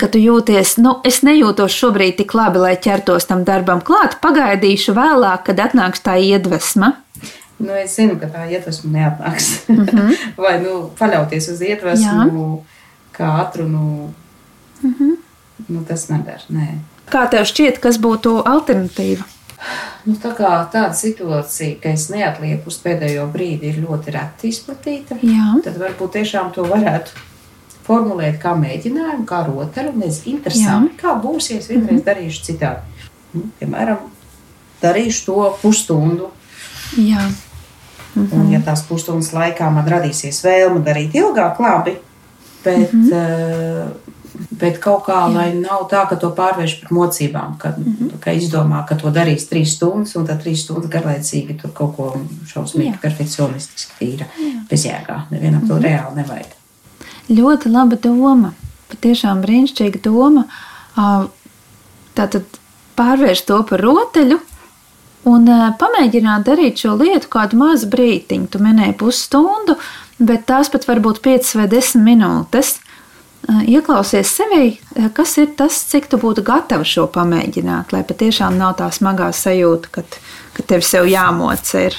ka 0.00 0.08
tu 0.10 0.20
jūties, 0.20 0.76
nu, 0.82 0.96
es 1.06 1.20
nejūtos 1.26 1.74
šobrīd 1.74 2.18
tik 2.20 2.34
labi, 2.34 2.62
lai 2.62 2.74
ķertos 2.80 3.28
tam 3.28 3.44
darbam 3.48 3.82
klāt, 3.84 4.18
pagaidīšu 4.24 4.94
vēlāk, 4.96 5.44
kad 5.50 5.62
atnāks 5.68 6.02
tā 6.04 6.16
iedvesma. 6.18 6.94
Nu, 7.60 7.74
es 7.76 7.94
zinu, 7.98 8.16
ka 8.20 8.30
tā 8.32 8.46
iedvesma 8.48 8.90
neatnāks. 8.94 9.50
Mm 9.68 9.86
-hmm. 9.86 10.14
Vai 10.44 10.60
nu, 10.62 10.90
paļauties 10.98 11.50
uz 11.52 11.60
iedvesmu, 11.60 12.64
kā 13.16 13.40
atrunu. 13.40 14.12
Mm 14.82 14.94
-hmm. 14.98 15.16
nu, 15.68 15.84
tas 15.88 16.08
nedara. 16.08 16.40
Nē. 16.50 16.78
Kā 17.10 17.28
tev 17.30 17.44
šķiet, 17.44 17.78
kas 17.78 17.98
būtu 17.98 18.42
alternatīva? 18.44 19.24
Nu, 20.04 20.14
tā 20.14 20.30
kā 20.36 20.66
tāda 20.72 20.94
situācija, 20.94 21.80
ka 21.82 21.88
es 21.88 22.08
neatlieku 22.08 22.62
uz 22.66 22.78
pēdējo 22.84 23.26
brīdi, 23.32 23.62
ir 23.62 23.84
ļoti 23.84 24.10
reti 24.10 24.48
izplatīta. 24.48 25.18
Jā. 25.22 25.60
Tad 25.64 25.76
varbūt 25.78 26.12
tiešām 26.12 26.52
to 26.52 26.62
varētu 26.62 27.10
formulēt 27.90 28.38
kā 28.42 28.54
mēģinājumu, 28.58 29.26
kā 29.28 29.42
rotaļu. 29.48 29.96
Nezinu, 29.98 30.36
interesanti, 30.36 30.96
kā 31.00 31.16
būs, 31.22 31.50
ja 31.50 31.60
es 31.60 31.70
vienreiz 31.72 32.04
darīšu 32.06 32.46
citādi. 32.50 33.06
Nu, 33.34 33.46
piemēram, 33.60 34.04
darīšu 34.82 35.26
to 35.26 35.48
pusstundu. 35.62 36.30
Jā. 36.98 37.26
Un, 38.18 38.46
ja 38.50 38.58
tās 38.66 38.82
pusstundas 38.88 39.30
laikā 39.34 39.68
man 39.70 39.86
radīsies 39.90 40.42
vēlme 40.42 40.82
darīt 40.86 41.14
ilgāk, 41.18 41.60
labi. 41.62 41.96
Bet, 42.64 42.92
mm 42.92 43.04
-hmm. 43.08 43.92
bet 44.60 44.78
kaut 44.84 45.06
kā, 45.06 45.14
Jā. 45.14 45.32
lai 45.34 45.54
nav 45.54 45.86
tā, 45.88 46.02
ka 46.08 46.16
to 46.16 46.28
pārvērš 46.36 46.74
par 46.82 46.92
mocībām, 46.92 47.56
ka, 47.58 47.68
mm 47.68 47.96
-hmm. 48.00 48.18
ka 48.20 48.32
izdomā, 48.32 48.84
ka 48.86 48.94
to 48.94 49.08
darīs 49.10 49.48
trīs 49.48 49.76
stundas, 49.76 50.16
un 50.16 50.26
tad 50.26 50.42
trīs 50.44 50.64
stundas 50.64 50.90
garlaicīgi 50.90 51.60
tur 51.62 51.72
kaut 51.72 51.96
ko 51.96 52.16
šausmīgi, 52.46 52.92
Jā. 52.92 53.00
perfekcionistiski 53.00 53.92
tīra. 54.00 54.26
Bezjēgā. 54.70 55.20
Nevienam 55.30 55.68
to 55.68 55.78
reāli 55.78 56.16
nevajag. 56.16 56.59
Ļoti 57.30 57.70
laba 57.70 57.98
doma. 58.00 58.54
Patiešām 58.90 59.42
brīnišķīga 59.44 60.02
doma. 60.02 60.46
Tātad 62.18 62.58
pārvērst 62.98 63.46
to 63.48 63.60
par 63.68 63.82
rotaļu 63.84 64.40
un 65.30 65.48
pamēģināt 65.80 66.46
darīt 66.48 66.82
šo 66.82 66.96
lietu 66.98 67.30
kādu 67.32 67.58
mazu 67.60 67.88
brīdiņu. 67.92 68.50
Tu 68.50 68.60
minēji 68.62 68.96
pusstundu, 69.00 69.76
bet 70.18 70.46
tās 70.50 70.72
pat 70.72 70.86
var 70.88 71.02
būt 71.04 71.22
5 71.24 71.54
vai 71.60 71.66
10 71.70 72.06
minūtes. 72.06 72.78
Ieklausies 73.70 74.30
sevī, 74.36 74.64
kas 75.16 75.38
ir 75.40 75.54
tas, 75.56 75.78
cik 75.90 76.10
tu 76.10 76.18
būtu 76.20 76.44
gatava 76.46 76.84
šo 76.86 77.06
pamēģināt, 77.10 77.94
lai 77.94 78.02
patiešām 78.06 78.58
nav 78.60 78.76
tā 78.78 78.90
smagā 78.92 79.30
sajūta, 79.34 79.90
ka, 79.94 80.04
ka 80.58 80.66
tev 80.68 80.84
sev 80.86 81.08
jāmoc 81.08 81.72
ir. 81.80 81.96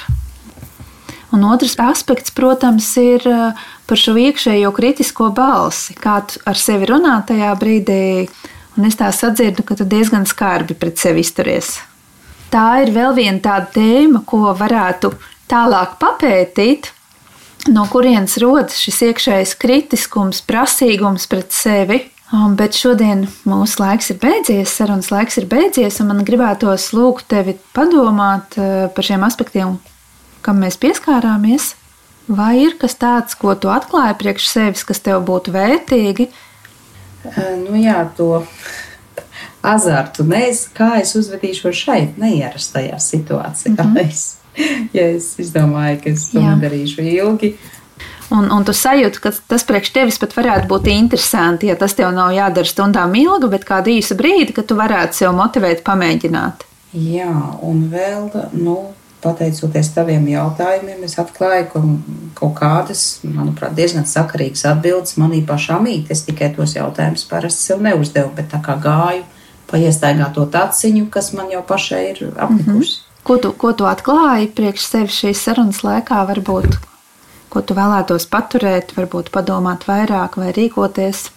Un 1.32 1.45
otrs 1.47 1.77
aspekts, 1.79 2.34
protams, 2.36 2.89
ir 2.99 3.23
ā, 3.23 3.53
par 3.88 3.99
šo 3.99 4.17
iekšējo 4.19 4.71
kritisko 4.75 5.29
balsi, 5.36 5.95
kā 5.95 6.19
tu 6.27 6.41
ar 6.47 6.59
sevi 6.59 6.89
runā 6.89 7.21
tajā 7.27 7.53
brīdī. 7.59 8.27
Un 8.79 8.88
es 8.88 8.97
tā 8.99 9.09
sadzirdu, 9.15 9.63
ka 9.67 9.77
tu 9.79 9.88
diezgan 9.88 10.27
skarbi 10.27 10.75
pret 10.79 10.99
sevi 10.99 11.23
izturies. 11.23 11.77
Tā 12.51 12.84
ir 12.84 12.91
vēl 12.91 13.15
viena 13.15 13.39
tāda 13.43 13.69
tēma, 13.77 14.25
ko 14.27 14.51
varētu 14.59 15.13
tālāk 15.51 15.95
papētīt, 16.01 16.89
no 17.71 17.86
kurienes 17.91 18.36
rodas 18.43 18.79
šis 18.82 19.01
iekšējais 19.11 19.55
kritiskums, 19.59 20.41
prasīgums 20.43 21.29
pret 21.32 21.55
sevi. 21.55 22.03
Bet 22.32 22.77
šodien 22.79 23.25
mūsu 23.43 23.82
laiks 23.82 24.13
ir 24.13 24.19
beidzies, 24.21 24.71
sarunas 24.71 25.09
laiks 25.11 25.36
ir 25.39 25.49
beidzies, 25.51 25.99
un 25.99 26.13
man 26.13 26.23
gribētos 26.27 26.93
lūgt 26.95 27.27
tevi 27.32 27.57
padomāt 27.75 28.55
uh, 28.55 28.86
par 28.95 29.03
šiem 29.03 29.25
aspektiem, 29.27 29.73
kam 30.46 30.62
mēs 30.64 30.80
pieskārāmies. 30.82 31.76
Vai 32.32 32.62
ir 32.64 32.78
kas 32.80 32.96
tāds, 32.96 33.36
ko 33.36 33.56
tu 33.60 33.72
atklāji 33.74 34.18
priekš 34.20 34.48
sevis, 34.48 34.86
kas 34.88 35.02
tev 35.04 35.24
būtu 35.28 35.52
vērtīgi? 35.56 36.30
Nu, 37.66 37.76
jā, 37.78 38.06
to 38.18 38.44
azartu. 39.62 40.24
Nezinu, 40.26 40.72
kā 40.78 40.94
es 41.02 41.16
uzvedīšos 41.18 41.84
šeit, 41.84 42.18
neierastajā 42.22 43.00
situācijā. 43.00 43.76
Mm 43.84 43.94
-hmm. 43.96 44.08
es, 44.10 44.38
ja 44.94 45.08
es 45.10 45.36
izdomāju, 45.39 46.02
ka 46.04 46.10
es 46.10 46.30
to 46.32 46.39
Jā. 46.39 46.56
nedarīšu 46.56 47.02
ilgi, 47.02 47.56
Un, 48.32 48.48
un 48.48 48.64
tu 48.64 48.72
sajūti, 48.72 49.20
ka 49.20 49.34
tas 49.48 49.66
priekš 49.68 49.89
tevis 49.92 50.18
pat 50.22 50.32
varētu 50.38 50.70
būt 50.70 50.88
interesanti, 50.88 51.68
ja 51.68 51.76
tas 51.76 51.94
tev 51.98 52.14
nav 52.16 52.32
jādara 52.32 52.70
stundām 52.70 53.16
ilgi, 53.20 53.50
bet 53.52 53.66
kādu 53.68 53.92
īsu 53.92 54.16
brīdi, 54.16 54.54
kad 54.56 54.70
tu 54.70 54.78
varētu 54.80 55.20
sev 55.20 55.34
motivēt, 55.36 55.84
pamēģināt. 55.84 56.64
Jā, 56.96 57.34
un 57.68 57.84
vēl, 57.92 58.30
nu, 58.56 58.78
pateicoties 59.22 59.91
taviem 59.95 60.26
jautājumiem, 60.32 61.03
es 61.05 61.17
atklāju 61.22 61.67
ka 61.74 61.82
kaut 62.39 62.55
kādas, 62.57 63.03
manuprāt, 63.24 63.76
diezgan 63.78 64.07
sakarīgas 64.09 64.65
atbildes 64.72 65.17
manī 65.22 65.43
pašā 65.47 65.78
mīt. 65.84 66.09
Es 66.13 66.26
tikai 66.28 66.51
tos 66.55 66.76
jautājumus 66.78 67.28
parasti 67.30 67.69
sev 67.69 67.84
neuzdevu, 67.86 68.34
bet 68.38 68.49
tā 68.53 68.61
kā 68.65 68.78
gāju 68.82 69.24
pa 69.69 69.80
iestaigāto 69.80 70.45
taciņu, 70.51 71.07
kas 71.13 71.32
man 71.38 71.51
jau 71.53 71.61
pašai 71.67 72.03
ir 72.09 72.24
apnikusi. 72.36 72.74
Mm 72.74 72.82
-hmm. 72.82 73.07
Ko 73.24 73.38
tu, 73.38 73.51
ko 73.53 73.74
tu 73.74 73.86
atklāji 73.86 74.49
priekš 74.55 74.86
sevis 74.86 75.19
šīs 75.22 75.43
sarunas 75.45 75.84
laikā, 75.86 76.24
varbūt, 76.30 76.78
ko 77.49 77.61
tu 77.61 77.74
vēlētos 77.78 78.26
paturēt, 78.26 78.95
varbūt 78.97 79.30
padomāt 79.30 79.86
vairāk 79.86 80.38
vai 80.41 80.49
rīkoties? 80.51 81.30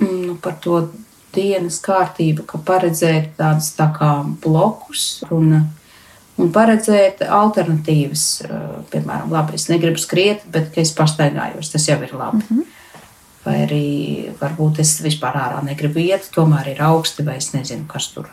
Mm, 0.00 0.26
nu, 0.26 0.34
par 0.34 0.56
to 0.60 0.88
dienas 1.34 1.78
kārtību, 1.80 2.42
ka 2.42 2.58
paredzēt 2.58 3.36
tādus 3.38 3.70
tā 3.78 3.86
kā 3.94 4.10
blokus 4.42 5.22
un, 5.30 5.68
un 6.40 6.52
paredzēt 6.52 7.24
alternatīvas. 7.28 8.26
Piemēram, 8.92 9.32
labi, 9.32 9.58
es 9.58 9.68
negribu 9.70 10.00
skriet, 10.00 10.46
bet 10.52 10.78
es 10.80 10.94
pastaigājos, 10.96 11.72
tas 11.72 11.88
jau 11.88 11.98
ir 12.02 12.14
labi. 12.14 12.42
Mm 12.42 12.46
-hmm. 12.48 12.78
Vai 13.42 13.56
arī 13.64 13.86
varbūt 14.38 14.78
es 14.78 15.00
vispār 15.02 15.34
ārā 15.34 15.64
negribu 15.66 15.98
iet, 15.98 16.28
tomēr 16.34 16.68
ir 16.68 16.82
augsti, 16.82 17.24
vai 17.26 17.36
es 17.36 17.52
nezinu, 17.52 17.84
kas 17.90 18.12
tur 18.14 18.28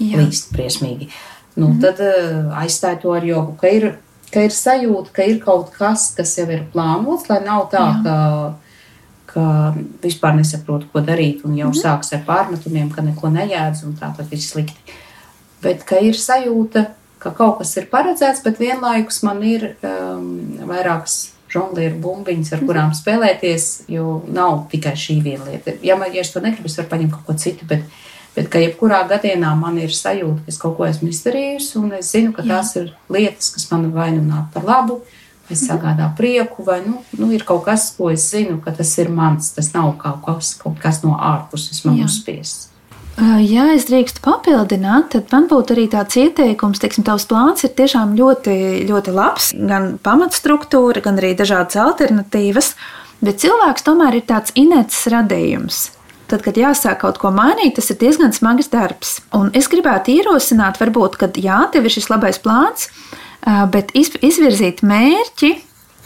Jā. 0.00 0.18
līst 0.18 0.50
briesmīgi. 0.52 1.08
Nu, 1.54 1.68
mm. 1.68 1.80
tad 1.80 2.00
uh, 2.00 2.58
aizstāj 2.58 2.98
to 3.02 3.12
ar 3.14 3.24
jogu. 3.24 3.54
Ka 3.60 3.68
ir, 3.68 3.98
ka 4.32 4.42
ir 4.42 4.50
sajūta, 4.50 5.12
ka 5.12 5.22
ir 5.22 5.38
kaut 5.44 5.70
kas, 5.70 6.10
kas 6.16 6.34
jau 6.38 6.48
ir 6.50 6.66
plānots, 6.72 7.30
lai 7.30 7.40
nav 7.44 7.68
tā, 7.70 7.84
Jā. 7.86 8.02
ka, 8.02 8.16
ka 9.26 9.46
vispār 10.02 10.34
nesaprotu, 10.34 10.90
ko 10.92 11.00
darīt, 11.00 11.44
un 11.44 11.54
jau 11.54 11.70
mm. 11.70 11.78
sāks 11.78 12.12
ar 12.12 12.26
pārmetumiem, 12.26 12.90
ka 12.90 13.06
neko 13.06 13.30
nejēdz, 13.30 13.84
un 13.86 13.94
tā 13.94 14.10
tad 14.16 14.26
viss 14.26 14.50
slikti. 14.50 14.98
Bet 15.62 15.86
ka 15.86 16.02
ir 16.02 16.18
sajūta, 16.18 16.88
ka 17.22 17.32
kaut 17.36 17.60
kas 17.60 17.76
ir 17.80 17.88
paredzēts, 17.92 18.42
bet 18.44 18.60
vienlaikus 18.60 19.22
man 19.26 19.42
ir 19.46 19.72
um, 19.80 20.28
vairākas 20.68 21.32
žonglieru 21.52 22.00
bumbiņas, 22.02 22.52
ar 22.56 22.64
kurām 22.66 22.90
mhm. 22.90 22.98
spēlēties, 22.98 23.68
jo 23.92 24.20
nav 24.28 24.66
tikai 24.72 24.96
šī 24.98 25.20
viena 25.24 25.46
lieta. 25.48 25.76
Ja, 25.86 25.96
man, 26.00 26.12
ja 26.14 26.26
to 26.26 26.42
negribu, 26.44 26.68
es 26.68 26.76
varu 26.80 26.92
paņemt 26.92 27.14
kaut 27.14 27.30
ko 27.30 27.38
citu, 27.40 27.68
bet 27.70 27.86
Bet 28.36 28.50
ka 28.52 28.60
jebkurā 28.60 28.98
gadienā 29.08 29.54
man 29.56 29.78
ir 29.80 29.94
sajūta, 29.96 30.42
ka 30.44 30.52
es 30.52 30.58
kaut 30.60 30.74
ko 30.76 30.84
esmu 30.84 31.08
izdarījusi, 31.08 31.78
un 31.80 31.94
es 31.96 32.10
zinu, 32.12 32.34
ka 32.36 32.42
Jā. 32.44 32.58
tās 32.58 32.74
ir 32.76 32.90
lietas, 33.08 33.48
kas 33.54 33.64
man 33.70 33.86
vai 33.94 34.10
nu 34.12 34.20
nāk 34.26 34.50
par 34.52 34.66
labu, 34.68 34.98
vai 35.48 35.56
sagādā 35.56 36.10
prieku, 36.18 36.66
vai 36.66 36.82
nu, 36.84 36.98
nu, 37.16 37.30
ir 37.32 37.46
kaut 37.48 37.64
kas, 37.64 37.88
ko 37.96 38.10
es 38.12 38.26
zinu, 38.28 38.58
ka 38.60 38.74
tas 38.76 38.92
ir 39.00 39.08
mans. 39.08 39.54
Tas 39.56 39.72
nav 39.72 39.94
kaut 40.02 40.20
kas, 40.26 40.52
kaut 40.60 40.76
kas 40.82 41.00
no 41.06 41.16
ārpuses 41.16 41.80
man 41.88 42.02
uzspiests. 42.04 42.68
Ja 43.16 43.70
es 43.72 43.86
drīkstu 43.88 44.20
papildināt, 44.20 45.08
tad 45.14 45.30
man 45.32 45.46
būtu 45.48 45.72
arī 45.72 45.86
tāds 45.88 46.18
ieteikums, 46.20 46.82
ka 46.82 47.04
tavs 47.06 47.24
plāns 47.30 47.64
ir 47.64 47.72
tiešām 47.78 48.12
ļoti, 48.18 48.56
ļoti 48.90 49.14
labs. 49.16 49.54
Gan 49.56 49.94
pamatstruktūra, 50.04 51.00
gan 51.04 51.16
arī 51.22 51.32
dažādas 51.38 51.78
alternatīvas. 51.80 52.74
Bet 53.24 53.40
cilvēks 53.40 53.86
tomēr 53.86 54.18
ir 54.18 54.26
tāds 54.28 54.52
inerts 54.60 55.06
radījums. 55.08 55.86
Tad, 56.28 56.42
kad 56.44 56.58
jāsāk 56.58 57.00
kaut 57.04 57.20
ko 57.22 57.30
mainīt, 57.32 57.78
tas 57.78 57.88
ir 57.94 58.00
diezgan 58.02 58.34
smags 58.36 58.68
darbs. 58.68 59.20
Un 59.36 59.48
es 59.56 59.70
gribētu 59.72 60.12
ierosināt, 60.18 60.76
varbūt, 60.82 61.16
ka 61.16 61.30
jā, 61.40 61.62
tev 61.72 61.86
ir 61.86 61.94
šis 61.94 62.10
labais 62.12 62.40
plāns, 62.42 62.90
bet 63.72 63.94
izvirzīt 63.96 64.82
mērķi, 64.84 65.54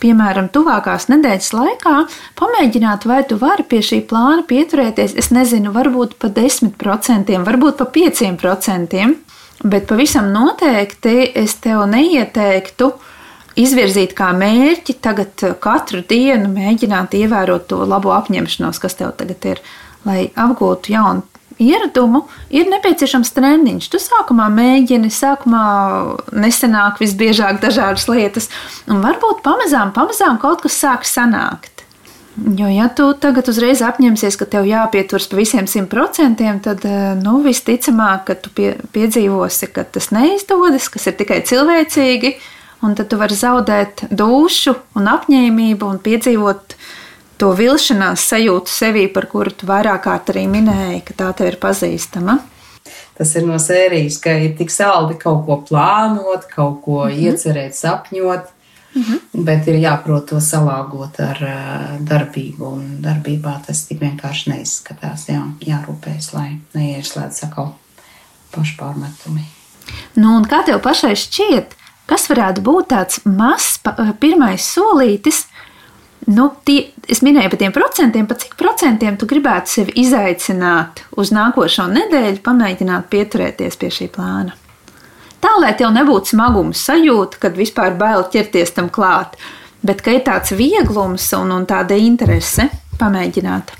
piemēram, 0.00 0.48
tuvākās 0.52 1.08
nedēļas 1.12 1.50
laikā, 1.56 1.94
pamēģināt, 2.40 3.06
vai 3.08 3.20
tu 3.28 3.38
vari 3.40 3.66
pie 3.68 3.82
šī 3.84 4.00
plāna 4.10 4.44
pieturēties, 4.48 5.16
es 5.20 5.30
nezinu, 5.34 5.74
varbūt 5.76 6.16
pa 6.20 6.32
10%, 6.36 7.36
varbūt 7.46 7.80
pa 7.80 7.88
5%, 7.96 9.06
bet 9.62 9.88
pavisam 9.90 10.32
noteikti 10.34 11.16
es 11.42 11.58
tev 11.62 11.84
neieteiktu 11.90 12.90
izvirzīt 13.60 14.14
kā 14.16 14.30
mērķi 14.36 14.96
tagad 15.02 15.44
katru 15.60 16.02
dienu 16.08 16.48
mēģināt 16.54 17.16
ievērot 17.18 17.68
to 17.70 17.82
labo 17.84 18.14
apņemšanos, 18.16 18.80
kas 18.80 18.96
tev 19.00 19.14
tagad 19.18 19.52
ir 19.52 19.62
lai 20.06 20.30
apgūtu 20.38 20.94
jaunu 20.94 21.24
ieradumu, 21.60 22.24
ir 22.52 22.68
nepieciešams 22.70 23.32
treniņš. 23.36 23.88
Tu 23.92 24.00
sākumā 24.02 24.48
mēģini, 24.54 25.10
sākumā 25.12 25.64
nesenāk 26.32 27.00
visbiežāk 27.02 27.60
dažādas 27.62 28.08
lietas, 28.10 28.48
un 28.90 29.02
varbūt 29.04 29.44
pamazām, 29.46 29.94
pamazām 29.96 30.40
kaut 30.42 30.64
kas 30.64 30.80
sāk 30.80 31.06
sanākt. 31.08 31.84
Jo, 32.56 32.68
ja 32.70 32.86
tu 32.94 33.10
tagad 33.20 33.50
uzreiz 33.50 33.82
apņemsies, 33.84 34.38
ka 34.38 34.46
tev 34.48 34.64
jāpieturas 34.64 35.26
pa 35.28 35.36
visiem 35.36 35.66
simt 35.68 35.90
procentiem, 35.92 36.60
tad 36.64 36.86
eh, 36.88 37.10
nu, 37.18 37.40
visticamāk, 37.44 38.22
ka 38.30 38.36
tu 38.38 38.52
pie, 38.54 38.70
piedzīvosi, 38.94 39.68
ka 39.74 39.84
tas 39.84 40.08
neizdodas, 40.14 40.88
kas 40.94 41.10
ir 41.10 41.18
tikai 41.18 41.42
cilvēcīgi, 41.44 42.32
un 42.86 42.94
tad 42.96 43.10
tu 43.10 43.18
vari 43.20 43.36
zaudēt 43.36 44.06
dušu 44.08 44.76
un 44.96 45.10
apņēmību 45.10 45.90
un 45.90 46.00
piedzīvot 46.00 46.78
uh, 46.78 46.88
to 47.40 47.50
vilšanās 47.56 48.28
sajūtu 48.32 48.70
sevī, 48.72 49.06
par 49.12 49.26
kuru 49.30 49.52
tu 49.56 49.68
vairāk 49.68 50.04
kārt 50.04 50.32
arī 50.34 50.46
minēji, 50.50 51.02
ka 51.08 51.16
tā 51.22 51.32
tev 51.38 51.52
ir 51.54 51.58
pazīstama. 51.62 52.38
Tas 53.16 53.34
ir 53.36 53.44
no 53.48 53.58
sērijas, 53.60 54.16
ka 54.22 54.32
ir 54.44 54.54
tik 54.56 54.72
saldi 54.72 55.18
kaut 55.20 55.44
ko 55.46 55.58
plānot, 55.68 56.46
kaut 56.54 56.80
ko 56.84 57.04
mm 57.04 57.10
-hmm. 57.10 57.20
iecerēt, 57.26 57.74
sapņot, 57.76 58.46
mm 58.94 59.02
-hmm. 59.02 59.44
bet 59.44 59.68
ir 59.68 59.74
jāprot 59.74 60.26
to 60.26 60.40
salāgot 60.40 61.20
ar 61.20 61.38
darbību. 62.00 62.64
Un 62.72 63.02
darbībā 63.02 63.60
tas 63.66 63.84
tik 63.86 64.00
vienkārši 64.00 64.50
neizskatās. 64.50 65.28
Jā, 65.28 65.42
jārūpējas, 65.60 66.32
lai 66.32 66.58
neieslēdz 66.74 67.44
atkal 67.44 67.74
pašpārmetumi. 68.56 69.44
Nu, 70.16 70.42
kā 70.42 70.64
tev 70.66 70.80
pašai 70.80 71.16
šķiet, 71.16 71.76
kas 72.06 72.28
varētu 72.30 72.60
būt 72.60 72.88
tāds 72.88 73.20
mazs 73.24 73.78
pirmais 74.20 74.74
solītis, 74.76 75.46
Nu, 76.30 76.46
tie, 76.66 76.90
es 77.10 77.24
minēju 77.26 77.50
par 77.50 77.58
tiem 77.58 77.72
procentiem, 77.74 78.26
pa 78.28 78.36
cik 78.38 78.54
procentiem 78.60 79.16
tu 79.18 79.26
gribētu 79.30 79.72
sevi 79.72 79.94
izaicināt 80.04 81.02
uz 81.18 81.32
nākošo 81.34 81.88
nedēļu, 81.90 82.42
pamēģināt 82.44 83.08
pieturēties 83.10 83.78
pie 83.80 83.90
šī 83.96 84.06
plāna. 84.14 84.54
Tā, 85.40 85.54
lai 85.58 85.72
tev 85.74 85.90
nebūtu 85.96 86.34
smagums 86.34 86.82
sajūta, 86.86 87.40
kad 87.42 87.56
vispār 87.58 87.96
bail 87.98 88.22
ķerties 88.30 88.74
tam 88.76 88.90
klāt, 88.92 89.38
bet 89.82 90.04
ka 90.04 90.14
ir 90.14 90.22
tāds 90.26 90.52
vieglums 90.54 91.24
un, 91.38 91.50
un 91.56 91.64
tāda 91.66 91.96
interese 91.98 92.68
pamēģināt. 93.00 93.72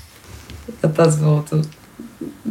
Tad 0.81 0.97
tas 0.97 1.21
būtu 1.21 1.61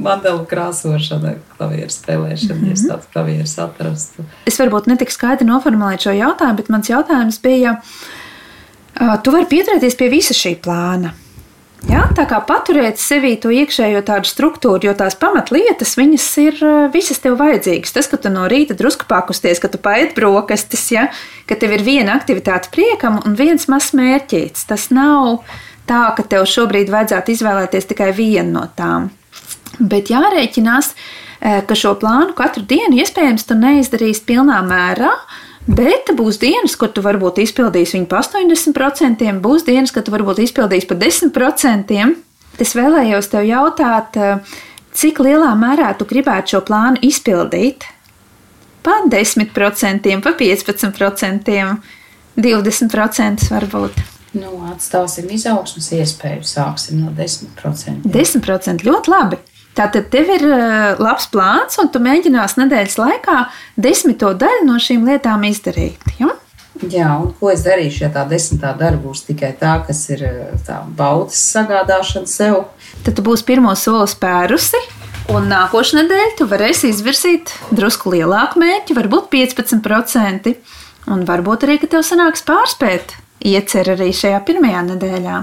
mandelu 0.01 0.47
krāsošana, 0.49 1.35
klavieru 1.59 1.93
spēlēšana, 1.93 2.57
mm 2.57 2.63
-hmm. 2.63 2.73
ja 2.73 2.79
es 2.79 2.87
tādu 2.89 3.13
klavieru 3.13 3.51
atrastu. 3.67 4.25
Es 4.47 4.57
varbūt 4.63 4.87
netik 4.87 5.13
skaidri 5.13 5.47
noformulēju 5.51 6.07
šo 6.07 6.17
jautājumu, 6.17 6.57
bet 6.57 6.73
mans 6.73 6.89
jautājums 6.89 7.43
bija, 7.43 7.77
uh, 7.77 8.20
tu 9.25 9.35
vari 9.35 9.49
pieturēties 9.51 9.99
pie 9.99 10.09
visa 10.13 10.37
šī 10.37 10.57
plāna. 10.63 11.15
Ja, 11.89 12.03
tā 12.13 12.27
kā 12.29 12.43
paturēt 12.45 13.01
sevī 13.01 13.39
to 13.41 13.49
iekšējo 13.55 14.03
tādu 14.05 14.29
struktūru, 14.29 14.91
jo 14.91 14.93
tās 14.99 15.15
pamatlietas, 15.17 15.95
viņas 15.97 16.27
ir 16.43 16.59
visas 16.93 17.23
tev 17.25 17.39
vajadzīgas. 17.41 17.95
Tas, 17.97 18.09
ka 18.11 18.19
tu 18.21 18.33
no 18.33 18.45
rīta 18.53 18.77
drusku 18.77 19.09
pakusties, 19.09 19.63
ka 19.63 19.71
tu 19.73 19.81
paiet 19.81 20.13
brokastis, 20.17 20.85
ja, 20.93 21.07
ka 21.49 21.57
tev 21.57 21.73
ir 21.79 21.87
viena 21.87 22.19
aktivitāte 22.19 22.69
priekam 22.75 23.17
un 23.25 23.39
viens 23.39 23.65
mazs 23.73 23.95
mērķīts. 23.97 24.67
Tas 24.69 24.91
nav 24.93 25.41
tā, 25.89 26.03
ka 26.19 26.27
tev 26.27 26.45
šobrīd 26.51 26.93
vajadzētu 26.93 27.33
izvēlēties 27.33 27.89
tikai 27.95 28.13
vienu 28.13 28.59
no 28.59 28.67
tām. 28.77 29.09
Bet 29.81 30.13
jārēķinās, 30.13 30.93
ka 31.41 31.79
šo 31.79 31.95
plānu 31.97 32.37
katru 32.37 32.67
dienu 32.69 33.01
iespējams 33.01 33.49
tu 33.49 33.57
neizdarīsi 33.57 34.27
pilnā 34.29 34.61
mērā, 34.69 35.15
Bet 35.69 36.09
būs 36.17 36.39
dienas, 36.41 36.75
kad 36.81 36.95
tu 36.97 37.03
varbūt 37.05 37.43
izpildīsi 37.43 37.99
viņu 37.99 38.09
par 38.09 38.25
80%, 38.25 39.41
būs 39.45 39.67
dienas, 39.67 39.93
kad 39.93 40.07
tu 40.07 40.15
varbūt 40.15 40.41
izpildīsi 40.47 40.89
par 40.89 41.01
10%. 41.03 42.01
Es 42.61 42.75
vēlējos 42.77 43.29
tev 43.33 43.45
jautāt, 43.49 44.17
cik 44.97 45.21
lielā 45.25 45.53
mērā 45.61 45.93
tu 45.99 46.09
gribētu 46.09 46.57
šo 46.57 46.63
plānu 46.69 47.01
izpildīt? 47.07 47.85
Pa 48.81 49.03
10%, 49.13 50.17
pa 50.25 50.33
15%, 50.41 51.61
20% 52.41 53.53
varbūt. 53.53 54.01
Nu, 54.41 54.55
atstāsim 54.71 55.29
izaugsmas 55.35 55.91
iespēju, 55.93 56.45
sāksim 56.47 57.03
no 57.03 57.13
10%. 57.17 58.07
10% 58.07 58.87
ļoti 58.87 59.13
labi. 59.13 59.41
Tātad 59.79 60.11
tev 60.11 60.31
ir 60.35 60.45
eh, 60.45 60.99
labs 60.99 61.29
plāns, 61.31 61.79
un 61.81 61.91
tu 61.95 62.03
mēģinās 62.03 62.57
nedēļas 62.59 62.97
laikā 62.99 63.41
desmito 63.79 64.33
daļu 64.35 64.67
no 64.67 64.79
šīm 64.83 65.07
lietām 65.07 65.47
izdarīt. 65.47 66.03
Ja? 66.19 66.33
Jā, 66.81 67.11
un 67.21 67.35
ko 67.37 67.51
es 67.53 67.63
darīšu, 67.67 68.07
ja 68.07 68.11
tā 68.15 68.25
desmitā 68.29 68.73
daļa 68.79 68.99
būs 69.03 69.27
tikai 69.29 69.53
tā, 69.61 69.77
kas 69.87 70.03
ir 70.11 70.25
eh, 70.27 70.41
tā 70.67 70.81
baudas 70.99 71.39
sagādāšana 71.53 72.31
sev? 72.31 72.65
Tad 73.07 73.19
tu 73.19 73.25
būsi 73.27 73.47
pirmo 73.47 73.75
soli 73.79 74.11
spērusi, 74.11 74.81
un 75.31 75.47
nākošais 75.53 76.01
nedēļa 76.01 76.37
tu 76.41 76.51
varēsi 76.51 76.91
izvirzīt 76.91 77.55
drusku 77.71 78.17
lielāku 78.17 78.63
mērķi, 78.63 78.99
varbūt 78.99 79.31
15%. 79.37 80.55
Un 81.11 81.25
varbūt 81.27 81.65
arī, 81.65 81.79
ka 81.81 81.89
tev 81.95 82.05
sanāks 82.07 82.45
pārspēt 82.47 83.17
iecer 83.49 83.95
arī 83.95 84.11
šajā 84.15 84.43
pirmajā 84.47 84.85
nedēļā. 84.93 85.41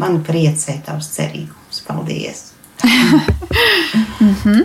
Man 0.00 0.22
priecē 0.26 0.80
tavs 0.86 1.12
cerības. 1.14 1.84
Paldies! 1.86 2.53
Mm 2.84 4.34
-hmm. 4.44 4.64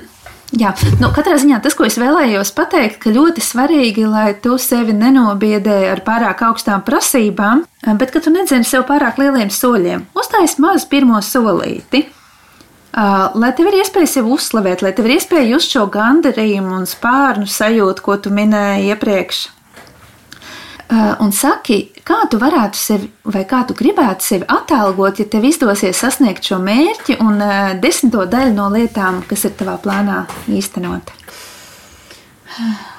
Jā, 0.57 0.71
nu, 0.97 1.11
katrā 1.13 1.35
ziņā 1.37 1.59
tas, 1.61 1.75
ko 1.77 1.85
es 1.85 1.97
vēlējos 2.01 2.49
pateikt, 2.57 2.97
ka 3.03 3.11
ļoti 3.13 3.41
svarīgi, 3.43 4.07
lai 4.09 4.33
tu 4.33 4.57
sevi 4.57 4.95
nenobiedē 4.97 5.91
ar 5.91 6.01
pārāk 6.01 6.41
augstām 6.47 6.81
prasībām, 6.81 7.61
bet 7.99 8.11
ka 8.11 8.19
tu 8.19 8.33
nedzeni 8.33 8.65
sev 8.65 8.87
pārāk 8.89 9.21
lieliem 9.21 9.51
soļiem. 9.53 10.07
Uztais 10.17 10.57
maz 10.57 10.87
pirmo 10.89 11.21
solīti. 11.21 12.07
Lai 13.35 13.51
tev 13.53 13.69
ir 13.69 13.77
iespēja 13.83 14.07
sevi 14.07 14.33
uzslavēt, 14.33 14.81
lai 14.81 14.91
tev 14.97 15.05
ir 15.05 15.19
iespēja 15.19 15.51
just 15.51 15.69
šo 15.75 15.85
gandarījumu 15.93 16.73
un 16.79 16.89
spārnu 16.89 17.45
sajūtu, 17.45 18.01
ko 18.01 18.17
tu 18.17 18.33
minēji 18.33 18.89
iepriekš. 18.89 19.45
Un 20.89 21.29
saki, 21.35 21.91
kā 22.01 22.23
tu 22.31 22.39
varētu 22.41 22.77
sevi, 22.77 23.11
vai 23.29 23.43
kā 23.45 23.59
tu 23.69 23.75
gribētu 23.77 24.25
sevi 24.25 24.47
atalgot, 24.49 25.19
ja 25.21 25.27
tev 25.29 25.43
izdosies 25.45 25.99
sasniegt 26.01 26.47
šo 26.49 26.57
mērķi 26.63 27.19
un 27.21 27.37
desmito 27.81 28.25
daļu 28.25 28.55
no 28.55 28.71
lietām, 28.73 29.21
kas 29.29 29.45
ir 29.45 29.53
tavā 29.59 29.75
plānā 29.83 30.23
īstenot? 30.49 31.13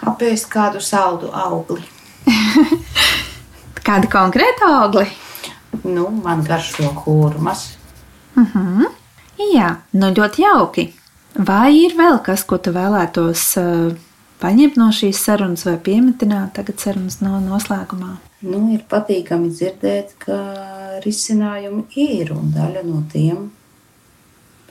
Apēst 0.06 0.46
kādu 0.52 0.78
saldu 0.78 1.32
augli. 1.34 1.82
Kāda 3.86 4.06
konkrēta 4.12 4.70
augli? 4.84 5.08
Nu, 5.82 6.06
man 6.22 6.44
garšo 6.46 6.92
kurmas. 7.02 7.76
Uh 8.36 8.46
-huh. 8.54 8.86
Jā, 9.54 9.76
nu 9.92 10.12
ļoti 10.14 10.42
jauki. 10.42 10.94
Vai 11.34 11.74
ir 11.84 11.94
vēl 11.96 12.18
kas, 12.22 12.44
ko 12.44 12.58
tu 12.58 12.70
vēlētos 12.70 13.42
uh, 13.56 13.92
paņemt 14.40 14.76
no 14.80 14.88
šīs 14.94 15.20
sarunas 15.24 15.66
vai 15.68 15.76
pieminēt 15.78 16.54
tagad 16.56 16.80
sarunas 16.82 17.20
no 17.24 17.38
noslēgumā? 17.44 18.16
Nu, 18.40 18.62
ir 18.74 18.84
patīkami 18.88 19.50
dzirdēt, 19.52 20.14
ka 20.22 20.38
risinājumi 21.04 21.86
ir 22.00 22.32
un 22.32 22.52
daļa 22.54 22.84
no 22.86 23.02
tiem 23.12 23.50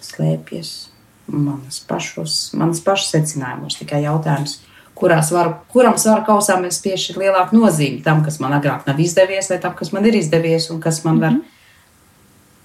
slēpjas 0.01 0.89
manas 1.29 1.79
pašos, 1.85 2.39
manas 2.57 2.81
pašas 2.81 3.13
secinājumos. 3.13 3.77
Tikai 3.77 4.01
jautājums, 4.07 4.59
var, 4.99 5.53
kuram 5.71 5.97
svaru 6.01 6.25
kausā 6.27 6.57
mēs 6.59 6.81
piešķiram 6.83 7.23
lielāku 7.23 7.59
nozīmi 7.59 8.01
tam, 8.03 8.23
kas 8.25 8.39
man 8.43 8.57
agrāk 8.57 8.87
nav 8.89 8.99
izdevies, 8.99 9.49
vai 9.51 9.59
tam, 9.61 9.75
kas 9.77 9.93
man 9.95 10.05
ir 10.09 10.17
izdevies 10.19 10.69
un 10.73 10.81
kas 10.81 11.03
man 11.05 11.15
mm 11.15 11.23
-hmm. 11.23 11.39
var 11.39 11.57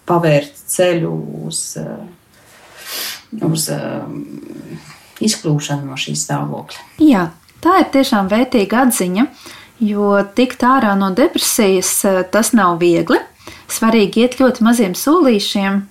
pavērt 0.07 0.57
ceļu 0.67 1.13
uz, 1.47 1.77
eh, 1.77 3.45
uz 3.45 3.69
eh, 3.69 4.03
izkļūšanu 5.23 5.89
no 5.91 5.99
šīs 6.01 6.25
stāvokļa. 6.27 6.87
Jā, 7.05 7.29
tā 7.65 7.81
ir 7.83 7.91
tiešām 7.95 8.31
vērtīga 8.33 8.87
atziņa, 8.87 9.27
jo 9.85 10.11
tikt 10.35 10.65
ārā 10.67 10.95
no 10.99 11.13
depresijas 11.15 11.93
eh, 12.09 12.23
tas 12.31 12.55
nav 12.57 12.79
viegli. 12.83 13.21
Svarīgi 13.71 14.25
iet 14.25 14.39
ļoti 14.41 14.65
maziem 14.65 14.93
solīšiem, 14.97 15.83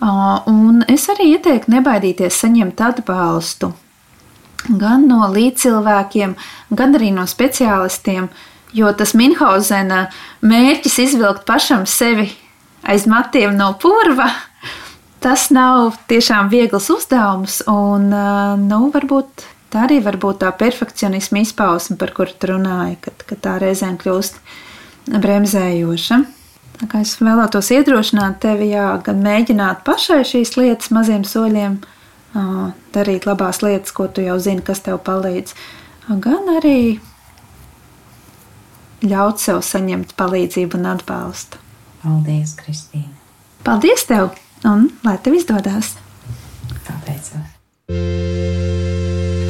un 0.00 0.82
es 0.88 1.06
arī 1.12 1.34
ieteiktu 1.34 1.72
nebaidīties 1.72 2.38
saņemt 2.40 2.80
atbalstu 2.84 3.72
gan 4.68 5.06
no 5.08 5.24
līdzcilvēkiem, 5.32 6.34
gan 6.76 6.96
arī 6.98 7.10
no 7.16 7.24
speciālistiem, 7.28 8.28
jo 8.76 8.92
tas 8.92 9.14
Minhausena 9.16 10.08
mērķis 10.44 10.98
izvilkt 11.06 11.46
pašam 11.48 11.86
sevi 11.88 12.28
aiz 12.84 13.06
matiem 13.08 13.56
no 13.56 13.72
purva. 13.80 14.28
Tas 15.20 15.50
nav 15.52 15.98
tiešām 16.08 16.48
viegls 16.48 16.88
uzdevums, 16.92 17.60
un 17.68 18.08
nu, 18.64 18.80
varbūt 18.94 19.44
tā 19.70 19.84
arī 19.84 20.00
var 20.04 20.16
būt 20.20 20.40
tā 20.40 20.50
perfekcionisma 20.56 21.42
izpausme, 21.44 21.98
par 22.00 22.14
kuru 22.16 22.32
tu 22.32 22.48
runāji, 22.54 22.96
kad, 23.04 23.24
kad 23.28 23.42
tā 23.44 23.56
reizēm 23.60 23.98
kļūst 24.00 24.40
bremzējoša. 25.12 26.20
Tā 26.80 26.88
kā 26.88 27.02
es 27.04 27.12
vēlētos 27.20 27.68
iedrošināt 27.76 28.40
tevi, 28.40 28.70
jā, 28.72 28.86
gan 29.04 29.20
mēģināt 29.20 29.84
pašai 29.84 30.22
šīs 30.24 30.56
lietas 30.56 30.88
maziem 30.96 31.26
soļiem, 31.28 31.76
darīt 32.96 33.28
labās 33.28 33.60
lietas, 33.60 33.92
ko 33.92 34.08
tu 34.08 34.24
jau 34.24 34.38
zini, 34.40 34.64
kas 34.64 34.80
tev 34.86 35.02
palīdz, 35.04 35.52
gan 36.24 36.48
arī 36.56 36.96
ļaut 39.04 39.40
sev 39.44 39.60
saņemt 39.64 40.16
palīdzību 40.16 40.80
un 40.80 40.94
atbalstu. 40.94 41.60
Paldies, 42.00 42.56
Kristīne! 42.56 43.12
Paldies 43.66 44.08
tev! 44.08 44.32
Un 44.64 44.90
lai 45.04 45.16
tev 45.24 45.38
izdodas! 45.38 45.94
Pateicos! 46.84 47.56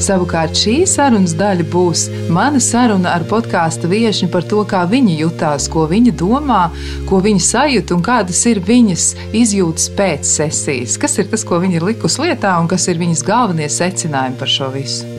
Savukārt 0.01 0.55
šī 0.57 0.87
sarunas 0.89 1.35
daļa 1.37 1.65
būs 1.69 2.07
mana 2.33 2.61
saruna 2.63 3.11
ar 3.19 3.25
podkāstu 3.29 3.91
viesi 3.91 4.29
par 4.33 4.47
to, 4.49 4.63
kā 4.71 4.85
viņa 4.89 5.17
jutās, 5.19 5.67
ko 5.69 5.83
viņa 5.91 6.15
domā, 6.17 6.61
ko 7.09 7.19
viņa 7.27 7.43
sajūt 7.47 7.91
un 7.97 8.05
kādas 8.07 8.41
ir 8.49 8.63
viņas 8.65 9.09
izjūtas 9.37 9.91
pēc 9.99 10.31
sesijas. 10.31 10.95
Kas 11.03 11.19
ir 11.21 11.29
tas, 11.33 11.45
ko 11.45 11.59
viņa 11.61 11.81
ir 11.81 11.89
likusi 11.91 12.23
lietā 12.25 12.55
un 12.63 12.71
kas 12.71 12.87
ir 12.89 13.03
viņas 13.03 13.25
galvenie 13.27 13.69
secinājumi 13.69 14.41
par 14.41 14.55
šo 14.55 14.71
visu. 14.73 15.11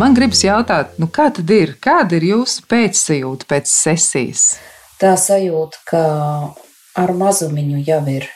Man 0.00 0.16
gribas 0.16 0.42
jautāt, 0.46 0.96
nu 0.98 1.10
kā 1.12 1.28
tad 1.34 1.54
ir? 1.54 1.76
Kāda 1.82 2.18
ir 2.18 2.32
jūsu 2.32 2.66
pēcsajūta 2.70 3.46
pēc 3.50 3.70
sesijas? 3.70 4.48
Tā 4.98 5.12
sajūta, 5.20 5.82
ka 5.86 6.02
ar 6.98 7.12
mazumiņu 7.14 7.84
jau 7.86 8.00
ir 8.10 8.26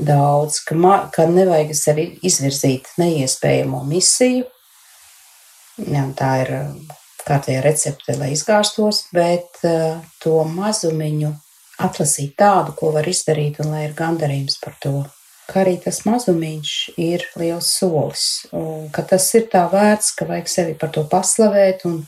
daudz, 0.00 0.62
ka, 0.64 0.74
ma, 0.74 0.94
ka 1.12 1.26
nevajag 1.28 1.74
sevi 1.76 2.06
izvirzīt 2.24 2.88
neiespējamo 3.00 3.82
misiju. 3.84 4.46
Jā, 5.80 6.06
tā 6.16 6.32
ir 6.44 6.50
kārtējā 7.26 7.60
recepte, 7.64 8.16
lai 8.16 8.32
izgāstos, 8.32 9.04
bet 9.12 9.60
uh, 9.68 10.00
to 10.24 10.40
mazumiņu 10.48 11.34
atlasīt 11.80 12.34
tādu, 12.40 12.74
ko 12.76 12.94
var 12.96 13.08
izdarīt, 13.08 13.60
un 13.60 13.74
lai 13.74 13.86
ir 13.88 13.96
gandarījums 13.96 14.56
par 14.64 14.76
to 14.80 15.02
ka 15.50 15.64
arī 15.64 15.76
tas 15.82 16.04
mazumiņš 16.06 16.74
ir 17.00 17.24
liels 17.40 17.72
solis, 17.80 18.26
un 18.54 18.86
ka 18.94 19.02
tas 19.10 19.26
ir 19.34 19.48
tā 19.50 19.64
vērts, 19.72 20.12
ka 20.14 20.28
vajag 20.28 20.50
sevi 20.50 20.76
par 20.78 20.92
to 20.94 21.02
paslavēt. 21.10 21.82
Un 21.90 22.04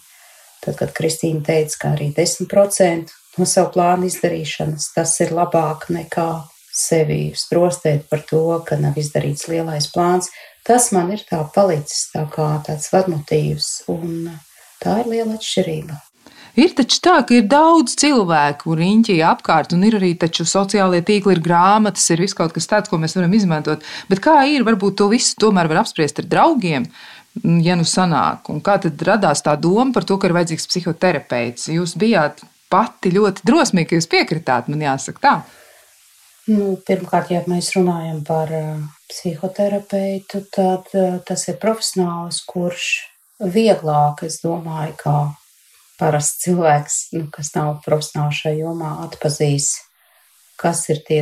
tad, 0.62 0.76
kad 0.78 0.95
Kristīna 0.95 1.43
teica, 1.47 1.78
ka 1.80 1.93
arī 1.97 2.12
10% 2.14 3.11
no 3.39 3.49
savu 3.49 3.72
plānu 3.74 4.09
izdarīšanas 4.11 4.93
tas 4.97 5.14
ir 5.24 5.33
labāk 5.37 5.89
nekā 5.93 6.30
sevi 6.72 7.33
strostēt 7.37 8.09
par 8.11 8.22
to, 8.28 8.45
ka 8.66 8.78
nav 8.80 8.97
izdarīts 9.01 9.49
lielais 9.53 9.89
plāns, 9.93 10.30
tas 10.66 10.91
man 10.95 11.12
ir 11.12 11.24
tā 11.28 11.43
palicis 11.55 12.09
tā 12.14 12.24
kā 12.33 12.55
tāds 12.66 12.89
vadmotīvs, 12.93 13.74
un 13.93 14.33
tā 14.83 15.03
ir 15.03 15.12
liela 15.12 15.37
atšķirība. 15.37 16.01
Ir 16.53 16.74
taču 16.76 16.99
tā, 17.01 17.14
ka 17.24 17.33
ir 17.39 17.47
daudz 17.49 17.95
cilvēku 17.97 18.74
riņķī 18.76 19.14
apkārt, 19.24 19.72
un 19.72 19.87
ir 19.89 19.97
arī 19.97 20.11
taču 20.20 20.45
sociālie 20.49 21.01
tīkli, 21.01 21.39
ir 21.39 21.41
grāmatas, 21.45 22.11
ir 22.12 22.20
viss 22.20 22.37
kaut 22.37 22.53
kas 22.53 22.68
tāds, 22.68 22.93
ko 22.93 23.01
mēs 23.01 23.16
varam 23.16 23.33
izmantot. 23.33 23.87
Bet 24.11 24.20
kā 24.24 24.37
ir, 24.53 24.66
varbūt 24.68 24.99
to 25.01 25.09
visu 25.12 25.39
tomēr 25.41 25.70
var 25.72 25.80
apspriest 25.80 26.20
ar 26.20 26.28
draugiem, 26.28 26.85
ja 27.64 27.76
nu 27.80 27.89
sanāk. 27.89 28.53
Un 28.53 28.61
kā 28.64 28.76
tad 28.85 29.01
radās 29.09 29.41
tā 29.47 29.57
doma 29.57 29.97
par 29.97 30.05
to, 30.05 30.20
ka 30.20 30.28
ir 30.28 30.37
vajadzīgs 30.37 30.68
psihoterapeits? 30.68 31.70
Jūs 31.72 31.97
bijāt 32.01 32.45
pati 32.72 33.12
ļoti 33.12 33.44
drosmīgi, 33.48 33.90
ka 33.90 33.98
jūs 33.98 34.08
piekritāt, 34.10 34.70
man 34.72 34.86
jāsaka 34.86 35.22
tā. 35.22 35.34
Nu, 36.50 36.72
pirmkārt, 36.82 37.30
ja 37.30 37.44
mēs 37.46 37.70
runājam 37.76 38.24
par 38.26 38.50
psihoterapeitu, 39.12 40.42
tad 40.50 40.88
tas 41.28 41.44
ir 41.52 41.60
profesionālis, 41.62 42.40
kurš 42.48 42.88
vieglāk, 43.42 44.24
es 44.26 44.40
domāju, 44.42 44.96
kā 44.98 45.16
parasts 46.00 46.42
cilvēks, 46.42 46.98
nu, 47.14 47.28
kas 47.30 47.52
nav 47.54 47.76
profesionāli 47.84 48.38
šajā 48.40 48.58
jomā, 48.64 48.96
atpazīs, 49.06 49.76
kas 50.58 50.82
ir 50.90 51.02
tie 51.06 51.20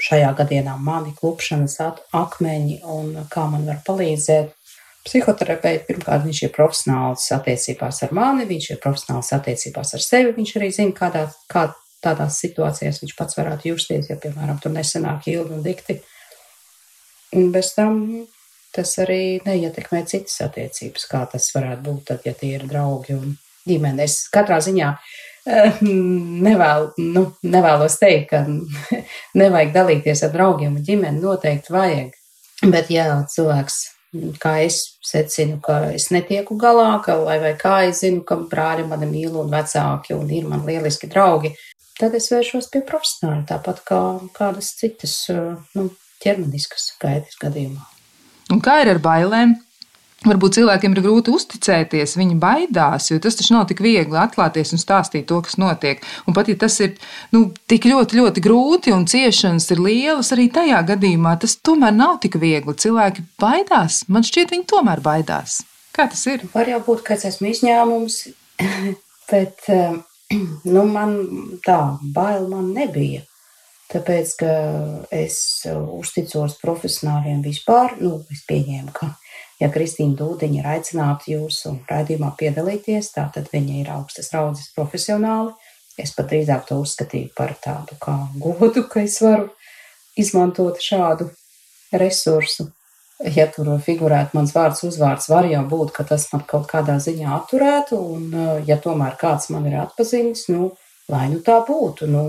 šajā 0.00 0.32
gadienā 0.38 0.78
mani 0.80 1.12
klupšanas 1.18 1.76
akmeņi 2.14 2.80
un 2.88 3.12
kā 3.30 3.46
man 3.50 3.66
var 3.68 3.82
palīdzēt. 3.86 4.54
Psihoterapeits 5.04 5.84
pirmkārt, 5.84 6.24
viņš 6.24 6.38
ir 6.46 6.52
profesionāls 6.54 7.26
attiecībās 7.36 7.98
ar 8.06 8.12
mani, 8.16 8.46
viņš 8.48 8.70
ir 8.72 8.78
profesionāls 8.80 9.32
attiecībās 9.36 9.92
ar 9.98 10.04
sevi. 10.04 10.32
Viņš 10.38 10.52
arī 10.56 10.70
zina, 10.72 10.94
kādā, 10.96 11.26
kā 11.52 11.66
tādās 12.04 12.38
situācijās 12.40 13.02
viņš 13.02 13.12
pats 13.18 13.36
varētu 13.36 13.68
justies, 13.72 14.08
ja, 14.08 14.16
piemēram, 14.20 14.60
tur 14.62 14.72
nesenāk 14.72 15.28
ilgi 15.32 15.58
un 15.58 15.64
dikti. 15.64 15.98
Un 17.36 17.50
bez 17.52 17.74
tam 17.76 18.00
tas 18.74 18.96
arī 19.02 19.38
neietekmē 19.44 20.02
citas 20.10 20.40
attiecības, 20.48 21.06
kā 21.10 21.22
tas 21.30 21.46
varētu 21.54 21.84
būt, 21.86 22.02
tad, 22.10 22.24
ja 22.26 22.34
tie 22.38 22.54
ir 22.56 22.66
draugi 22.70 23.14
un 23.16 23.36
ģimenes. 23.68 24.16
Katrā 24.34 24.58
ziņā 24.64 24.90
eh, 25.46 25.80
nevēl, 25.84 26.90
nu, 27.14 27.26
nevēlos 27.44 27.98
teikt, 28.00 28.32
ka 28.32 28.42
nevajag 29.40 29.74
dalīties 29.76 30.24
ar 30.26 30.34
draugiem 30.34 30.78
un 30.78 30.86
ģimeni, 30.86 31.22
noteikti 31.22 31.74
vajag. 31.74 32.14
Bet, 32.64 32.88
ja 32.90 33.20
cilvēks, 33.28 33.80
kā 34.40 34.56
es 34.64 34.80
secinu, 35.04 35.58
ka 35.64 35.90
es 35.94 36.08
netieku 36.14 36.56
galā, 36.60 37.00
ka, 37.04 37.16
lai 37.20 37.38
vai 37.42 37.54
kā 37.58 37.80
es 37.88 38.02
zinu, 38.04 38.22
ka 38.26 38.38
brāļi 38.50 38.86
mani 38.90 39.08
mīl 39.10 39.38
un 39.40 39.50
vecāki 39.52 40.14
un 40.16 40.30
ir 40.30 40.46
man 40.50 40.64
lieliski 40.68 41.10
draugi, 41.10 41.54
tad 41.98 42.14
es 42.18 42.30
vēršos 42.32 42.70
pie 42.72 42.82
profesionāla, 42.86 43.44
tāpat 43.48 43.82
kā 43.88 44.00
kādas 44.36 44.72
citas, 44.78 45.16
eh, 45.32 45.54
nu, 45.74 45.90
ķermeniskas 46.24 46.94
gaitas 47.02 47.36
gadījumā. 47.42 47.84
Un 48.52 48.60
kā 48.64 48.80
ir 48.82 48.94
ar 48.94 49.00
bailēm? 49.02 49.56
Varbūt 50.24 50.56
cilvēkiem 50.56 50.94
ir 50.94 51.02
grūti 51.04 51.32
uzticēties, 51.36 52.14
viņi 52.16 52.38
baidās, 52.40 53.10
jo 53.10 53.18
tas 53.20 53.36
taču 53.36 53.52
nav 53.52 53.66
tik 53.68 53.82
viegli 53.84 54.16
atklāties 54.16 54.72
un 54.72 54.80
stāstīt 54.80 55.26
to, 55.28 55.42
kas 55.44 55.58
notiek. 55.60 56.00
Un 56.24 56.36
pat 56.36 56.48
ja 56.48 56.56
tas 56.62 56.78
ir 56.80 56.94
nu, 57.34 57.50
tik 57.68 57.84
ļoti, 57.90 58.16
ļoti 58.22 58.44
grūti 58.44 58.94
un 58.96 59.04
ciešanas 59.10 59.68
ir 59.74 59.82
lielas, 59.84 60.32
arī 60.32 60.48
tajā 60.54 60.80
gadījumā 60.94 61.34
tas 61.42 61.58
tomēr 61.60 61.92
nav 61.92 62.16
tik 62.24 62.38
viegli. 62.40 62.72
Cilvēki 62.72 63.26
baidās, 63.42 64.00
man 64.08 64.24
šķiet, 64.24 64.54
viņi 64.56 64.66
tomēr 64.72 65.04
baidās. 65.04 65.60
Kā 65.94 66.08
tas 66.08 66.24
ir? 66.32 66.46
Var 66.54 66.72
jau 66.72 66.80
būt, 66.88 67.04
ka 67.04 67.18
es 67.18 67.28
esmu 67.28 67.52
izņēmums, 67.52 68.16
bet 69.30 69.68
eh, 69.76 70.00
nu, 70.74 70.86
man 70.88 71.18
tā 71.66 71.78
baila 72.16 72.48
man 72.48 72.72
nebija. 72.72 73.26
Tāpēc, 73.92 74.30
ka 74.40 74.52
es 75.12 75.36
uzticos 75.68 76.56
profesionāļiem 76.62 77.44
vispār, 77.44 77.98
nu, 78.00 78.16
es 78.32 78.40
pieņēmu, 78.48 78.94
ka, 78.96 79.12
ja 79.64 79.70
Kristīna 79.72 80.16
Dūdiņa 80.18 80.60
ir 80.60 80.70
aicināta 80.74 81.30
jūsu 81.30 81.78
raidījumā 81.88 82.34
piedalīties, 82.38 83.14
tā 83.16 83.26
tad 83.32 83.48
viņa 83.52 83.80
ir 83.80 83.90
augstas 83.94 84.30
raudzes 84.34 84.68
profesionāli. 84.76 85.54
Es 86.00 86.12
pat 86.14 86.28
drīzāk 86.32 86.66
to 86.68 86.80
uzskatīju 86.82 87.30
par 87.38 87.54
tādu 87.64 87.96
kā 88.02 88.16
godu, 88.42 88.82
ka 88.90 89.04
es 89.06 89.20
varu 89.22 89.48
izmantot 90.18 90.82
šādu 90.82 91.30
resursu. 91.94 92.68
Ja 93.36 93.46
tur 93.46 93.70
figurētu 93.80 94.34
mans 94.34 94.52
vārds, 94.52 94.82
uzvārds, 94.84 95.28
var 95.30 95.46
jau 95.46 95.62
būt, 95.70 95.92
ka 95.94 96.04
tas 96.08 96.26
man 96.32 96.42
kaut 96.50 96.66
kādā 96.68 96.98
ziņā 97.00 97.30
atturētu, 97.36 97.96
un 98.16 98.64
ja 98.66 98.76
tomēr 98.82 99.14
kāds 99.20 99.52
man 99.54 99.68
ir 99.70 99.78
atpazīstams, 99.84 100.48
nu, 100.50 100.72
lai 101.08 101.28
nu 101.30 101.38
tā 101.46 101.60
būtu, 101.64 102.10
nu, 102.10 102.24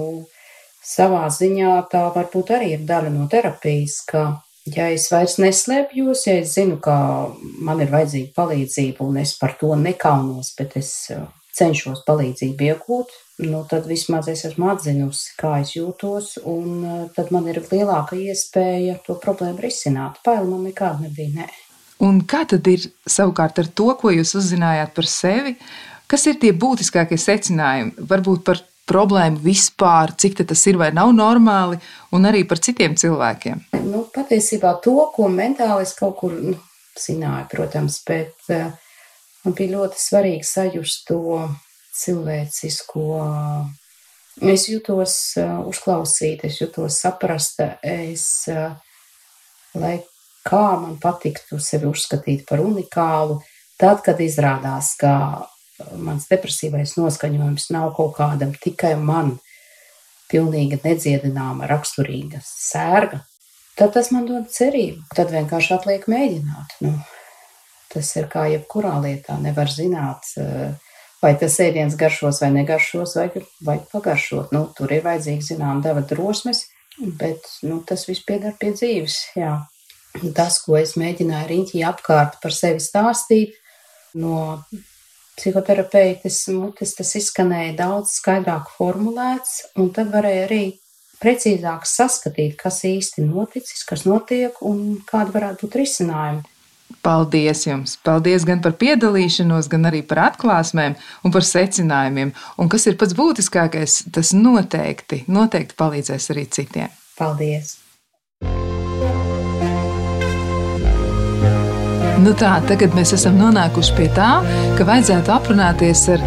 savā 0.86 1.26
ziņā 1.34 1.74
tā 1.90 2.06
varbūt 2.14 2.54
arī 2.54 2.76
ir 2.76 2.86
daļa 2.86 3.12
no 3.18 3.26
terapijas, 3.32 3.98
ka, 4.06 4.28
ja 4.70 4.90
es 4.94 5.08
vairs 5.12 5.38
neslēpjos, 5.42 6.26
ja 6.28 6.40
es 6.42 6.56
zinu, 6.58 6.80
ka 6.82 6.96
man 7.66 7.82
ir 7.84 7.92
vajadzīga 7.94 8.34
palīdzība 8.38 9.06
un 9.06 9.20
es 9.22 9.36
par 9.40 9.56
to 9.60 9.74
nekaunos, 9.80 10.54
bet 10.58 10.76
es 10.80 10.92
uh, 11.14 11.28
cenšos 11.56 12.04
palīdzību 12.08 12.68
iegūt, 12.70 13.14
nu, 13.46 13.62
tad 13.70 13.88
vismaz 13.90 14.30
es 14.32 14.46
esmu 14.50 14.72
atzinusi, 14.74 15.36
kā 15.40 15.58
es 15.62 15.76
jūtos, 15.78 16.36
un 16.50 16.84
uh, 16.84 17.00
tad 17.16 17.32
man 17.36 17.48
ir 17.52 17.62
lielāka 17.70 18.18
iespēja 18.18 19.00
to 19.06 19.18
problēmu 19.22 19.64
risināt. 19.64 20.22
Baila 20.26 20.48
man 20.50 20.66
nekāda 20.70 21.06
nebija. 21.06 21.46
Ne. 21.46 21.50
Un 22.04 22.22
kā 22.28 22.44
tad 22.50 22.68
ir 22.68 22.90
savukārt 23.08 23.62
ar 23.62 23.70
to, 23.72 23.92
ko 24.00 24.12
jūs 24.12 24.36
uzzinājāt 24.40 24.96
par 24.98 25.08
sevi? 25.08 25.56
Kas 26.12 26.26
ir 26.30 26.38
tie 26.42 26.52
būtiskākie 26.54 27.18
secinājumi? 27.18 28.06
Varbūt 28.10 28.44
par 28.46 28.60
problēmu 28.90 29.42
vispār, 29.44 30.14
cik 30.18 30.44
tas 30.46 30.62
ir 30.70 30.80
vai 30.82 30.92
nav 30.96 31.12
normāli, 31.16 31.80
un 32.16 32.30
arī 32.30 32.44
par 32.48 32.62
citiem 32.64 32.96
cilvēkiem? 33.00 33.66
Nu, 33.86 34.06
patiesībā 34.14 34.76
to, 34.86 34.98
ko 35.16 35.30
mentāli 35.32 35.86
es 35.88 35.96
kaut 35.98 36.18
kur 36.22 36.34
nu, 36.36 36.56
zināju, 37.00 37.50
protams, 37.52 38.00
bet 38.08 38.50
uh, 38.54 38.70
man 39.44 39.58
bija 39.58 39.78
ļoti 39.78 40.02
svarīgi 40.02 40.48
sajust 40.48 41.08
to 41.10 41.42
cilvēcisko. 41.96 43.06
Es 44.46 44.68
jutos 44.68 45.16
uh, 45.40 45.62
uzklausīta, 45.68 46.50
es 46.50 46.60
jutos 46.62 47.00
saprasta, 47.02 47.76
es, 47.82 48.46
lai 49.76 49.98
kā 50.46 50.66
man 50.80 50.98
patiktu 51.02 51.60
sevi 51.64 51.90
uzskatīt 51.90 52.46
par 52.50 52.62
unikālu, 52.64 53.40
tad, 53.82 54.02
kad 54.06 54.22
izrādās, 54.22 54.94
ka 55.00 55.16
mans 56.00 56.28
depresīvais 56.30 56.96
noskaņojums 57.00 57.70
nav 57.76 57.92
kaut 57.98 58.16
kādam 58.20 58.54
tikai 58.62 58.96
man 59.00 59.36
pilnīgi 60.32 60.80
nedziedināma, 60.84 61.68
raksturīga 61.70 62.42
sērga, 62.46 63.22
tad 63.78 63.94
tas 63.98 64.12
man 64.16 64.26
dod 64.30 64.50
cerību. 64.54 65.04
Tad 65.16 65.34
vienkārši 65.34 65.76
atliek 65.76 66.08
mēģināt. 66.12 66.78
Nu, 66.86 66.96
tas 67.94 68.10
ir 68.18 68.30
kā 68.32 68.48
jebkurā 68.52 68.96
lietā. 69.04 69.38
Nevar 69.42 69.70
zināt, 69.72 70.32
eh, 70.42 70.74
vai 71.22 71.34
tas 71.40 71.60
ēdiens 71.62 71.98
garšos 72.00 72.42
vai 72.42 72.52
negaršos, 72.56 73.16
vai, 73.20 73.30
vai 73.62 73.78
pagaršot. 73.92 74.52
Nu, 74.56 74.66
tur 74.78 74.92
ir 74.92 75.06
vajadzīga 75.06 75.50
zinām 75.52 75.84
deva 75.86 76.02
drosmes, 76.02 76.66
bet 77.20 77.46
nu, 77.64 77.82
tas 77.84 78.08
viss 78.08 78.26
piedar 78.26 78.56
pie 78.60 78.74
dzīves. 78.74 79.20
Jā. 79.36 79.60
Tas, 80.36 80.62
ko 80.64 80.78
es 80.80 80.96
mēģināju 80.96 81.48
riņķī 81.52 81.84
apkārt 81.84 82.40
par 82.42 82.54
sevi 82.56 82.80
stāstīt, 82.80 83.58
no 84.16 84.70
psihoterapeites 85.36 86.40
mutes 86.56 86.96
tas 86.98 87.14
izskanēja 87.20 87.76
daudz 87.82 88.18
skaidrāk 88.20 88.72
formulēts, 88.78 89.62
un 89.80 89.92
tad 89.96 90.12
varēja 90.14 90.48
arī 90.48 90.64
precīzāk 91.22 91.88
saskatīt, 91.90 92.58
kas 92.60 92.84
īsti 92.88 93.24
noticis, 93.26 93.86
kas 93.88 94.06
notiek 94.08 94.60
un 94.66 95.00
kāda 95.08 95.36
varētu 95.36 95.66
būt 95.66 95.80
risinājumi. 95.84 96.44
Paldies 97.06 97.64
jums! 97.66 97.96
Paldies 98.06 98.46
gan 98.46 98.62
par 98.66 98.76
piedalīšanos, 98.82 99.70
gan 99.70 99.90
arī 99.90 100.02
par 100.06 100.24
atklāsmēm 100.28 100.98
un 101.26 101.34
par 101.34 101.46
secinājumiem. 101.46 102.34
Un 102.62 102.70
kas 102.70 102.86
ir 102.90 102.98
pats 103.02 103.18
būtiskākais, 103.18 104.04
tas 104.14 104.34
noteikti, 104.38 105.24
noteikti 105.30 105.78
palīdzēs 105.82 106.30
arī 106.34 106.46
citiem. 106.58 106.94
Paldies! 107.18 107.85
Nu 112.16 112.32
tā, 112.32 112.54
tagad 112.64 112.94
mēs 112.96 113.12
esam 113.18 113.36
nonākuši 113.36 113.96
pie 113.98 114.06
tā, 114.16 114.30
ka 114.78 114.86
vajadzētu 114.88 115.34
aprunāties 115.36 116.06
ar 116.14 116.22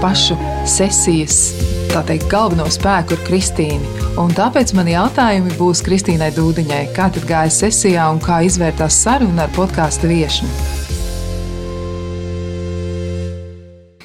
pašu 0.00 0.38
sesijas 0.68 1.52
teikt, 2.08 2.24
galveno 2.32 2.64
spēku 2.72 3.14
ar 3.14 3.20
Kristīnu. 3.26 4.06
Un 4.18 4.32
tāpēc 4.34 4.72
man 4.74 4.88
jautājumi 4.90 5.52
būs 5.58 5.82
Kristīnai 5.86 6.30
Dūdiņai, 6.34 6.80
kā 6.96 7.10
tad 7.14 7.26
gāja 7.28 7.52
sesijā 7.54 8.06
un 8.10 8.22
kā 8.24 8.40
izvērtās 8.46 8.96
saruna 9.04 9.44
ar 9.44 9.52
podkāstu 9.54 10.10
viešņu. 10.10 10.48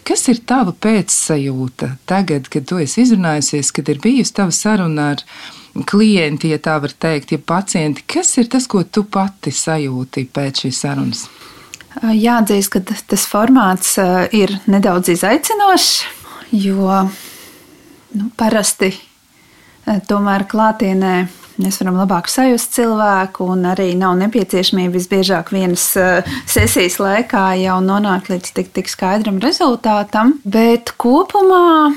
Kas 0.05 0.25
ir 0.29 0.43
tava 0.49 0.75
pēcsajūta 0.75 1.95
tagad, 2.09 2.51
kad 2.51 2.67
tu 2.69 2.81
esi 2.83 3.05
izrunājusies, 3.07 3.71
kad 3.73 3.89
ir 3.89 4.03
bijusi 4.03 4.35
tava 4.41 4.53
saruna 4.53 5.13
ar 5.15 5.23
viņu? 5.23 5.58
Klienti, 5.87 6.51
ja 6.53 6.59
tā 6.63 6.77
var 6.81 6.93
teikt, 6.93 7.33
ja 7.35 7.39
pacienti. 7.39 8.05
Kas 8.07 8.35
ir 8.41 8.49
tas, 8.51 8.67
ko 8.67 8.83
tu 8.83 9.05
pati 9.09 9.53
sajūti 9.55 10.25
pēc 10.33 10.65
šīs 10.65 10.81
sarunas? 10.85 11.25
Jāatzīst, 11.99 12.71
ka 12.73 12.83
tas 12.85 13.25
formāts 13.27 13.95
ir 14.35 14.53
nedaudz 14.69 15.09
izaicinošs, 15.15 15.91
jo 16.53 16.87
nu, 18.15 18.29
parasti 18.37 18.93
tomēr 20.07 20.45
klātienē 20.49 21.13
mēs 21.59 21.79
varam 21.81 21.97
labāk 21.99 22.29
sajust 22.31 22.75
cilvēku, 22.77 23.47
un 23.55 23.65
arī 23.71 23.91
nav 23.99 24.15
nepieciešamība 24.21 24.95
visbiežāk 24.95 25.51
vienas 25.51 25.89
sesijas 26.47 26.99
laikā 27.01 27.45
jau 27.63 27.79
nonākt 27.83 28.29
līdz 28.31 28.53
tik, 28.55 28.71
tik 28.75 28.91
skaidram 28.91 29.41
rezultātam. 29.43 30.37
Bet 30.45 30.93
kopumā 31.01 31.89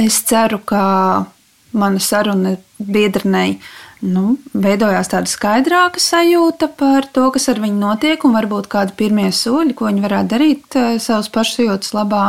es 0.00 0.22
ceru, 0.26 0.58
ka 0.64 0.82
mana 1.72 2.00
saruna 2.02 2.56
biedrenei 2.78 3.58
nu, 4.00 4.38
veidojās 4.56 5.10
tāda 5.12 5.28
skaidrāka 5.28 6.00
sajūta 6.00 6.70
par 6.78 7.08
to, 7.12 7.28
kas 7.34 7.48
ar 7.52 7.60
viņu 7.62 7.80
notiek, 7.80 8.24
un 8.24 8.36
varbūt 8.36 8.70
kādi 8.72 8.96
pirmie 8.96 9.28
soļi, 9.34 9.76
ko 9.76 9.90
viņi 9.90 10.04
varētu 10.04 10.32
darīt 10.32 10.78
eh, 10.80 10.94
savas 11.02 11.28
pašsajūtas 11.34 11.94
labā. 11.96 12.24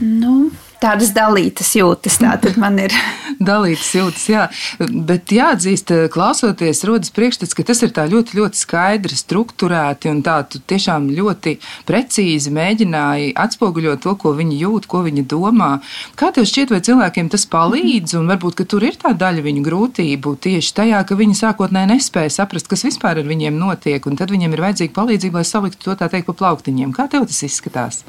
Nu, 0.00 0.50
tādas 0.82 1.14
dalītas 1.16 1.74
jūtas. 1.78 2.20
Tā 2.22 2.36
tad 2.42 2.60
man 2.60 2.78
ir. 2.82 2.94
dalītas 3.38 3.90
jūtas, 3.94 4.24
jā. 4.30 4.44
Bet 4.78 5.32
jāatzīst, 5.32 5.92
klausoties, 6.12 6.82
rodas 6.88 7.12
priekšstats, 7.14 7.54
ka 7.56 7.64
tas 7.66 7.82
ir 7.86 7.92
tā 7.94 8.06
ļoti, 8.10 8.38
ļoti 8.38 8.60
skaidri, 8.60 9.18
strukturēti 9.18 10.10
un 10.12 10.22
tā 10.26 10.40
tu 10.50 10.60
tiešām 10.60 11.08
ļoti 11.14 11.56
precīzi 11.88 12.52
mēģināji 12.54 13.32
atspoguļot 13.38 14.04
to, 14.04 14.14
ko 14.20 14.34
viņi 14.38 14.60
jūt, 14.64 14.90
ko 14.90 15.02
viņi 15.06 15.24
domā. 15.30 15.70
Kā 16.18 16.32
tev 16.34 16.48
šķiet, 16.48 16.74
vai 16.74 16.82
cilvēkiem 16.84 17.30
tas 17.32 17.46
palīdz, 17.50 18.18
un 18.18 18.30
varbūt, 18.32 18.64
tur 18.68 18.86
ir 18.88 18.98
tā 19.00 19.14
daļa 19.18 19.44
viņu 19.46 19.64
grūtību 19.66 20.36
tieši 20.44 20.74
tajā, 20.82 21.02
ka 21.08 21.18
viņi 21.18 21.38
sākotnēji 21.38 21.92
nespēja 21.94 22.34
saprast, 22.40 22.70
kas 22.70 22.86
vispār 22.88 23.22
ar 23.22 23.28
viņiem 23.28 23.58
notiek, 23.58 24.04
un 24.06 24.18
tad 24.18 24.34
viņiem 24.34 24.54
ir 24.54 24.66
vajadzīga 24.66 24.96
palīdzība, 24.98 25.40
lai 25.42 25.48
saliktu 25.48 25.90
to 25.90 25.98
tā 25.98 26.10
teikt 26.12 26.30
pa 26.30 26.38
plauktiņiem. 26.42 26.94
Kā 26.96 27.08
tev 27.10 27.28
tas 27.30 27.44
izskatās? 27.46 28.02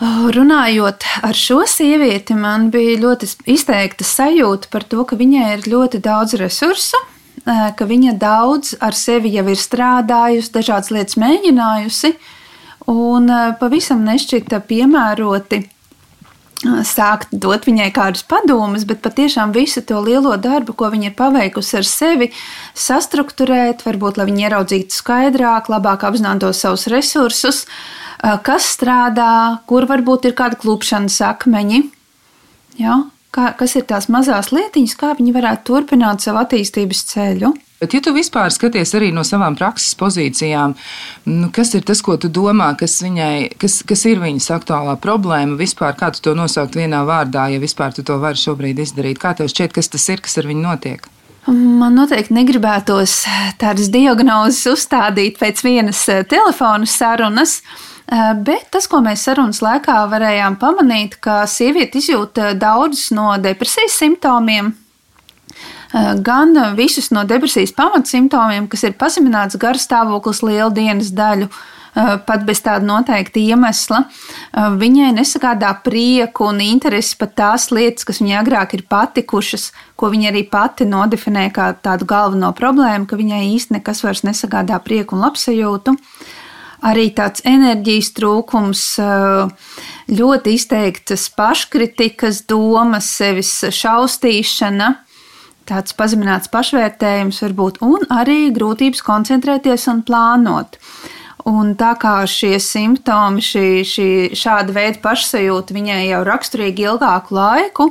Runājot 0.00 1.04
ar 1.28 1.36
šo 1.36 1.60
sievieti, 1.68 2.32
man 2.32 2.70
bija 2.72 2.96
ļoti 3.02 3.28
izteikta 3.52 4.04
sajūta 4.06 4.70
par 4.72 4.86
to, 4.88 5.04
ka 5.04 5.18
viņai 5.20 5.48
ir 5.58 5.66
ļoti 5.68 6.00
daudz 6.00 6.38
resursu, 6.40 6.96
ka 7.44 7.88
viņa 7.88 8.14
daudz 8.20 8.72
ar 8.80 8.96
sevi 8.96 9.34
jau 9.34 9.44
ir 9.52 9.60
strādājusi, 9.60 10.54
dažādas 10.54 10.88
lietas 10.94 11.18
mēģinājusi, 11.20 12.14
un 12.88 13.28
pavisam 13.60 14.00
nešķita 14.08 14.62
piemēroti 14.70 15.60
sākt 16.60 17.30
dot 17.32 17.64
viņai 17.64 17.88
kādus 17.96 18.24
padomus, 18.28 18.84
bet 18.84 19.00
patiešām 19.04 19.54
visu 19.56 19.80
to 19.86 20.00
lielo 20.04 20.34
darbu, 20.36 20.74
ko 20.76 20.90
viņa 20.92 21.10
ir 21.10 21.14
paveikusi 21.16 21.78
ar 21.80 21.86
sevi, 21.88 22.30
sastruktūrēt, 22.76 23.84
varbūt 23.86 24.20
lai 24.20 24.26
viņa 24.28 24.44
ieraudzītu 24.48 24.92
skaidrāk, 24.92 25.70
labāk 25.72 26.04
apzinātos 26.04 26.60
savus 26.60 26.86
resursus, 26.92 27.64
kas 28.20 28.68
strādā, 28.76 29.62
kur 29.66 29.88
varbūt 29.88 30.28
ir 30.28 30.36
kāda 30.36 30.60
klupšanas 30.60 31.16
akmeņi. 31.30 31.80
Ja? 32.80 33.02
Kā, 33.30 33.52
kas 33.56 33.76
ir 33.78 33.86
tās 33.88 34.10
mazās 34.10 34.50
lietiņas, 34.52 34.96
kā 34.98 35.14
viņi 35.16 35.32
varētu 35.36 35.68
turpināt 35.70 36.24
savu 36.24 36.42
attīstības 36.42 37.04
ceļu? 37.12 37.54
Bet, 37.80 37.94
ja 37.96 38.02
tu 38.04 38.12
vispār 38.12 38.52
skaties 38.52 38.90
arī 38.92 39.06
no 39.16 39.22
savām 39.24 39.54
prakses 39.56 39.94
pozīcijām, 39.96 40.74
nu, 41.32 41.46
kas 41.48 41.70
ir 41.78 41.86
tas, 41.88 42.02
ko 42.04 42.18
tu 42.20 42.28
domā, 42.28 42.74
kas, 42.76 42.98
viņai, 43.00 43.54
kas, 43.56 43.78
kas 43.88 44.02
ir 44.10 44.18
viņas 44.20 44.50
aktuālā 44.58 44.98
problēma, 45.00 45.56
vispār 45.56 45.94
kā 45.96 46.10
tu 46.12 46.20
to 46.26 46.34
nosaukt 46.36 46.76
vienā 46.76 47.00
vārdā, 47.08 47.46
ja 47.48 47.62
vispār 47.62 47.96
tu 47.96 48.04
to 48.04 48.18
vari 48.20 48.36
šobrīd 48.36 48.82
izdarīt? 48.84 49.16
Kā 49.22 49.32
tev 49.38 49.48
šķiet, 49.48 49.72
kas 49.78 49.88
tas 49.94 50.04
ir, 50.12 50.20
kas 50.20 50.36
ar 50.36 50.50
viņu 50.50 50.66
notiek? 50.66 51.08
Man 51.48 51.96
noteikti 51.96 52.36
negribētos 52.36 53.22
tādas 53.62 53.88
diagnozes 53.88 54.60
uzstādīt 54.74 55.40
pēc 55.40 55.64
vienas 55.64 56.02
eh, 56.12 56.20
telefona 56.28 56.84
sarunas. 56.84 57.62
Eh, 58.12 58.34
bet 58.44 58.68
tas, 58.76 58.90
ko 58.92 59.00
mēs 59.08 59.24
sarunas 59.24 59.62
laikā 59.64 60.02
varējām 60.12 60.60
pamanīt, 60.60 61.16
ka 61.24 61.46
sieviete 61.48 62.04
izjūt 62.04 62.44
daudzus 62.60 63.08
no 63.16 63.32
depresijas 63.40 63.96
simptomiem, 64.04 64.74
gan 66.22 66.54
visus 66.76 67.10
no 67.10 67.24
depresijas 67.26 67.72
pamatsimptomiem, 67.74 68.68
kas 68.70 68.86
ir 68.86 68.96
pazemināts 68.98 69.58
garas 69.58 69.88
stāvoklis 69.88 70.42
lielu 70.46 70.70
dienas 70.74 71.10
daļu, 71.10 71.48
eh, 71.50 72.16
pat 72.26 72.44
bez 72.46 72.62
tāda 72.62 72.86
noteikta 72.86 73.42
iemesla. 73.42 74.04
Eh, 74.06 74.70
viņai 74.78 75.10
nesagādā 75.18 75.72
prieku 75.82 76.48
un 76.48 76.60
interesi 76.60 77.16
pat 77.18 77.34
tās 77.34 77.70
lietas, 77.70 78.04
kas 78.04 78.20
viņai 78.20 78.38
agrāk 78.44 78.74
ir 78.74 78.82
patikušas, 78.82 79.72
ko 79.96 80.10
viņa 80.10 80.30
arī 80.30 80.48
pati 80.50 80.84
nodefinē 80.84 81.50
kā 81.52 81.74
tādu 81.82 82.06
galveno 82.06 82.54
problēmu, 82.54 83.08
ka 83.08 83.16
viņai 83.16 83.56
īsti 83.56 83.80
nekas 83.80 84.02
vairs 84.02 84.22
nesagādā 84.22 84.78
prieku 84.82 85.14
un 85.14 85.22
labsajūtu. 85.26 85.96
Arī 86.82 87.12
tāds 87.12 87.42
enerģijas 87.44 88.14
trūkums, 88.16 88.96
ļoti 90.08 90.54
izteiktas 90.54 91.28
paškritikas 91.28 92.46
domas, 92.46 93.04
sevis 93.04 93.60
šaustīšana 93.68 94.96
tāds 95.68 95.94
pazemināts 95.96 96.50
pašvērtējums 96.52 97.40
varbūt, 97.44 97.80
un 97.84 98.04
arī 98.12 98.50
grūtības 98.54 99.02
koncentrēties 99.06 99.88
un 99.92 100.04
plānot. 100.06 100.78
Un 101.48 101.72
tā 101.80 101.94
kā 101.96 102.18
šie 102.28 102.58
simptomi, 102.60 103.40
šī, 103.40 103.66
šī 103.88 104.08
šāda 104.36 104.74
veida 104.76 105.00
pašsajūta 105.00 105.76
viņai 105.76 106.00
jau 106.10 106.20
raksturīgi 106.28 106.84
ilgāku 106.90 107.36
laiku, 107.36 107.88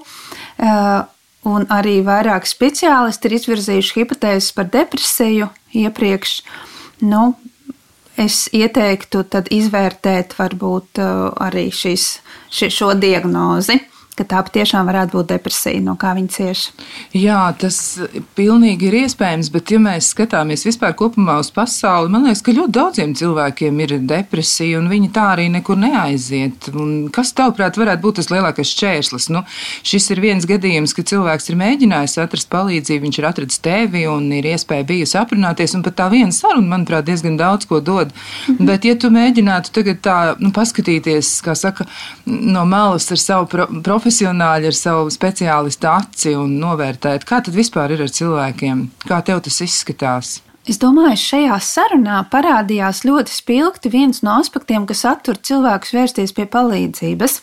eh, 0.62 1.02
un 1.50 1.66
arī 1.74 2.00
vairāk 2.06 2.46
speciālisti 2.46 3.26
ir 3.26 3.38
izvirzījuši 3.40 3.96
hipotēzes 3.98 4.54
par 4.54 4.70
depresiju 4.70 5.50
iepriekš, 5.82 6.36
nu, 7.10 7.34
es 8.20 8.46
ieteiktu 8.54 9.26
izvērtēt 9.50 10.38
varbūt 10.38 11.02
eh, 11.02 11.24
arī 11.50 11.70
šis, 11.74 12.20
ši, 12.54 12.70
šo 12.70 12.94
diagnozi 13.02 13.80
ka 14.20 14.26
tā 14.28 14.42
patiešām 14.44 14.90
varētu 14.90 15.16
būt 15.16 15.32
depresija, 15.32 15.80
no 15.84 15.96
kā 16.00 16.12
viņi 16.18 16.32
cieš. 16.34 16.64
Jā, 17.16 17.42
tas 17.60 17.78
pilnīgi 18.38 18.90
ir 18.90 18.98
iespējams, 19.04 19.52
bet 19.54 19.72
ja 19.74 19.80
mēs 19.82 20.12
skatāmies 20.14 20.66
vispār 20.68 20.96
kopumā 21.00 21.38
uz 21.40 21.52
pasauli, 21.56 22.12
man 22.12 22.28
liekas, 22.28 22.44
ka 22.44 22.56
ļoti 22.56 22.76
daudziem 22.76 23.16
cilvēkiem 23.20 23.80
ir 23.86 23.96
depresija, 24.10 24.80
un 24.82 24.90
viņi 24.92 25.12
tā 25.16 25.30
arī 25.36 25.48
nekur 25.54 25.80
neaiziet. 25.80 26.70
Un 26.74 27.08
kas, 27.16 27.32
tavuprāt, 27.38 27.80
varētu 27.80 28.04
būt 28.04 28.20
tas 28.20 28.32
lielākais 28.34 28.74
šķērslis? 28.74 29.30
Nu, 29.34 29.44
šis 29.88 30.10
ir 30.14 30.24
viens 30.24 30.48
gadījums, 30.50 30.96
ka 30.98 31.06
cilvēks 31.08 31.52
ir 31.52 31.60
mēģinājis 31.62 32.20
atrast 32.26 32.52
palīdzību, 32.52 33.06
viņš 33.08 33.22
ir 33.22 33.30
atradis 33.30 33.64
tevi 33.64 34.06
un 34.10 34.28
ir 34.36 34.50
iespēja 34.52 34.88
bijusi 34.90 35.20
aprunāties, 35.22 35.76
un 35.78 35.86
pat 35.86 36.00
tā 36.02 36.10
viena 36.12 36.36
saruna, 36.36 36.74
manuprāt, 36.76 37.08
diezgan 37.08 37.40
daudz 37.40 37.70
ko 37.70 37.80
dod. 37.80 38.12
Mm 38.12 38.56
-hmm. 38.56 38.66
Bet, 38.68 38.86
ja 38.86 38.96
tu 38.96 39.10
mēģinātu 39.14 39.72
tagad 39.72 40.04
tā, 40.04 40.18
nu, 40.40 40.52
paskatīties, 40.52 41.32
kā 41.46 41.56
saka, 41.56 41.86
no 42.26 42.66
malas 42.66 43.12
ar 43.12 43.18
savu 43.18 43.46
pro 43.48 43.68
profesionālu, 43.84 44.09
profesionāļi 44.10 44.66
ar 44.72 44.74
savu 44.74 45.10
speciālistu 45.14 45.86
aci 45.86 46.32
un 46.34 46.56
novērtēt, 46.58 47.28
kā 47.30 47.44
tad 47.46 47.54
vispār 47.54 47.92
ir 47.94 48.02
ar 48.02 48.10
cilvēkiem, 48.10 48.88
kā 49.06 49.20
tev 49.22 49.44
tas 49.46 49.60
izskatās. 49.62 50.40
Es 50.66 50.80
domāju, 50.82 51.18
šajā 51.18 51.60
sarunā 51.62 52.24
parādījās 52.32 53.04
ļoti 53.06 53.30
spilgti 53.30 53.92
viens 53.94 54.24
no 54.26 54.40
aspektiem, 54.42 54.88
kas 54.90 55.06
attur 55.06 55.38
cilvēkus 55.38 55.94
vērsties 55.94 56.34
pie 56.34 56.48
palīdzības. 56.50 57.38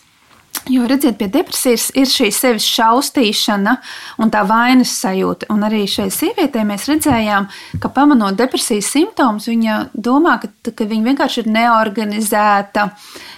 Jo, 0.67 0.87
redziet, 0.91 1.15
pie 1.21 1.29
depresijas 1.31 1.93
ir 1.95 2.09
šī 2.11 2.27
sevis 2.35 2.65
šausmīšana 2.67 3.77
un 4.19 4.33
tā 4.35 4.41
vainas 4.49 4.97
sajūta. 4.99 5.47
Un 5.55 5.63
arī 5.63 5.85
šai 5.91 6.09
sievietei 6.11 6.65
mēs 6.67 6.89
redzējām, 6.91 7.47
ka 7.79 7.91
pamanot 7.95 8.35
depresijas 8.39 8.89
simptomus, 8.91 9.47
viņa 9.47 9.77
domā, 9.95 10.41
ka, 10.43 10.51
ka 10.75 10.89
viņa 10.91 11.13
vienkārši 11.13 11.45
ir 11.45 11.53
neorganizēta, 11.55 12.89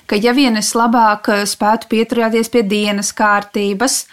ka 0.09 0.16
ja 0.16 0.33
vien 0.33 0.57
es 0.57 0.72
labāk 0.79 1.29
eh, 1.35 1.45
spētu 1.49 1.93
pieturēties 1.93 2.49
pie 2.55 2.64
dienas 2.64 3.12
kārtības, 3.12 4.07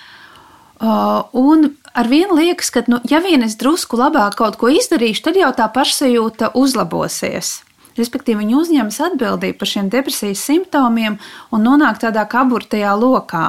un 0.76 1.70
ar 1.96 2.08
vienu 2.12 2.36
liekas, 2.36 2.70
ka, 2.70 2.84
nu, 2.92 3.00
ja 3.08 3.22
vien 3.24 3.44
es 3.48 3.56
drusku 3.56 3.98
labāk 3.98 4.36
kaut 4.36 4.60
ko 4.60 4.68
izdarīšu, 4.70 5.24
tad 5.30 5.40
jau 5.40 5.54
tā 5.56 5.70
pašsajūta 5.72 6.52
uzlabosies. 6.54 7.62
Respektīvi, 7.96 8.42
viņi 8.44 8.58
uzņemas 8.60 8.98
atbildību 9.10 9.60
par 9.60 9.72
šiem 9.72 9.90
depresijas 9.92 10.44
simptomiem 10.44 11.16
un 11.56 11.64
nonāk 11.64 12.02
tādā 12.02 12.26
kaburtajā 12.28 12.92
lokā. 13.00 13.48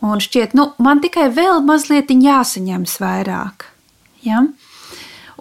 Un 0.00 0.22
šķiet, 0.24 0.54
nu, 0.56 0.70
man 0.80 1.02
tikai 1.04 1.28
vēl 1.34 1.60
mazliet 1.66 2.08
jāsaņemas 2.14 2.96
vairāk. 3.02 3.66
Ja? 4.24 4.46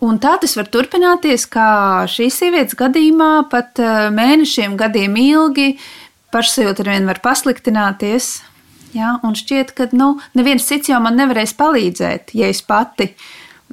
Un 0.02 0.18
tā 0.18 0.34
tas 0.42 0.58
var 0.58 0.68
turpināties, 0.74 1.46
kā 1.48 2.04
šīs 2.10 2.40
sievietes 2.42 2.76
gadījumā, 2.76 3.46
pat 3.52 3.80
mēnešiem, 4.12 4.74
gadiem 4.80 5.16
ilgi, 5.22 5.76
pašsajūta 6.34 6.84
ar 6.84 6.90
vienu 6.96 7.12
var 7.12 7.22
pasliktināties. 7.24 8.40
Ja, 8.92 9.14
un 9.24 9.38
šķiet, 9.38 9.72
ka 9.78 9.88
nu, 9.96 10.18
neviens 10.36 10.66
cits 10.68 10.92
jau 10.92 11.00
man 11.00 11.16
nevarēs 11.16 11.54
palīdzēt, 11.56 12.34
ja 12.36 12.50
es 12.52 12.60
pati 12.66 13.14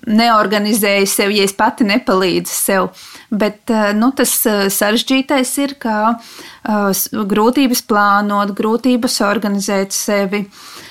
neorganizēju 0.07 1.09
sevi, 1.11 1.39
ja 1.41 1.47
es 1.49 1.55
pati 1.57 1.87
nepalīdzu 1.89 2.55
sev. 2.55 2.91
Bet 3.31 3.71
eh, 3.73 3.93
nu, 3.99 4.11
tas 4.17 4.35
eh, 4.47 4.67
sarežģītais 4.73 5.55
ir, 5.65 5.77
ka 5.83 5.97
uh, 6.15 7.07
grūtības 7.33 7.83
plānot, 7.89 8.55
grūtības 8.59 9.21
organizēt 9.27 9.97
sevi. 9.97 10.45
Uh, 10.47 10.89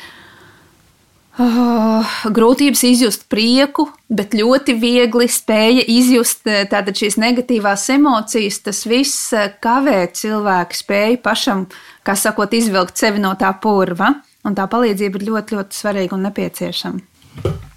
grūtības 1.38 2.82
izjust 2.88 3.28
prieku, 3.30 3.88
bet 4.10 4.34
ļoti 4.34 4.74
viegli 4.82 5.28
spēja 5.30 5.84
izjust 5.86 6.48
šīs 6.48 7.18
negatīvās 7.22 7.90
emocijas. 7.94 8.60
Tas 8.66 8.86
viss 8.90 9.34
kavē 9.62 10.08
cilvēku 10.14 10.74
spēju 10.74 11.22
pašam, 11.22 11.68
kā 12.02 12.16
sakot, 12.18 12.54
izvilkt 12.54 12.98
sevi 12.98 13.22
no 13.22 13.36
tā 13.38 13.54
purva. 13.62 14.16
Un 14.48 14.56
tā 14.56 14.66
palīdzība 14.72 15.20
ir 15.20 15.28
ļoti, 15.30 15.58
ļoti 15.58 15.78
svarīga 15.78 16.16
un 16.16 16.26
nepieciešama. 16.26 17.17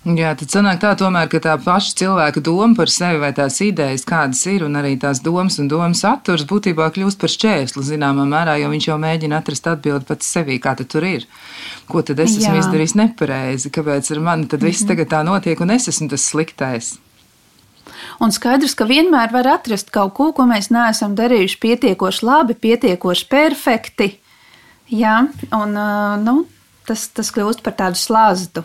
Jā, 0.01 0.31
tad 0.33 0.49
sanāk 0.49 0.79
tā 0.81 0.95
tomēr, 0.97 1.29
ka 1.29 1.39
tā 1.45 1.53
paša 1.61 1.93
cilvēka 2.01 2.41
doma 2.41 2.73
par 2.79 2.89
sevi 2.89 3.21
vai 3.21 3.31
tās 3.37 3.59
idejas, 3.61 4.07
kādas 4.09 4.41
ir, 4.49 4.65
un 4.65 4.79
arī 4.81 4.95
tās 4.99 5.21
domas 5.21 5.59
un 5.61 5.69
domas 5.69 6.01
saturs 6.01 6.47
būtībā 6.49 6.87
kļūst 6.95 7.21
par 7.21 7.31
šķērsli 7.31 7.85
zināmā 7.85 8.25
mērā, 8.31 8.57
jo 8.63 8.71
viņš 8.73 8.89
jau 8.89 8.97
mēģina 9.03 9.43
atrast 9.43 9.69
atbildi 9.69 10.09
pats 10.09 10.33
sevī, 10.33 10.57
kā 10.63 10.73
tad 10.79 10.89
tur 10.91 11.05
ir. 11.05 11.29
Ko 11.91 12.01
tad 12.01 12.23
es 12.25 12.33
Jā. 12.33 12.49
esmu 12.49 12.63
izdarījis 12.63 12.97
nepareizi, 12.97 13.71
kāpēc 13.77 14.11
ar 14.17 14.25
mani 14.25 14.49
tad 14.49 14.65
viss 14.65 14.83
-hmm. 14.83 14.89
tagad 14.89 15.13
tā 15.13 15.23
notiek, 15.27 15.61
un 15.61 15.71
es 15.77 15.89
esmu 15.93 16.09
tas 16.09 16.25
sliktais. 16.33 16.99
Un 18.21 18.33
skaidrs, 18.33 18.75
ka 18.75 18.85
vienmēr 18.85 19.33
var 19.33 19.47
atrast 19.47 19.91
kaut 19.91 20.15
ko, 20.15 20.33
ko 20.33 20.43
mēs 20.49 20.71
neesam 20.71 21.15
darījuši 21.15 21.61
pietiekoši 21.61 22.27
labi, 22.27 22.55
pietiekoši 22.55 23.29
perfekti. 23.29 24.19
Jā, 24.89 25.29
un 25.53 25.79
nu, 26.25 26.47
tas, 26.87 27.09
tas 27.09 27.31
kļūst 27.31 27.63
par 27.63 27.73
tādu 27.73 27.97
slāztu. 27.97 28.65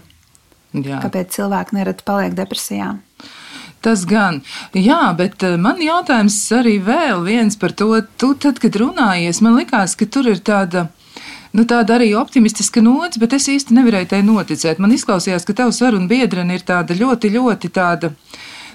Jā. 0.84 1.00
Kāpēc 1.04 1.36
cilvēki 1.38 1.78
nereti 1.78 2.06
paliek 2.08 2.36
depresijā? 2.36 2.96
Tas 3.86 4.02
gan, 4.10 4.40
jā, 4.74 5.14
bet 5.18 5.44
eh, 5.46 5.60
man 5.62 5.82
jautājums 5.84 6.36
arī 6.58 6.80
vēl 6.82 7.22
viens 7.28 7.58
par 7.62 7.76
to, 7.78 7.92
tu 8.18 8.34
tad, 8.34 8.58
kad 8.64 8.78
runājies, 8.82 9.44
man 9.46 9.60
likās, 9.60 9.94
ka 10.00 10.08
tur 10.10 10.32
ir 10.32 10.42
tāda. 10.42 10.88
Nu, 11.56 11.64
tāda 11.64 11.96
arī 11.96 12.10
optimistiska 12.20 12.82
nots, 12.84 13.16
bet 13.22 13.32
es 13.38 13.46
īsti 13.48 13.78
nevarēju 13.78 14.10
tai 14.12 14.18
noticēt. 14.28 14.82
Man 14.84 14.92
izklausījās, 14.92 15.46
ka 15.48 15.54
tavs 15.56 15.78
saruna 15.80 16.10
biedrene 16.10 16.58
ir 16.58 16.66
tāda 16.68 16.98
ļoti, 16.98 17.32
ļoti 17.32 17.72
tāda 17.72 18.10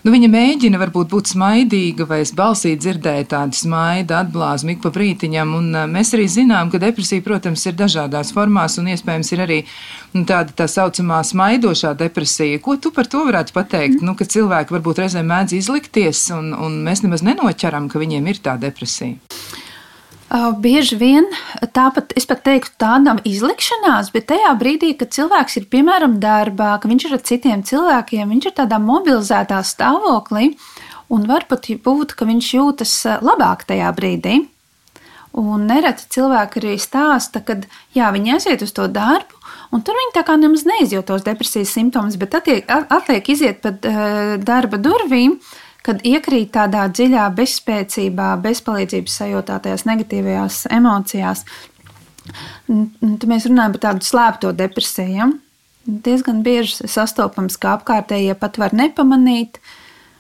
Nu, 0.01 0.13
viņa 0.15 0.29
mēģina 0.33 0.79
varbūt 0.81 1.11
būt 1.13 1.31
smaidīga, 1.35 2.07
vai 2.09 2.23
es 2.25 2.31
balsī 2.37 2.73
dzirdēju 2.81 3.27
tādu 3.29 3.59
smaidu 3.59 4.17
atblāzmu 4.17 4.73
ik 4.73 4.81
pa 4.85 4.93
brītiņam, 4.95 5.53
un 5.59 5.77
mēs 5.93 6.15
arī 6.17 6.25
zinām, 6.33 6.71
ka 6.73 6.81
depresija, 6.81 7.25
protams, 7.27 7.67
ir 7.69 7.77
dažādās 7.77 8.33
formās, 8.33 8.79
un 8.81 8.89
iespējams 8.95 9.33
ir 9.37 9.45
arī 9.45 9.59
nu, 10.15 10.25
tāda 10.25 10.57
tā 10.57 10.69
saucamā 10.73 11.21
smaidošā 11.27 11.93
depresija. 12.01 12.63
Ko 12.65 12.79
tu 12.81 12.95
par 12.97 13.11
to 13.13 13.27
varētu 13.29 13.57
pateikt? 13.57 13.99
Mm. 14.01 14.09
Nu, 14.09 14.17
ka 14.17 14.25
cilvēki 14.25 14.79
varbūt 14.79 15.05
reizēm 15.05 15.29
mēdz 15.29 15.59
izlikties, 15.61 16.31
un, 16.37 16.55
un 16.57 16.81
mēs 16.87 17.05
nemaz 17.05 17.27
nenoķeram, 17.27 17.93
ka 17.93 18.01
viņiem 18.01 18.33
ir 18.33 18.41
tā 18.41 18.57
depresija. 18.63 19.21
Bieži 20.31 20.95
vien 20.95 21.25
tāpat 21.75 22.13
es 22.15 22.29
pat 22.31 22.45
teiktu, 22.47 22.71
tā 22.79 22.93
nav 23.03 23.19
izlikšanās, 23.27 24.13
bet 24.15 24.29
tajā 24.31 24.53
brīdī, 24.61 24.93
kad 24.99 25.11
cilvēks 25.11 25.59
ir 25.59 25.67
piemēram 25.73 26.21
darbā, 26.23 26.77
ka 26.79 26.87
viņš 26.87 27.07
ir 27.09 27.17
ar 27.17 27.25
citiem 27.27 27.65
cilvēkiem, 27.67 28.31
viņš 28.31 28.47
ir 28.47 28.55
tādā 28.61 28.79
mobilizētā 28.79 29.59
stāvoklī, 29.67 30.53
un 31.11 31.27
var 31.27 31.49
pat 31.51 31.67
būt, 31.83 32.15
ka 32.15 32.29
viņš 32.31 32.51
jūtas 32.55 32.95
labāk 33.27 33.67
tajā 33.67 33.91
brīdī. 33.97 34.45
Un 35.41 35.67
nereti 35.67 36.07
cilvēki 36.15 36.63
arī 36.63 36.77
stāsta, 36.83 37.43
ka 37.43 37.59
jā, 37.95 38.13
viņi 38.15 38.37
aiziet 38.37 38.63
uz 38.67 38.71
to 38.75 38.87
darbu, 38.91 39.35
un 39.75 39.83
tur 39.83 39.99
viņi 39.99 40.15
tā 40.15 40.25
kā 40.27 40.35
nemaz 40.39 40.63
neizjūt 40.67 41.11
tos 41.11 41.27
depresijas 41.27 41.75
simptomus, 41.75 42.19
bet 42.19 42.39
attiek, 42.39 42.71
atliek 42.71 43.31
iziet 43.35 43.67
uh, 43.67 44.39
darba 44.43 44.79
durvīm, 44.79 45.41
kad 45.87 46.03
iekrīt 46.07 46.53
tādā 46.57 46.87
dziļā 46.93 47.27
bezspēcībā, 47.37 48.33
bezpalīdzības 48.45 49.19
sajūtā, 49.23 49.61
tajās 49.65 49.87
negatīvajās 49.89 50.65
emocijās. 50.77 51.45
Tad 52.69 53.29
mēs 53.31 53.49
runājam 53.49 53.77
par 53.77 53.85
tādu 53.87 54.07
slēpto 54.07 54.53
depresiju. 54.57 55.15
Ja? 55.17 55.31
Diezgan 55.91 56.43
bieži 56.47 56.89
sastopams, 56.91 57.57
ka 57.59 57.79
apkārtējie 57.79 58.37
pat 58.39 58.61
var 58.61 58.77
nepamanīt, 58.77 59.59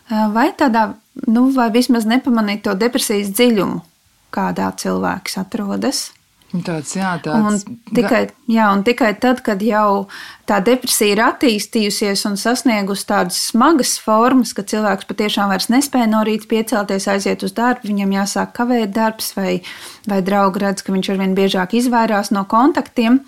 vai 0.08 0.48
tādā, 0.58 0.94
nu, 1.28 1.50
vai 1.54 1.68
vismaz 1.74 2.08
nepamanīt 2.08 2.64
to 2.64 2.74
depresijas 2.78 3.30
dziļumu 3.36 3.84
kādā 4.34 4.70
cilvēks 4.80 5.38
atrodas. 5.42 6.08
Tāds, 6.50 6.96
jā, 6.98 7.12
tāds. 7.22 7.62
Un 7.68 7.78
tikai, 7.94 8.24
jā, 8.50 8.64
un 8.74 8.80
tikai 8.82 9.12
tad, 9.22 9.38
kad 9.46 9.60
jau 9.62 10.08
tā 10.50 10.56
depresija 10.66 11.14
ir 11.14 11.20
attīstījusies 11.22 12.24
un 12.26 12.34
sasniegusi 12.40 13.06
tādas 13.06 13.38
smagas 13.52 13.92
formas, 14.02 14.50
ka 14.56 14.64
cilvēks 14.66 15.06
patiešām 15.06 15.52
vairs 15.52 15.68
nespēja 15.70 16.08
no 16.10 16.24
rīta 16.26 16.50
piecelties, 16.50 17.06
aiziet 17.12 17.44
uz 17.46 17.54
darbu, 17.54 17.86
viņam 17.92 18.16
jāsāk 18.16 18.50
kavēt 18.56 18.90
darbs, 18.96 19.30
vai, 19.38 19.60
vai 20.10 20.18
draugi 20.26 20.64
redz, 20.64 20.82
ka 20.82 20.96
viņš 20.96 21.12
arvien 21.14 21.38
biežāk 21.38 21.78
izvairās 21.78 22.32
no 22.34 22.42
kontaktiem, 22.50 23.20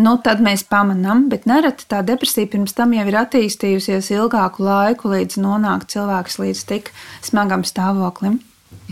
nu, 0.00 0.16
tad 0.24 0.40
mēs 0.40 0.64
pamanām, 0.64 1.28
bet 1.28 1.44
nereti 1.50 1.84
tā 1.92 2.00
depresija 2.00 2.48
pirms 2.48 2.72
tam 2.80 2.96
jau 2.96 3.04
ir 3.04 3.20
attīstījusies 3.26 4.08
ilgāku 4.16 4.64
laiku, 4.64 5.12
līdz 5.12 5.36
nonāk 5.44 5.84
cilvēks 5.92 6.40
līdz 6.40 6.66
tik 6.72 6.90
smagam 7.28 7.68
stāvoklim. 7.68 8.40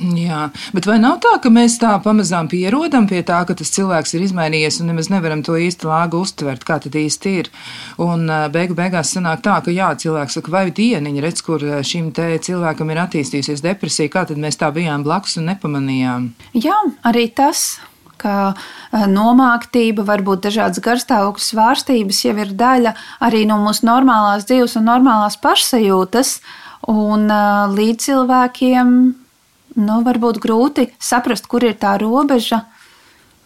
Jā, 0.03 0.47
bet 0.75 0.87
vai 0.89 0.97
nav 1.03 1.19
tā, 1.23 1.35
ka 1.43 1.51
mēs 1.53 1.77
tā 1.83 1.93
pamazām 2.03 2.49
pierodam 2.51 3.07
pie 3.11 3.21
tā, 3.27 3.43
ka 3.47 3.55
tas 3.59 3.71
cilvēks 3.75 4.17
ir 4.17 4.25
izmainījies 4.27 4.81
un 4.83 4.91
nemaz 4.91 5.11
nevaram 5.13 5.45
to 5.47 5.55
īsti 5.61 5.87
lāgu 5.87 6.23
uztvert, 6.25 6.65
kā 6.67 6.81
tad 6.83 6.97
īsti 6.99 7.35
ir? 7.43 7.53
Un 8.03 8.27
beigu 8.55 8.75
beigās 8.79 9.13
sanāk 9.15 9.45
tā, 9.45 9.61
ka 9.65 9.75
jā, 9.75 9.93
cilvēks 10.03 10.41
saka, 10.41 10.55
vai 10.55 10.65
dieniņa, 10.75 11.23
redz, 11.23 11.45
kur 11.47 11.63
šim 11.87 12.11
te 12.17 12.33
cilvēkam 12.43 12.91
ir 12.91 13.05
attīstījusies 13.05 13.63
depresija, 13.63 14.11
kā 14.13 14.27
tad 14.31 14.43
mēs 14.43 14.59
tā 14.61 14.73
bijām 14.75 15.07
blakus 15.07 15.39
un 15.39 15.51
nepamanījām? 15.53 16.29
Jā, 16.57 16.79
arī 17.07 17.29
tas 17.37 17.81
ka 18.23 18.55
nomāktība, 18.93 20.05
varbūt 20.07 20.47
dažādas 20.47 20.83
garstāvokļu 20.85 21.47
svārstības 21.47 22.25
jau 22.27 22.37
ir 22.39 22.53
daļa 22.59 22.95
arī 23.27 23.45
no 23.51 23.59
mūsu 23.63 23.87
normālās 23.89 24.47
dzīves 24.49 24.79
un 24.81 24.87
normālās 24.91 25.39
pašsajūtas. 25.43 26.37
Un 26.91 27.29
līdz 27.77 28.09
cilvēkiem 28.09 28.95
nu, 29.79 30.01
varbūt 30.07 30.41
grūti 30.43 30.89
saprast, 31.03 31.49
kur 31.51 31.65
ir 31.67 31.77
tā 31.81 31.95
robeža, 32.01 32.63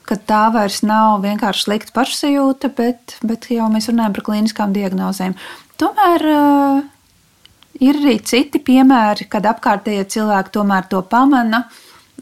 ka 0.06 0.16
tā 0.16 0.46
vairs 0.54 0.82
nav 0.86 1.22
vienkārši 1.24 1.66
slikta 1.66 1.94
pašsajūta, 1.96 2.70
bet, 2.76 3.16
bet 3.26 3.48
jau 3.50 3.66
mēs 3.72 3.90
runājam 3.90 4.14
par 4.16 4.26
klīniskām 4.28 4.74
diagnozēm. 4.76 5.34
Tomēr 5.80 6.26
uh, 6.30 6.84
ir 7.82 7.98
arī 8.00 8.18
citi 8.24 8.62
piemēri, 8.62 9.26
kad 9.30 9.46
apkārtējie 9.50 10.06
cilvēki 10.16 10.54
tomēr 10.54 10.86
to 10.90 11.02
pamana 11.10 11.66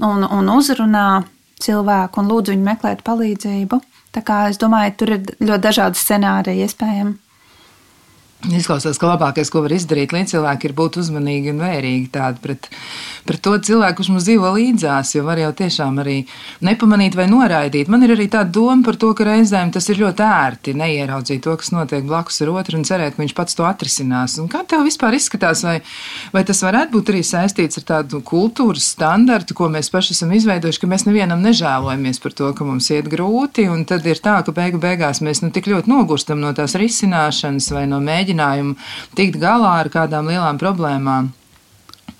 un, 0.00 0.24
un 0.24 0.54
uzrunā 0.56 1.24
cilvēku 1.64 2.20
un 2.20 2.32
lūdzu 2.32 2.54
viņu 2.54 2.66
meklēt 2.66 3.04
palīdzību. 3.06 3.80
Tā 4.14 4.22
kā 4.26 4.44
es 4.50 4.58
domāju, 4.62 4.94
tur 4.98 5.14
ir 5.16 5.28
ļoti 5.42 5.62
dažādi 5.64 6.00
scenāriji 6.00 6.66
iespējami. 6.66 7.16
Izklausās, 8.44 8.98
ka 9.00 9.08
labākais, 9.08 9.48
ko 9.48 9.62
var 9.64 9.72
izdarīt 9.72 10.12
līdzcilvēki, 10.12 10.68
ir 10.68 10.74
būt 10.76 10.98
uzmanīgi 11.00 11.52
un 11.54 11.62
vērīgi 11.64 12.10
pret, 12.42 12.68
pret 13.24 13.40
to 13.40 13.54
cilvēku, 13.56 13.96
kurš 14.00 14.10
mums 14.12 14.26
dzīvo 14.26 14.50
līdzās. 14.52 15.14
Jo 15.16 15.24
var 15.24 15.40
jau 15.40 15.48
tiešām 15.56 16.00
arī 16.02 16.16
nepamanīt 16.66 17.16
vai 17.16 17.24
noraidīt. 17.30 17.88
Man 17.88 18.04
ir 18.04 18.12
arī 18.12 18.26
tāda 18.28 18.52
doma 18.52 18.84
par 18.84 18.98
to, 19.00 19.14
ka 19.16 19.24
reizēm 19.24 19.72
tas 19.72 19.88
ir 19.88 20.02
ļoti 20.02 20.26
ērti 20.26 20.74
neieraudzīt 20.76 21.44
to, 21.46 21.54
kas 21.56 21.72
notiek 21.72 22.04
blakus 22.04 22.42
ar 22.44 22.52
otru 22.52 22.80
un 22.80 22.84
cerēt, 22.84 23.16
ka 23.16 23.22
viņš 23.22 23.34
pats 23.38 23.56
to 23.56 23.64
atrisinās. 23.64 24.36
Un 24.42 24.50
kā 24.52 24.60
tev 24.68 24.84
vispār 24.84 25.16
izskatās, 25.16 25.64
vai, 25.64 25.78
vai 26.34 26.44
tas 26.44 26.60
varētu 26.66 26.92
būt 26.98 27.14
arī 27.14 27.24
saistīts 27.24 27.80
ar 27.80 27.88
tādu 27.94 28.20
kultūras 28.26 28.90
standartu, 28.92 29.56
ko 29.56 29.70
mēs 29.72 29.88
paši 29.94 30.12
esam 30.18 30.36
izveidojuši, 30.36 30.82
ka 30.84 30.90
mēs 30.90 31.06
nevienam 31.08 31.40
nežēlojamies 31.44 32.20
par 32.20 32.36
to, 32.36 32.52
ka 32.52 32.68
mums 32.68 32.90
iet 32.92 33.08
grūti, 33.08 33.70
un 33.72 33.86
tad 33.88 34.04
ir 34.04 34.20
tā, 34.20 34.36
ka 34.44 34.52
beigu 34.52 34.82
beigās 34.82 35.24
mēs 35.24 35.40
nu 35.40 35.48
tik 35.54 35.70
ļoti 35.72 35.88
nogurstam 35.88 36.44
no 36.44 36.52
tās 36.56 36.76
risināšanas 36.76 37.72
vai 37.72 37.86
no 37.88 38.02
mēģinājuma 38.04 38.33
mēģinājumu 38.34 38.76
tikt 39.16 39.40
galā 39.40 39.80
ar 39.82 39.90
kādām 39.92 40.28
lielām 40.28 40.58
problēmām. 40.58 41.32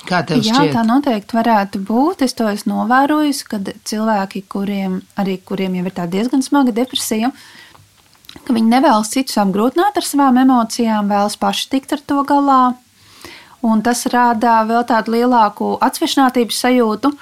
Kā 0.05 0.21
tev 0.27 0.43
šķiet? 0.45 0.69
Jā, 0.69 0.73
tā 0.75 0.85
noteikti 0.85 1.37
varētu 1.37 1.81
būt. 1.81 2.25
Es 2.27 2.35
to 2.37 2.47
esmu 2.51 2.85
novērojusi, 2.85 3.45
kad 3.49 3.71
cilvēki, 3.89 4.45
kuriem, 4.49 5.03
arī 5.17 5.39
kuriem 5.41 5.79
jau 5.79 5.85
ir 5.87 5.95
tā 5.97 6.07
diezgan 6.07 6.45
smaga 6.45 6.75
depresija, 6.77 7.31
ka 8.45 8.53
viņi 8.53 8.69
nevēlas 8.69 9.15
citus 9.15 9.39
apgrūtināt 9.41 9.97
ar 9.97 10.05
savām 10.05 10.43
emocijām, 10.43 11.09
vēlas 11.09 11.39
paši 11.41 11.71
tikt 11.73 11.97
ar 11.97 12.05
to 12.05 12.21
galā. 12.29 12.75
Un 13.65 13.81
tas 13.81 14.05
rāda 14.13 14.59
vēl 14.69 14.85
tādu 14.85 15.15
lielāku 15.15 15.79
atsvešinātības 15.81 16.59
sajūtu 16.67 17.15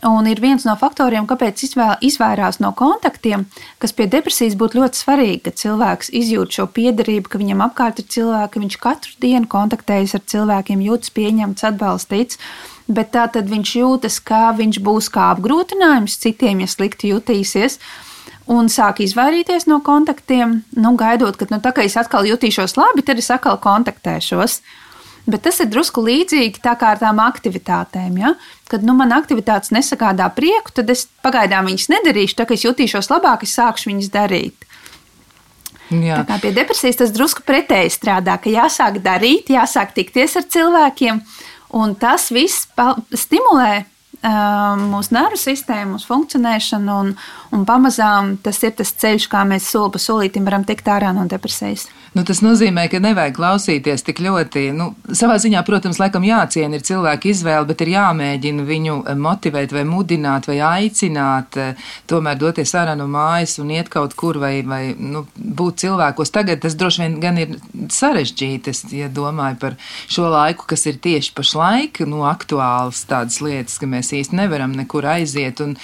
Un 0.00 0.24
ir 0.24 0.40
viens 0.40 0.64
no 0.64 0.72
faktoriem, 0.80 1.26
kāpēc 1.28 1.60
izvairās 2.00 2.56
no 2.64 2.70
kontaktiem, 2.72 3.44
kas 3.82 3.92
pie 3.92 4.06
depresijas 4.08 4.56
būtu 4.56 4.80
ļoti 4.80 4.96
svarīgi, 4.96 5.40
ka 5.44 5.52
cilvēks 5.52 6.08
izjūt 6.16 6.56
šo 6.56 6.66
piederību, 6.72 7.28
ka 7.28 7.40
viņam 7.40 7.60
apkārt 7.66 8.00
ir 8.00 8.08
cilvēki, 8.16 8.52
ka 8.54 8.62
viņš 8.64 8.78
katru 8.80 9.16
dienu 9.20 9.50
kontaktējas 9.52 10.16
ar 10.16 10.24
cilvēkiem, 10.32 10.86
jūtas 10.88 11.12
pieņemts, 11.12 11.66
atbalstīts. 11.68 12.40
Bet 12.88 13.12
tā 13.12 13.26
tad 13.28 13.52
viņš 13.52 13.74
jūtas, 13.76 14.16
ka 14.24 14.48
viņš 14.56 14.80
būs 14.82 15.10
kā 15.12 15.28
apgrūtinājums 15.34 16.16
citiem, 16.24 16.64
ja 16.64 16.70
slikti 16.72 17.12
jutīsies 17.12 17.76
un 18.50 18.72
sāk 18.72 19.04
izvairīties 19.04 19.68
no 19.70 19.78
kontaktiem, 19.84 20.62
nu, 20.80 20.96
gaidot, 20.98 21.36
ka 21.36 21.46
nu, 21.52 21.60
tā 21.62 21.74
kā 21.76 21.84
es 21.86 21.94
atkal 22.00 22.26
jutīšos 22.26 22.74
labi, 22.80 23.04
tad 23.06 23.20
es 23.20 23.30
atkal 23.30 23.60
kontaktēšos. 23.62 24.62
Bet 25.30 25.44
tas 25.46 25.60
ir 25.62 25.68
drusku 25.70 26.02
līdzīgi 26.04 26.62
tā 26.64 26.74
kā 26.78 26.94
ar 26.94 27.00
tām 27.02 27.20
aktivitātēm. 27.22 28.16
Ja? 28.20 28.34
Kad 28.70 28.86
nu, 28.86 28.96
man 28.98 29.14
aktivitātes 29.14 29.72
nesagādā 29.74 30.26
prieku, 30.34 30.74
tad 30.74 30.90
es 30.92 31.06
pagaidām 31.24 31.70
viņas 31.70 31.90
nedarīšu. 31.92 32.38
Tā 32.40 32.48
kā 32.48 32.56
es 32.56 32.66
jutīšos 32.66 33.10
labāk, 33.12 33.46
es 33.46 33.54
sākšu 33.58 33.92
viņas 33.92 34.10
darīt. 34.14 34.66
Jā. 35.90 36.20
Tā 36.20 36.26
kā 36.28 36.36
pie 36.42 36.52
depresijas 36.54 37.00
tas 37.00 37.14
drusku 37.14 37.42
pretēji 37.46 37.90
strādā, 37.90 38.36
ka 38.38 38.50
jāsāk 38.52 39.00
darīt, 39.02 39.50
jāsāk 39.50 39.94
tikties 39.96 40.36
ar 40.38 40.46
cilvēkiem, 40.46 41.18
un 41.80 41.96
tas 41.98 42.28
viss 42.30 42.68
stimulē 43.10 43.72
mūsu 44.20 45.14
nervu 45.16 45.38
sistēmu, 45.40 45.96
mūsu 45.96 46.06
funkcionēšanu, 46.10 46.96
un, 47.02 47.14
un 47.56 47.64
pamazām 47.66 48.36
tas 48.44 48.62
ir 48.62 48.74
tas 48.76 48.92
ceļš, 48.92 49.26
kā 49.32 49.44
mēs 49.48 49.70
soli 49.72 49.94
pa 49.94 49.98
solītim 49.98 50.44
varam 50.44 50.64
tikt 50.68 50.88
ārā 50.92 51.14
no 51.16 51.24
depresijas. 51.26 51.88
Nu, 52.10 52.24
tas 52.26 52.40
nozīmē, 52.42 52.88
ka 52.90 52.98
nevajag 52.98 53.36
klausīties 53.36 54.02
tik 54.02 54.18
ļoti. 54.24 54.64
Nu, 54.74 54.88
savā 55.14 55.36
ziņā, 55.38 55.60
protams, 55.62 56.00
laikam 56.02 56.24
jāciena 56.26 56.74
ir 56.74 56.82
cilvēka 56.82 57.28
izvēle, 57.30 57.68
bet 57.68 57.84
ir 57.84 57.92
jāmēģina 57.92 58.64
viņu 58.66 58.96
eh, 59.04 59.18
motivēt, 59.26 59.70
vai 59.76 59.84
mudināt, 59.86 60.48
vai 60.50 60.56
aicināt, 60.66 61.54
eh, 61.54 61.84
tomēr 62.10 62.40
doties 62.40 62.74
ārā 62.74 62.96
no 62.98 63.06
mājas 63.10 63.60
un 63.62 63.70
iet 63.70 63.92
kaut 63.94 64.16
kur, 64.18 64.40
vai, 64.42 64.56
vai 64.66 64.80
nu, 64.98 65.22
būt 65.38 65.84
cilvēkos. 65.84 66.34
Tagad 66.34 66.64
tas 66.64 66.74
droši 66.80 67.04
vien 67.04 67.14
gan 67.22 67.38
ir 67.38 67.54
sarežģīti. 67.94 68.74
Es 68.74 68.82
ja 68.90 69.06
domāju 69.06 69.60
par 69.62 69.76
šo 70.10 70.32
laiku, 70.34 70.66
kas 70.74 70.88
ir 70.90 70.98
tieši 70.98 71.30
pašlaik, 71.38 72.02
nu, 72.10 72.24
aktuāls 72.26 73.04
tādas 73.06 73.38
lietas, 73.38 73.78
ka 73.78 73.86
mēs 73.86 74.10
īsti 74.18 74.40
nevaram 74.40 74.74
nekur 74.74 75.06
aiziet. 75.14 75.62
Un, 75.62 75.78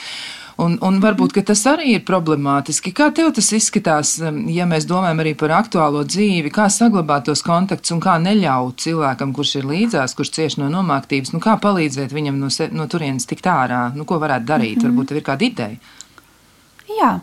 Un, 0.57 0.79
un 0.81 1.01
varbūt 1.03 1.35
tas 1.45 1.61
arī 1.69 1.91
ir 1.99 2.05
problemātiski. 2.09 2.95
Kā 2.97 3.11
tev 3.13 3.29
tas 3.37 3.51
izskatās, 3.53 4.15
um, 4.25 4.39
ja 4.49 4.65
mēs 4.69 4.87
domājam 4.89 5.21
arī 5.21 5.35
par 5.37 5.53
aktuālo 5.59 6.01
dzīvi, 6.09 6.53
kā 6.55 6.71
saglabāt 6.73 7.27
tos 7.29 7.45
kontaktus 7.45 7.93
un 7.93 8.01
kā 8.01 8.15
neļaut 8.23 8.81
cilvēkam, 8.81 9.35
kurš 9.37 9.59
ir 9.61 9.69
līdzās, 9.69 10.17
kurš 10.17 10.33
cieš 10.39 10.57
no 10.63 10.71
nomāktības, 10.73 11.35
nu 11.37 11.43
kā 11.45 11.59
palīdzēt 11.61 12.15
viņam 12.17 12.41
no, 12.41 12.49
se, 12.49 12.71
no 12.73 12.89
turienes 12.89 13.29
tikt 13.29 13.51
ārā? 13.53 13.91
Nu, 13.97 14.09
ko 14.09 14.17
varētu 14.23 14.49
darīt? 14.49 14.79
Mm 14.79 14.83
-hmm. 14.83 14.97
Varbūt 14.97 15.13
tev 15.13 15.21
ir 15.21 15.29
kāda 15.29 15.45
ideja. 15.45 15.77
Jā. 16.87 17.19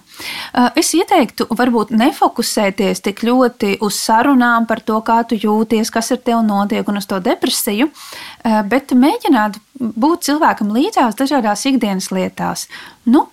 Uh, 0.52 0.68
es 0.76 0.90
ieteiktu, 0.94 1.48
varbūt 1.56 1.94
nefokusēties 1.96 3.00
tik 3.06 3.22
ļoti 3.24 3.78
uz 3.86 3.96
sarunām 3.96 4.68
par 4.68 4.82
to, 4.84 4.98
kā 5.06 5.22
tu 5.28 5.38
jūties, 5.40 5.92
kas 5.94 6.12
ar 6.12 6.20
tevi 6.20 6.42
notiek 6.44 6.88
un 6.92 7.00
uz 7.00 7.08
to 7.08 7.20
depresiju, 7.24 7.88
uh, 7.88 8.60
bet 8.68 8.92
mēģināt 8.92 9.62
būt 9.80 10.28
cilvēkam 10.28 10.74
līdzās 10.76 11.16
dažādās 11.20 11.64
ikdienas 11.72 12.12
lietās. 12.12 12.68
Nu, 13.06 13.30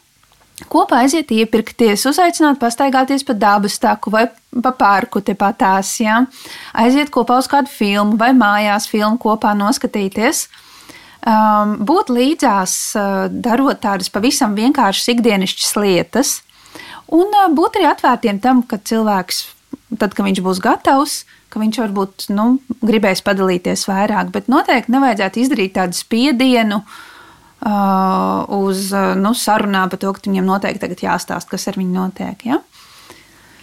Kopā 0.69 0.99
aiziet 1.01 1.31
iepirkties, 1.33 2.03
uzaicināt, 2.05 2.59
pastaigāties 2.61 3.23
pa 3.25 3.33
dabas 3.33 3.79
taku 3.81 4.11
vai 4.13 4.27
pa 4.61 4.75
parku 4.77 5.23
tepatās, 5.25 5.95
ja? 6.03 6.19
aiziet 6.77 7.09
kopā 7.09 7.39
uz 7.41 7.49
kādu 7.49 7.73
filmu 7.73 8.19
vai 8.21 8.35
mājās 8.37 8.85
filmu 8.91 9.17
kopā 9.23 9.55
noskatīties. 9.57 10.43
Um, 10.45 10.70
būt 11.21 12.13
līdzās, 12.15 12.77
uh, 12.97 13.27
darot 13.29 13.81
tādas 13.83 14.09
pavisam 14.13 14.55
vienkāršas 14.57 15.13
ikdienišķas 15.15 15.77
lietas, 15.77 16.41
un 17.13 17.29
uh, 17.29 17.51
būt 17.53 17.77
arī 17.77 17.91
atvērtiem 17.91 18.41
tam, 18.41 18.63
ka 18.63 18.79
cilvēks, 18.79 19.45
tad, 19.99 20.15
kad 20.15 20.25
viņš 20.25 20.41
būs 20.47 20.63
gatavs, 20.65 21.25
ka 21.51 21.61
viņš 21.61 21.81
varbūt 21.83 22.27
nu, 22.33 22.59
gribēs 22.81 23.23
padalīties 23.27 23.85
vairāk, 23.91 24.31
bet 24.33 24.49
noteikti 24.49 24.95
nevajadzētu 24.95 25.43
izdarīt 25.43 25.75
tādu 25.77 25.99
spiedienu 25.99 26.85
uz 28.57 28.87
nu, 29.21 29.31
sarunām 29.37 29.91
par 29.93 30.01
to, 30.01 30.13
ka 30.17 30.23
viņiem 30.25 30.47
noteikti 30.49 30.81
tagad 30.81 31.03
jāstāsta, 31.05 31.51
kas 31.51 31.69
ar 31.69 31.77
viņu 31.77 31.93
notiek. 31.93 32.47
Ja? 32.49 32.63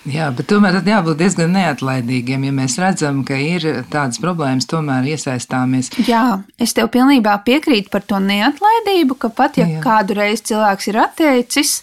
Jā, 0.07 0.29
bet 0.31 0.47
tomēr 0.47 0.77
tad 0.77 0.87
jābūt 0.87 1.19
diezgan 1.19 1.51
neatlaidīgiem. 1.55 2.45
Ja 2.47 2.53
mēs 2.55 2.77
redzam, 2.79 3.23
ka 3.27 3.35
ir 3.41 3.65
tādas 3.91 4.21
problēmas, 4.23 4.67
tomēr 4.69 5.07
iesaistāmies. 5.11 5.91
Jā, 6.07 6.39
es 6.61 6.75
tev 6.77 6.91
pilnībā 6.93 7.35
piekrītu 7.47 7.91
par 7.91 8.05
to 8.07 8.21
neatlaidību, 8.23 9.17
ka 9.19 9.31
pat 9.35 9.59
ja 9.59 9.67
Jā. 9.67 9.81
kādu 9.83 10.15
reizi 10.21 10.53
cilvēks 10.53 10.91
ir 10.93 11.01
atteicis, 11.03 11.73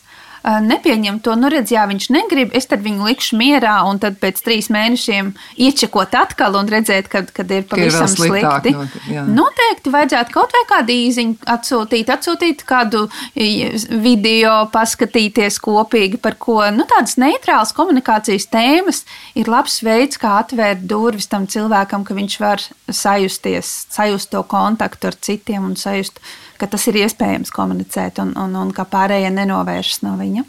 nepieņem 0.45 1.21
to, 1.25 1.35
nu, 1.41 1.49
redz, 1.53 1.73
jā, 1.73 1.87
viņš 1.89 2.11
negrib, 2.13 2.53
es 2.57 2.69
tad 2.69 2.83
viņu 2.85 3.07
likšu 3.09 3.39
mierā, 3.41 3.79
un 3.89 4.01
tad 4.03 4.19
pēc 4.21 4.43
trīs 4.45 4.69
mēnešiem 4.73 5.33
iečekot 5.67 6.15
atkal 6.19 6.59
un 6.61 6.69
redzēt, 6.69 7.09
kad, 7.13 7.31
kad 7.35 7.51
ir 7.55 7.65
pavisam 7.71 8.11
ir 8.11 8.13
slikti. 8.13 8.75
Notiek, 8.75 9.55
Noteikti 9.55 9.93
vajadzētu 9.95 10.35
kaut 10.35 10.53
vai 10.55 10.63
kādu 10.69 10.95
īziņu 10.95 11.49
atsūtīt, 11.55 12.13
atsūtīt 12.13 12.65
kādu 12.69 13.07
video, 13.35 14.55
paskatīties 14.75 15.59
kopīgi 15.65 16.21
par 16.21 16.37
ko. 16.41 16.61
Nu, 16.75 16.85
tādas 16.91 17.17
neitrālas 17.21 17.73
komunikācijas 17.77 18.49
tēmas 18.53 19.05
ir 19.39 19.49
labs 19.51 19.81
veids, 19.87 20.21
kā 20.21 20.39
atvērt 20.43 20.85
durvis 20.91 21.31
tam 21.33 21.49
cilvēkam, 21.51 22.05
ka 22.05 22.17
viņš 22.17 22.39
var 22.43 22.65
sajusties, 22.91 23.75
sajust 23.95 24.33
to 24.35 24.45
kontaktu 24.49 25.09
ar 25.09 25.21
citiem 25.25 25.71
un 25.71 25.79
sajust 25.81 26.21
ka 26.61 26.69
tas 26.71 26.89
ir 26.91 27.03
iespējams 27.05 27.55
komunicēt 27.55 28.21
un, 28.25 28.35
un, 28.39 28.59
un 28.61 28.75
ka 28.75 28.87
pārējie 28.89 29.31
nenovēršas 29.35 30.05
no 30.07 30.17
viņa. 30.21 30.45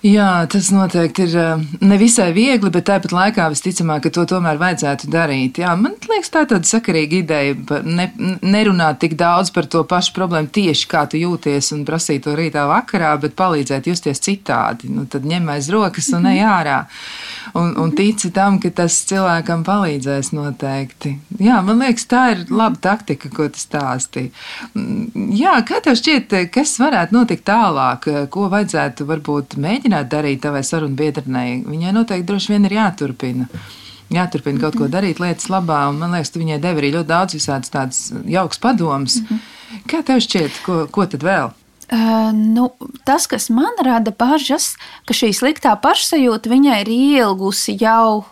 Jā, 0.00 0.46
tas 0.48 0.70
noteikti 0.72 1.26
ir 1.26 1.34
eh, 1.36 1.64
nevisai 1.84 2.30
viegli, 2.32 2.70
bet 2.72 2.86
tāpat 2.88 3.12
laikā 3.12 3.50
visticamāk, 3.52 4.06
ka 4.06 4.12
to 4.16 4.22
tomēr 4.30 4.56
vajadzētu 4.56 5.10
darīt. 5.12 5.58
Jā, 5.60 5.74
man 5.76 5.98
liekas, 6.08 6.30
tā 6.32 6.46
ir 6.46 6.48
tāda 6.54 6.68
sakarīga 6.70 7.18
ideja, 7.18 7.82
ne, 7.84 8.06
nerunāt 8.40 9.02
tik 9.02 9.18
daudz 9.20 9.52
par 9.52 9.68
to 9.68 9.82
pašu 9.84 10.14
problēmu 10.16 10.48
tieši 10.56 10.88
kā 10.88 11.04
tu 11.04 11.20
jūties 11.20 11.68
un 11.76 11.84
prasīt 11.84 12.24
to 12.24 12.32
rītā 12.38 12.64
vakarā, 12.70 13.12
bet 13.20 13.36
palīdzēt 13.36 13.90
justies 13.92 14.24
citādi. 14.24 14.88
Nu, 14.88 15.04
tad 15.04 15.28
ņem 15.28 15.52
aiz 15.52 15.68
rokas 15.68 16.08
un 16.16 16.30
ej 16.32 16.46
ārā. 16.48 16.78
Un, 17.54 17.72
un 17.80 17.94
tici 17.96 18.30
tam, 18.30 18.60
ka 18.60 18.70
tas 18.70 18.98
cilvēkam 19.08 19.64
palīdzēs 19.66 20.32
noteikti. 20.36 21.16
Jā, 21.40 21.62
man 21.64 21.80
liekas, 21.80 22.06
tā 22.10 22.26
ir 22.34 22.44
laba 22.50 22.76
taktika, 22.76 23.30
ko 23.32 23.48
tu 23.48 23.58
stāstīji. 23.58 24.32
Mm, 24.74 25.32
jā, 25.38 25.56
kā 25.66 25.80
tev 25.84 25.96
šķiet, 25.98 26.36
kas 26.54 26.76
varētu 26.82 27.16
notikt 27.16 27.46
tālāk, 27.48 28.06
ko 28.30 28.48
vajadzētu 28.52 29.08
varbūt 29.08 29.58
mēģināt? 29.60 30.10
darīt 30.10 30.42
tavai 30.44 30.62
sarunbiedrenei, 30.66 31.60
viņai 31.66 31.94
noteikti 31.94 32.28
droši 32.28 32.54
vien 32.54 32.66
ir 32.68 32.76
jāturpina. 32.78 33.48
Jāturpina 34.10 34.58
kaut 34.64 34.74
ko 34.74 34.86
mhm. 34.88 34.92
darīt 34.96 35.22
lietas 35.22 35.46
labā, 35.52 35.84
un 35.90 36.00
man 36.02 36.16
liekas, 36.16 36.32
tu 36.34 36.42
viņai 36.42 36.58
devi 36.62 36.82
arī 36.82 36.92
ļoti 36.96 37.10
daudz 37.12 37.38
visādas 37.38 37.70
tādas 37.70 38.00
jaukas 38.26 38.58
padomas. 38.58 39.20
Mm 39.20 39.26
-hmm. 39.30 39.84
Kā 39.86 40.02
tev 40.02 40.18
šķiet, 40.18 40.62
ko, 40.66 40.86
ko 40.90 41.06
tad 41.06 41.22
vēl? 41.22 41.52
Uh, 41.90 42.30
nu, 42.32 42.70
tas, 43.04 43.26
kas 43.26 43.48
man 43.50 43.74
rada 43.82 44.12
bažas, 44.14 44.76
ka 45.08 45.14
šī 45.16 45.32
sliktā 45.34 45.72
pašsajūta 45.74 46.50
viņai 46.52 46.76
ir 46.84 46.90
ielgusi 46.94 47.74
jau 47.80 48.22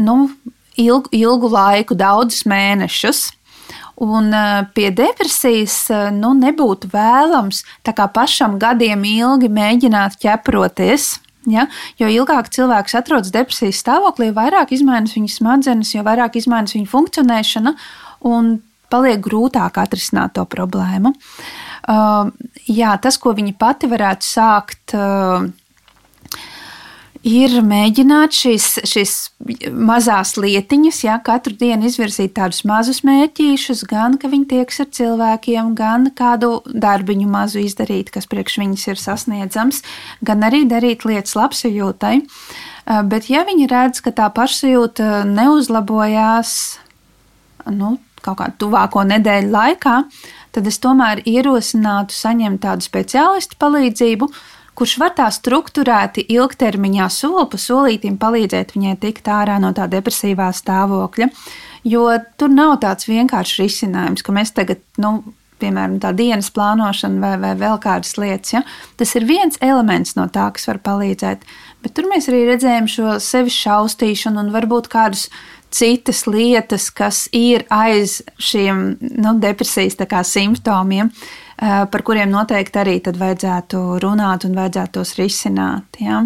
nu, 0.00 0.30
ilgu, 0.78 1.10
ilgu 1.12 1.50
laiku, 1.52 1.98
daudzus 1.98 2.46
mēnešus. 2.48 3.26
Un 3.98 4.30
pie 4.78 4.92
depresijas 4.94 5.88
nu, 6.14 6.30
nebūtu 6.38 6.88
vēlams 6.92 7.64
pašam 8.14 8.54
gadiem 8.62 9.02
ilgi 9.04 9.50
mēģināt 9.50 10.20
ķeproties. 10.22 11.18
Ja? 11.50 11.66
Jo 11.98 12.06
ilgāk 12.06 12.52
cilvēks 12.54 12.94
atrodas 12.94 13.34
depresijas 13.34 13.82
stāvoklī, 13.82 14.30
jo 14.30 14.38
vairāk 14.38 14.72
izmaiņas 14.72 15.16
viņa 15.18 15.32
smadzenes, 15.34 15.94
jo 15.96 16.06
vairāk 16.06 16.38
izmaiņas 16.38 16.76
viņa 16.78 16.92
funkcionēšana, 16.92 17.74
un 18.30 18.60
paliek 18.88 19.18
grūtāk 19.24 19.80
atrisināt 19.82 20.36
to 20.38 20.46
problēmu. 20.46 21.10
Uh, 21.10 21.67
jā, 21.88 22.92
tas, 23.02 23.16
ko 23.20 23.32
viņa 23.38 23.54
pati 23.58 23.90
varētu 23.90 24.28
sākt. 24.28 24.94
Uh, 24.96 25.48
ir 27.26 27.58
mēģināt 27.64 28.34
šīs, 28.36 28.66
šīs 28.86 29.12
mazās 29.74 30.34
lietiņas, 30.38 31.00
ja 31.04 31.18
katru 31.24 31.56
dienu 31.58 31.88
izvirzīt 31.88 32.34
tādus 32.36 32.62
mazus 32.68 33.02
mērķīšus, 33.06 33.84
gan 33.90 34.18
ka 34.20 34.30
viņi 34.30 34.48
tieks 34.52 34.80
ar 34.84 34.90
cilvēkiem, 34.98 35.74
gan 35.78 36.10
kādu 36.16 36.58
darbiņu 36.68 37.28
mazu 37.30 37.62
izdarīt, 37.64 38.12
kas 38.14 38.28
priekš 38.30 38.58
viņas 38.62 38.88
ir 38.92 39.02
sasniedzams, 39.02 39.82
gan 40.22 40.46
arī 40.46 40.64
darīt 40.70 41.06
lietas 41.08 41.36
labsajūtai. 41.38 42.16
Bet, 43.10 43.28
ja 43.28 43.44
viņi 43.44 43.68
redz, 43.68 44.00
ka 44.00 44.14
tā 44.16 44.30
pašsajūta 44.32 45.24
neuzlabojās 45.28 46.52
nu, 47.74 47.98
kaut 48.24 48.38
kādu 48.40 48.56
tuvāko 48.64 49.04
nedēļu 49.08 49.50
laikā, 49.52 49.98
tad 50.58 50.66
es 50.66 50.80
tomēr 50.82 51.22
ierosinātu 51.22 52.16
saņemt 52.16 52.64
tādu 52.64 52.82
speciālistu 52.82 53.58
palīdzību, 53.62 54.28
kurš 54.78 54.96
var 55.02 55.14
tā 55.14 55.28
struktūrēti 55.34 56.26
ilgtermiņā 56.34 57.08
soli 57.10 57.46
pa 57.50 57.58
solītim 57.62 58.18
palīdzēt 58.18 58.74
viņai 58.76 58.94
tikt 59.02 59.30
ārā 59.30 59.58
no 59.62 59.72
tā 59.74 59.88
depresīvā 59.90 60.50
stāvokļa. 60.54 61.30
Jo 61.86 62.08
tur 62.38 62.50
nav 62.52 62.80
tāds 62.82 63.06
vienkāršs 63.08 63.60
risinājums, 63.62 64.24
ka 64.26 64.34
mēs 64.34 64.50
tagad, 64.54 64.82
nu, 65.02 65.20
piemēram, 65.62 65.98
tā 66.02 66.12
dienas 66.14 66.50
plānošana 66.54 67.22
vai, 67.22 67.32
vai 67.42 67.54
vēl 67.58 67.78
kādas 67.82 68.16
lietas. 68.18 68.54
Ja? 68.54 68.62
Tas 68.98 69.14
ir 69.18 69.26
viens 69.28 69.58
elements 69.64 70.14
no 70.18 70.26
tā, 70.30 70.48
kas 70.54 70.68
var 70.70 70.82
palīdzēt. 70.86 71.46
Bet 71.82 71.94
tur 71.94 72.10
mēs 72.10 72.26
arī 72.30 72.44
redzējām 72.48 72.90
šo 72.90 73.18
sevis 73.22 73.58
šausmīšanu 73.62 74.42
un 74.42 74.52
varbūt 74.54 74.90
kādus 74.90 75.28
citas 75.70 76.26
lietas, 76.26 76.90
kas 76.90 77.26
ir 77.32 77.64
aiz 77.70 78.22
šiem 78.38 78.96
nu, 79.00 79.34
depresijas 79.40 79.98
simptomiem. 80.24 81.10
Eh, 81.58 81.84
par 81.90 82.02
kuriem 82.06 82.30
noteikti 82.30 82.78
arī 82.78 82.98
vajadzētu 83.18 83.98
runāt 84.02 84.44
un 84.46 84.54
vajadzētu 84.54 84.92
tos 85.00 85.16
risināt. 85.18 85.98
Ja? 85.98 86.22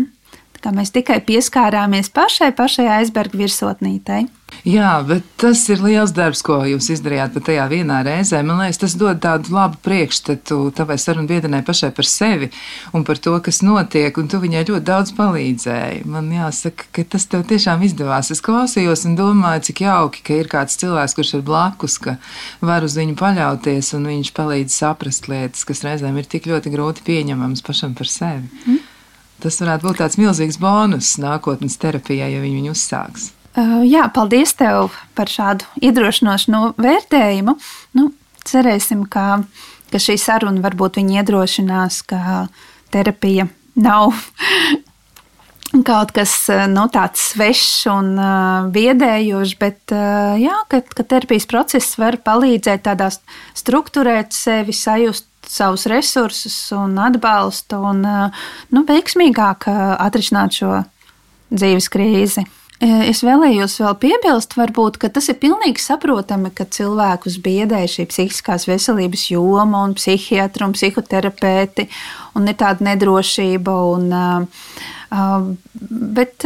Kā 0.62 0.72
mēs 0.74 0.94
tikai 0.94 1.18
pieskārāmies 1.26 2.12
pašai, 2.14 2.52
pašai 2.56 2.88
aizberga 3.00 3.42
virsotnītei. 3.42 4.26
Jā, 4.62 5.00
bet 5.02 5.24
tas 5.40 5.58
ir 5.72 5.80
liels 5.82 6.12
darbs, 6.14 6.42
ko 6.46 6.60
jūs 6.68 6.90
izdarījāt 6.94 7.38
tajā 7.42 7.64
vienā 7.70 8.02
reizē. 8.06 8.42
Man 8.46 8.60
liekas, 8.60 8.78
tas 8.82 8.94
dod 9.00 9.18
tādu 9.24 9.50
labu 9.56 9.80
priekšstatu 9.82 10.58
tavai 10.76 10.98
sarunbiedrenei 11.00 11.64
pašai 11.66 11.90
par 11.96 12.06
sevi 12.06 12.50
un 12.94 13.02
par 13.08 13.18
to, 13.18 13.34
kas 13.42 13.62
notiek, 13.64 14.14
un 14.20 14.28
tu 14.30 14.38
viņai 14.42 14.62
ļoti 14.68 14.86
daudz 14.86 15.14
palīdzēji. 15.18 16.04
Man 16.12 16.30
jāsaka, 16.36 16.86
ka 16.94 17.06
tas 17.16 17.26
tev 17.32 17.46
tiešām 17.50 17.82
izdevās. 17.88 18.30
Es 18.34 18.44
klausījos 18.44 19.06
un 19.08 19.18
domāju, 19.18 19.66
cik 19.70 19.82
jauki, 19.86 20.22
ka 20.28 20.38
ir 20.38 20.52
kāds 20.52 20.78
cilvēks, 20.78 21.16
kurš 21.18 21.34
ir 21.40 21.44
blakus, 21.48 21.98
ka 22.02 22.18
var 22.62 22.86
uz 22.86 22.98
viņu 23.00 23.18
paļauties, 23.18 23.94
un 23.98 24.10
viņš 24.12 24.34
palīdz 24.36 24.78
saprast 24.84 25.26
lietas, 25.32 25.66
kas 25.66 25.82
reizēm 25.88 26.22
ir 26.22 26.30
tik 26.30 26.46
ļoti 26.52 26.76
grūti 26.76 27.08
pieņemamas 27.08 27.66
pašam 27.66 27.98
par 27.98 28.10
sevi. 28.10 28.46
Mm. 28.68 28.91
Tas 29.43 29.59
varētu 29.59 29.88
būt 29.88 29.99
tāds 29.99 30.18
milzīgs 30.20 30.59
bonus 30.62 31.16
nākotnes 31.18 31.74
terapijai, 31.82 32.30
ja 32.30 32.43
viņi 32.43 32.61
viņu 32.61 32.74
uzsāks. 32.76 33.32
Uh, 33.53 33.82
jā, 33.84 34.07
paldies 34.14 34.55
tev 34.57 34.95
par 35.18 35.28
šādu 35.28 35.66
iedrošinošu 35.82 36.61
vērtējumu. 36.80 37.57
Nu, 37.99 38.07
cerēsim, 38.49 39.03
ka, 39.11 39.43
ka 39.93 40.01
šī 40.01 40.16
saruna 40.20 40.62
varbūt 40.64 41.01
viņu 41.01 41.18
iedrošinās, 41.18 42.01
ka 42.09 42.47
terapija 42.95 43.49
nav 43.82 44.14
kaut 45.88 46.14
kas 46.14 46.36
nu, 46.70 46.86
tāds 46.93 47.26
svešs 47.32 47.90
un 47.93 48.14
uh, 48.14 48.70
biedējošs, 48.72 49.59
bet 49.61 49.95
uh, 49.97 50.38
jā, 50.40 50.62
ka, 50.70 50.84
ka 50.86 51.07
terapijas 51.16 51.49
process 51.51 51.99
var 52.01 52.20
palīdzēt 52.22 52.86
tādā 52.86 53.11
struktūrēt 53.59 54.36
sevi, 54.36 54.76
sajust 54.76 55.31
savus 55.49 55.86
resursus 55.90 56.57
un 56.76 56.97
atbalstu 57.03 57.78
un 57.93 58.03
nu, 58.05 58.82
veiksmīgāk 58.88 59.68
atrisināt 59.99 60.59
šo 60.61 60.82
dzīves 61.53 61.89
krīzi. 61.93 62.44
Es 62.82 63.20
vēlējos 63.23 63.77
vēl 63.78 63.94
piebilst, 64.02 64.56
varbūt, 64.59 64.97
ka 64.98 65.10
tas 65.14 65.28
ir 65.31 65.36
pilnīgi 65.39 65.78
saprotami, 65.78 66.51
ka 66.51 66.66
cilvēkus 66.66 67.36
biedē 67.44 67.85
šī 67.86 68.09
psihiskās 68.10 68.66
veselības 68.66 69.28
joma 69.31 69.85
un 69.86 69.94
psihiatri 69.94 70.66
un 70.66 70.74
psihoterapeiti, 70.74 71.86
un 72.35 72.51
ir 72.51 72.59
tāda 72.59 72.89
nedrošība. 72.89 73.77
Un, 73.93 74.10
uh, 74.10 74.90
bet 75.12 76.44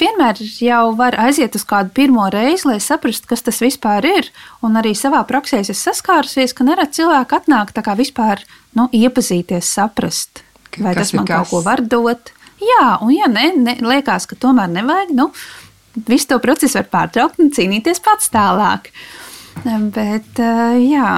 vienmēr 0.00 0.38
jau 0.62 0.94
var 0.96 1.16
aiziet 1.20 1.56
uz 1.58 1.64
kādu 1.68 1.92
pirmo 1.96 2.28
reizi, 2.32 2.68
lai 2.70 2.78
saprastu, 2.80 3.28
kas 3.28 3.44
tas 3.44 3.60
vispār 3.60 4.06
ir. 4.08 4.30
Un 4.64 4.78
arī 4.80 4.94
savā 4.96 5.20
praksē 5.28 5.60
es 5.60 5.82
saskārusies, 5.82 6.54
ka 6.56 6.64
nerad 6.64 6.94
cilvēki 6.96 7.36
atnāk 7.40 7.74
tā 7.76 7.84
kā 7.84 7.96
vispār 7.98 8.40
nu, 8.78 8.88
iepazīties, 8.92 9.68
saprast, 9.68 10.42
vai 10.78 10.94
kas 10.96 11.10
tas 11.10 11.14
man 11.18 11.28
kas? 11.28 11.44
kaut 11.44 11.52
ko 11.52 11.62
var 11.66 11.84
dot. 11.84 12.32
Jā, 12.62 12.96
un 13.04 13.12
ja 13.12 13.28
ne, 13.28 13.50
ne, 13.60 13.76
liekas, 13.84 14.24
ka 14.30 14.38
tomēr 14.40 14.70
nevajag, 14.72 15.12
nu, 15.16 15.28
visu 16.08 16.32
to 16.32 16.40
procesu 16.40 16.80
var 16.80 16.88
pārtraukt 16.92 17.40
un 17.42 17.52
cīnīties 17.52 18.00
pats 18.04 18.32
tālāk. 18.32 18.88
Bet, 19.64 20.40
jā. 20.80 21.12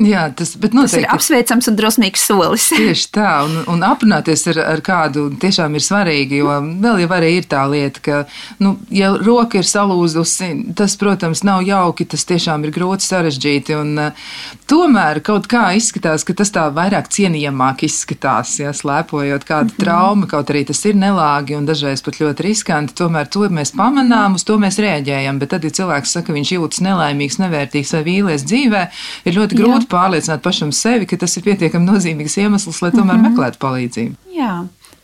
Jā, 0.00 0.22
tas, 0.32 0.54
tas 0.56 0.94
ir 0.96 1.04
apsveicams 1.12 1.68
un 1.68 1.76
drosmīgs 1.76 2.22
solis. 2.24 2.70
Tieši 2.80 3.08
tā, 3.12 3.32
un, 3.44 3.58
un 3.68 3.82
aprunāties 3.84 4.46
ar, 4.48 4.60
ar 4.72 4.80
kādu 4.84 5.26
tiešām 5.40 5.76
ir 5.76 5.84
svarīgi, 5.84 6.38
jo 6.40 6.54
vēl 6.80 7.02
jau 7.02 7.10
arī 7.18 7.34
ir 7.36 7.48
tā 7.50 7.66
lieta, 7.68 8.00
ka, 8.04 8.20
nu, 8.64 8.78
ja 8.94 9.10
roka 9.20 9.60
ir 9.60 9.68
salūzusi, 9.68 10.72
tas, 10.78 10.96
protams, 11.00 11.42
nav 11.44 11.66
jauki, 11.68 12.06
tas 12.08 12.24
tiešām 12.28 12.64
ir 12.64 12.72
grūti 12.72 13.04
sarežģīti, 13.10 13.76
un 13.76 13.92
uh, 14.06 14.30
tomēr 14.70 15.20
kaut 15.26 15.50
kā 15.52 15.66
izskatās, 15.76 16.24
ka 16.24 16.38
tas 16.38 16.54
tā 16.54 16.64
vairāk 16.72 17.12
cienījamāk 17.12 17.84
izskatās, 17.90 18.54
ja 18.62 18.72
slēpojot 18.72 19.44
kādu 19.44 19.74
-hmm. 19.74 19.84
traumu, 19.84 20.30
kaut 20.32 20.54
arī 20.54 20.64
tas 20.72 20.80
ir 20.88 20.96
nelāgi 20.96 21.58
un 21.58 21.68
dažreiz 21.68 22.00
pat 22.00 22.22
ļoti 22.22 22.48
riskanti, 22.48 22.96
tomēr 22.96 23.28
to 23.28 23.44
mēs 23.52 23.74
pamanām, 23.76 24.40
uz 24.40 24.48
to 24.48 24.56
mēs 24.56 24.80
rēģējam, 24.80 25.38
bet 25.38 25.52
tad, 25.52 25.68
ja 25.68 25.70
cilvēks 25.70 26.16
saka, 26.16 26.32
viņš 26.32 26.56
jūtas 26.56 26.80
nelaimīgs, 26.88 27.40
nevērtīgs 27.44 27.92
vai 27.98 28.02
vīlies 28.08 28.48
dzīvē, 28.48 28.86
ir 29.28 29.36
ļoti 29.36 29.60
grūti 29.60 29.89
pārliecināt 29.90 30.42
pašam 30.44 30.72
sevi, 30.74 31.08
ka 31.08 31.18
tas 31.20 31.36
ir 31.36 31.46
pietiekami 31.46 31.88
nozīmīgs 31.88 32.38
iemesls, 32.42 32.82
lai 32.84 32.92
tomēr 32.94 33.16
mm 33.16 33.24
-hmm. 33.24 33.32
meklētu 33.32 33.60
palīdzību. 33.64 34.14
Jā. 34.36 34.54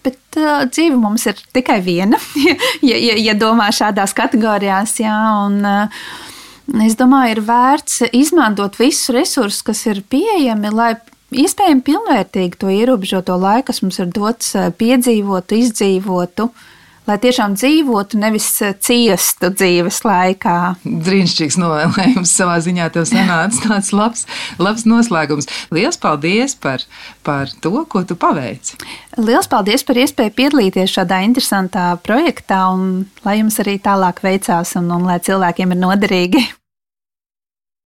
Bet 0.06 0.38
uh, 0.38 0.62
dzīve 0.70 0.96
mums 1.02 1.26
ir 1.26 1.40
tikai 1.52 1.80
viena, 1.82 2.18
ja, 2.90 2.96
ja, 2.96 3.16
ja 3.18 3.34
domā 3.34 3.72
šādās 3.74 4.14
kategorijās. 4.14 5.00
Jā, 5.02 5.16
un, 5.46 5.58
uh, 5.64 6.86
es 6.86 6.94
domāju, 6.96 7.36
ir 7.36 7.42
vērts 7.42 8.02
izmantot 8.12 8.78
visus 8.78 9.10
resursus, 9.14 9.62
kas 9.62 9.86
ir 9.86 10.02
pieejami, 10.08 10.70
lai 10.70 10.94
iespējami 11.30 11.82
pilnvērtīgi 11.82 12.58
to 12.58 12.70
ierobežoto 12.70 13.34
laiku, 13.36 13.66
kas 13.72 13.82
mums 13.82 13.98
ir 13.98 14.06
dots, 14.06 14.54
piedzīvotu, 14.78 15.58
izdzīvotu. 15.58 16.50
Uh, 16.50 16.72
lai 17.06 17.16
tiešām 17.22 17.54
dzīvotu, 17.58 18.18
nevis 18.20 18.48
eh, 18.64 18.74
ciestu 18.82 19.50
dzīves 19.54 20.02
laikā. 20.06 20.56
Brīnišķīgs 20.84 21.58
novēlējums 21.62 22.34
savā 22.38 22.58
ziņā 22.64 22.88
tev 22.94 23.06
sanāca 23.08 23.62
tāds 23.68 23.92
labs, 23.96 24.26
labs 24.62 24.86
noslēgums. 24.88 25.48
Lielas 25.74 26.00
paldies 26.02 26.56
par, 26.58 26.84
par 27.26 27.52
to, 27.62 27.74
ko 27.90 28.04
tu 28.06 28.18
paveici. 28.18 28.80
Lielas 29.16 29.48
paldies 29.50 29.86
par 29.86 30.02
iespēju 30.02 30.34
piedalīties 30.36 30.92
šādā 30.98 31.22
interesantā 31.26 31.88
projektā 32.04 32.66
un 32.74 33.06
lai 33.26 33.38
jums 33.40 33.58
arī 33.62 33.78
tālāk 33.82 34.22
veicās 34.26 34.76
un, 34.80 34.90
un 34.98 35.08
lai 35.08 35.20
cilvēkiem 35.22 35.74
ir 35.74 35.82
noderīgi. 35.82 36.46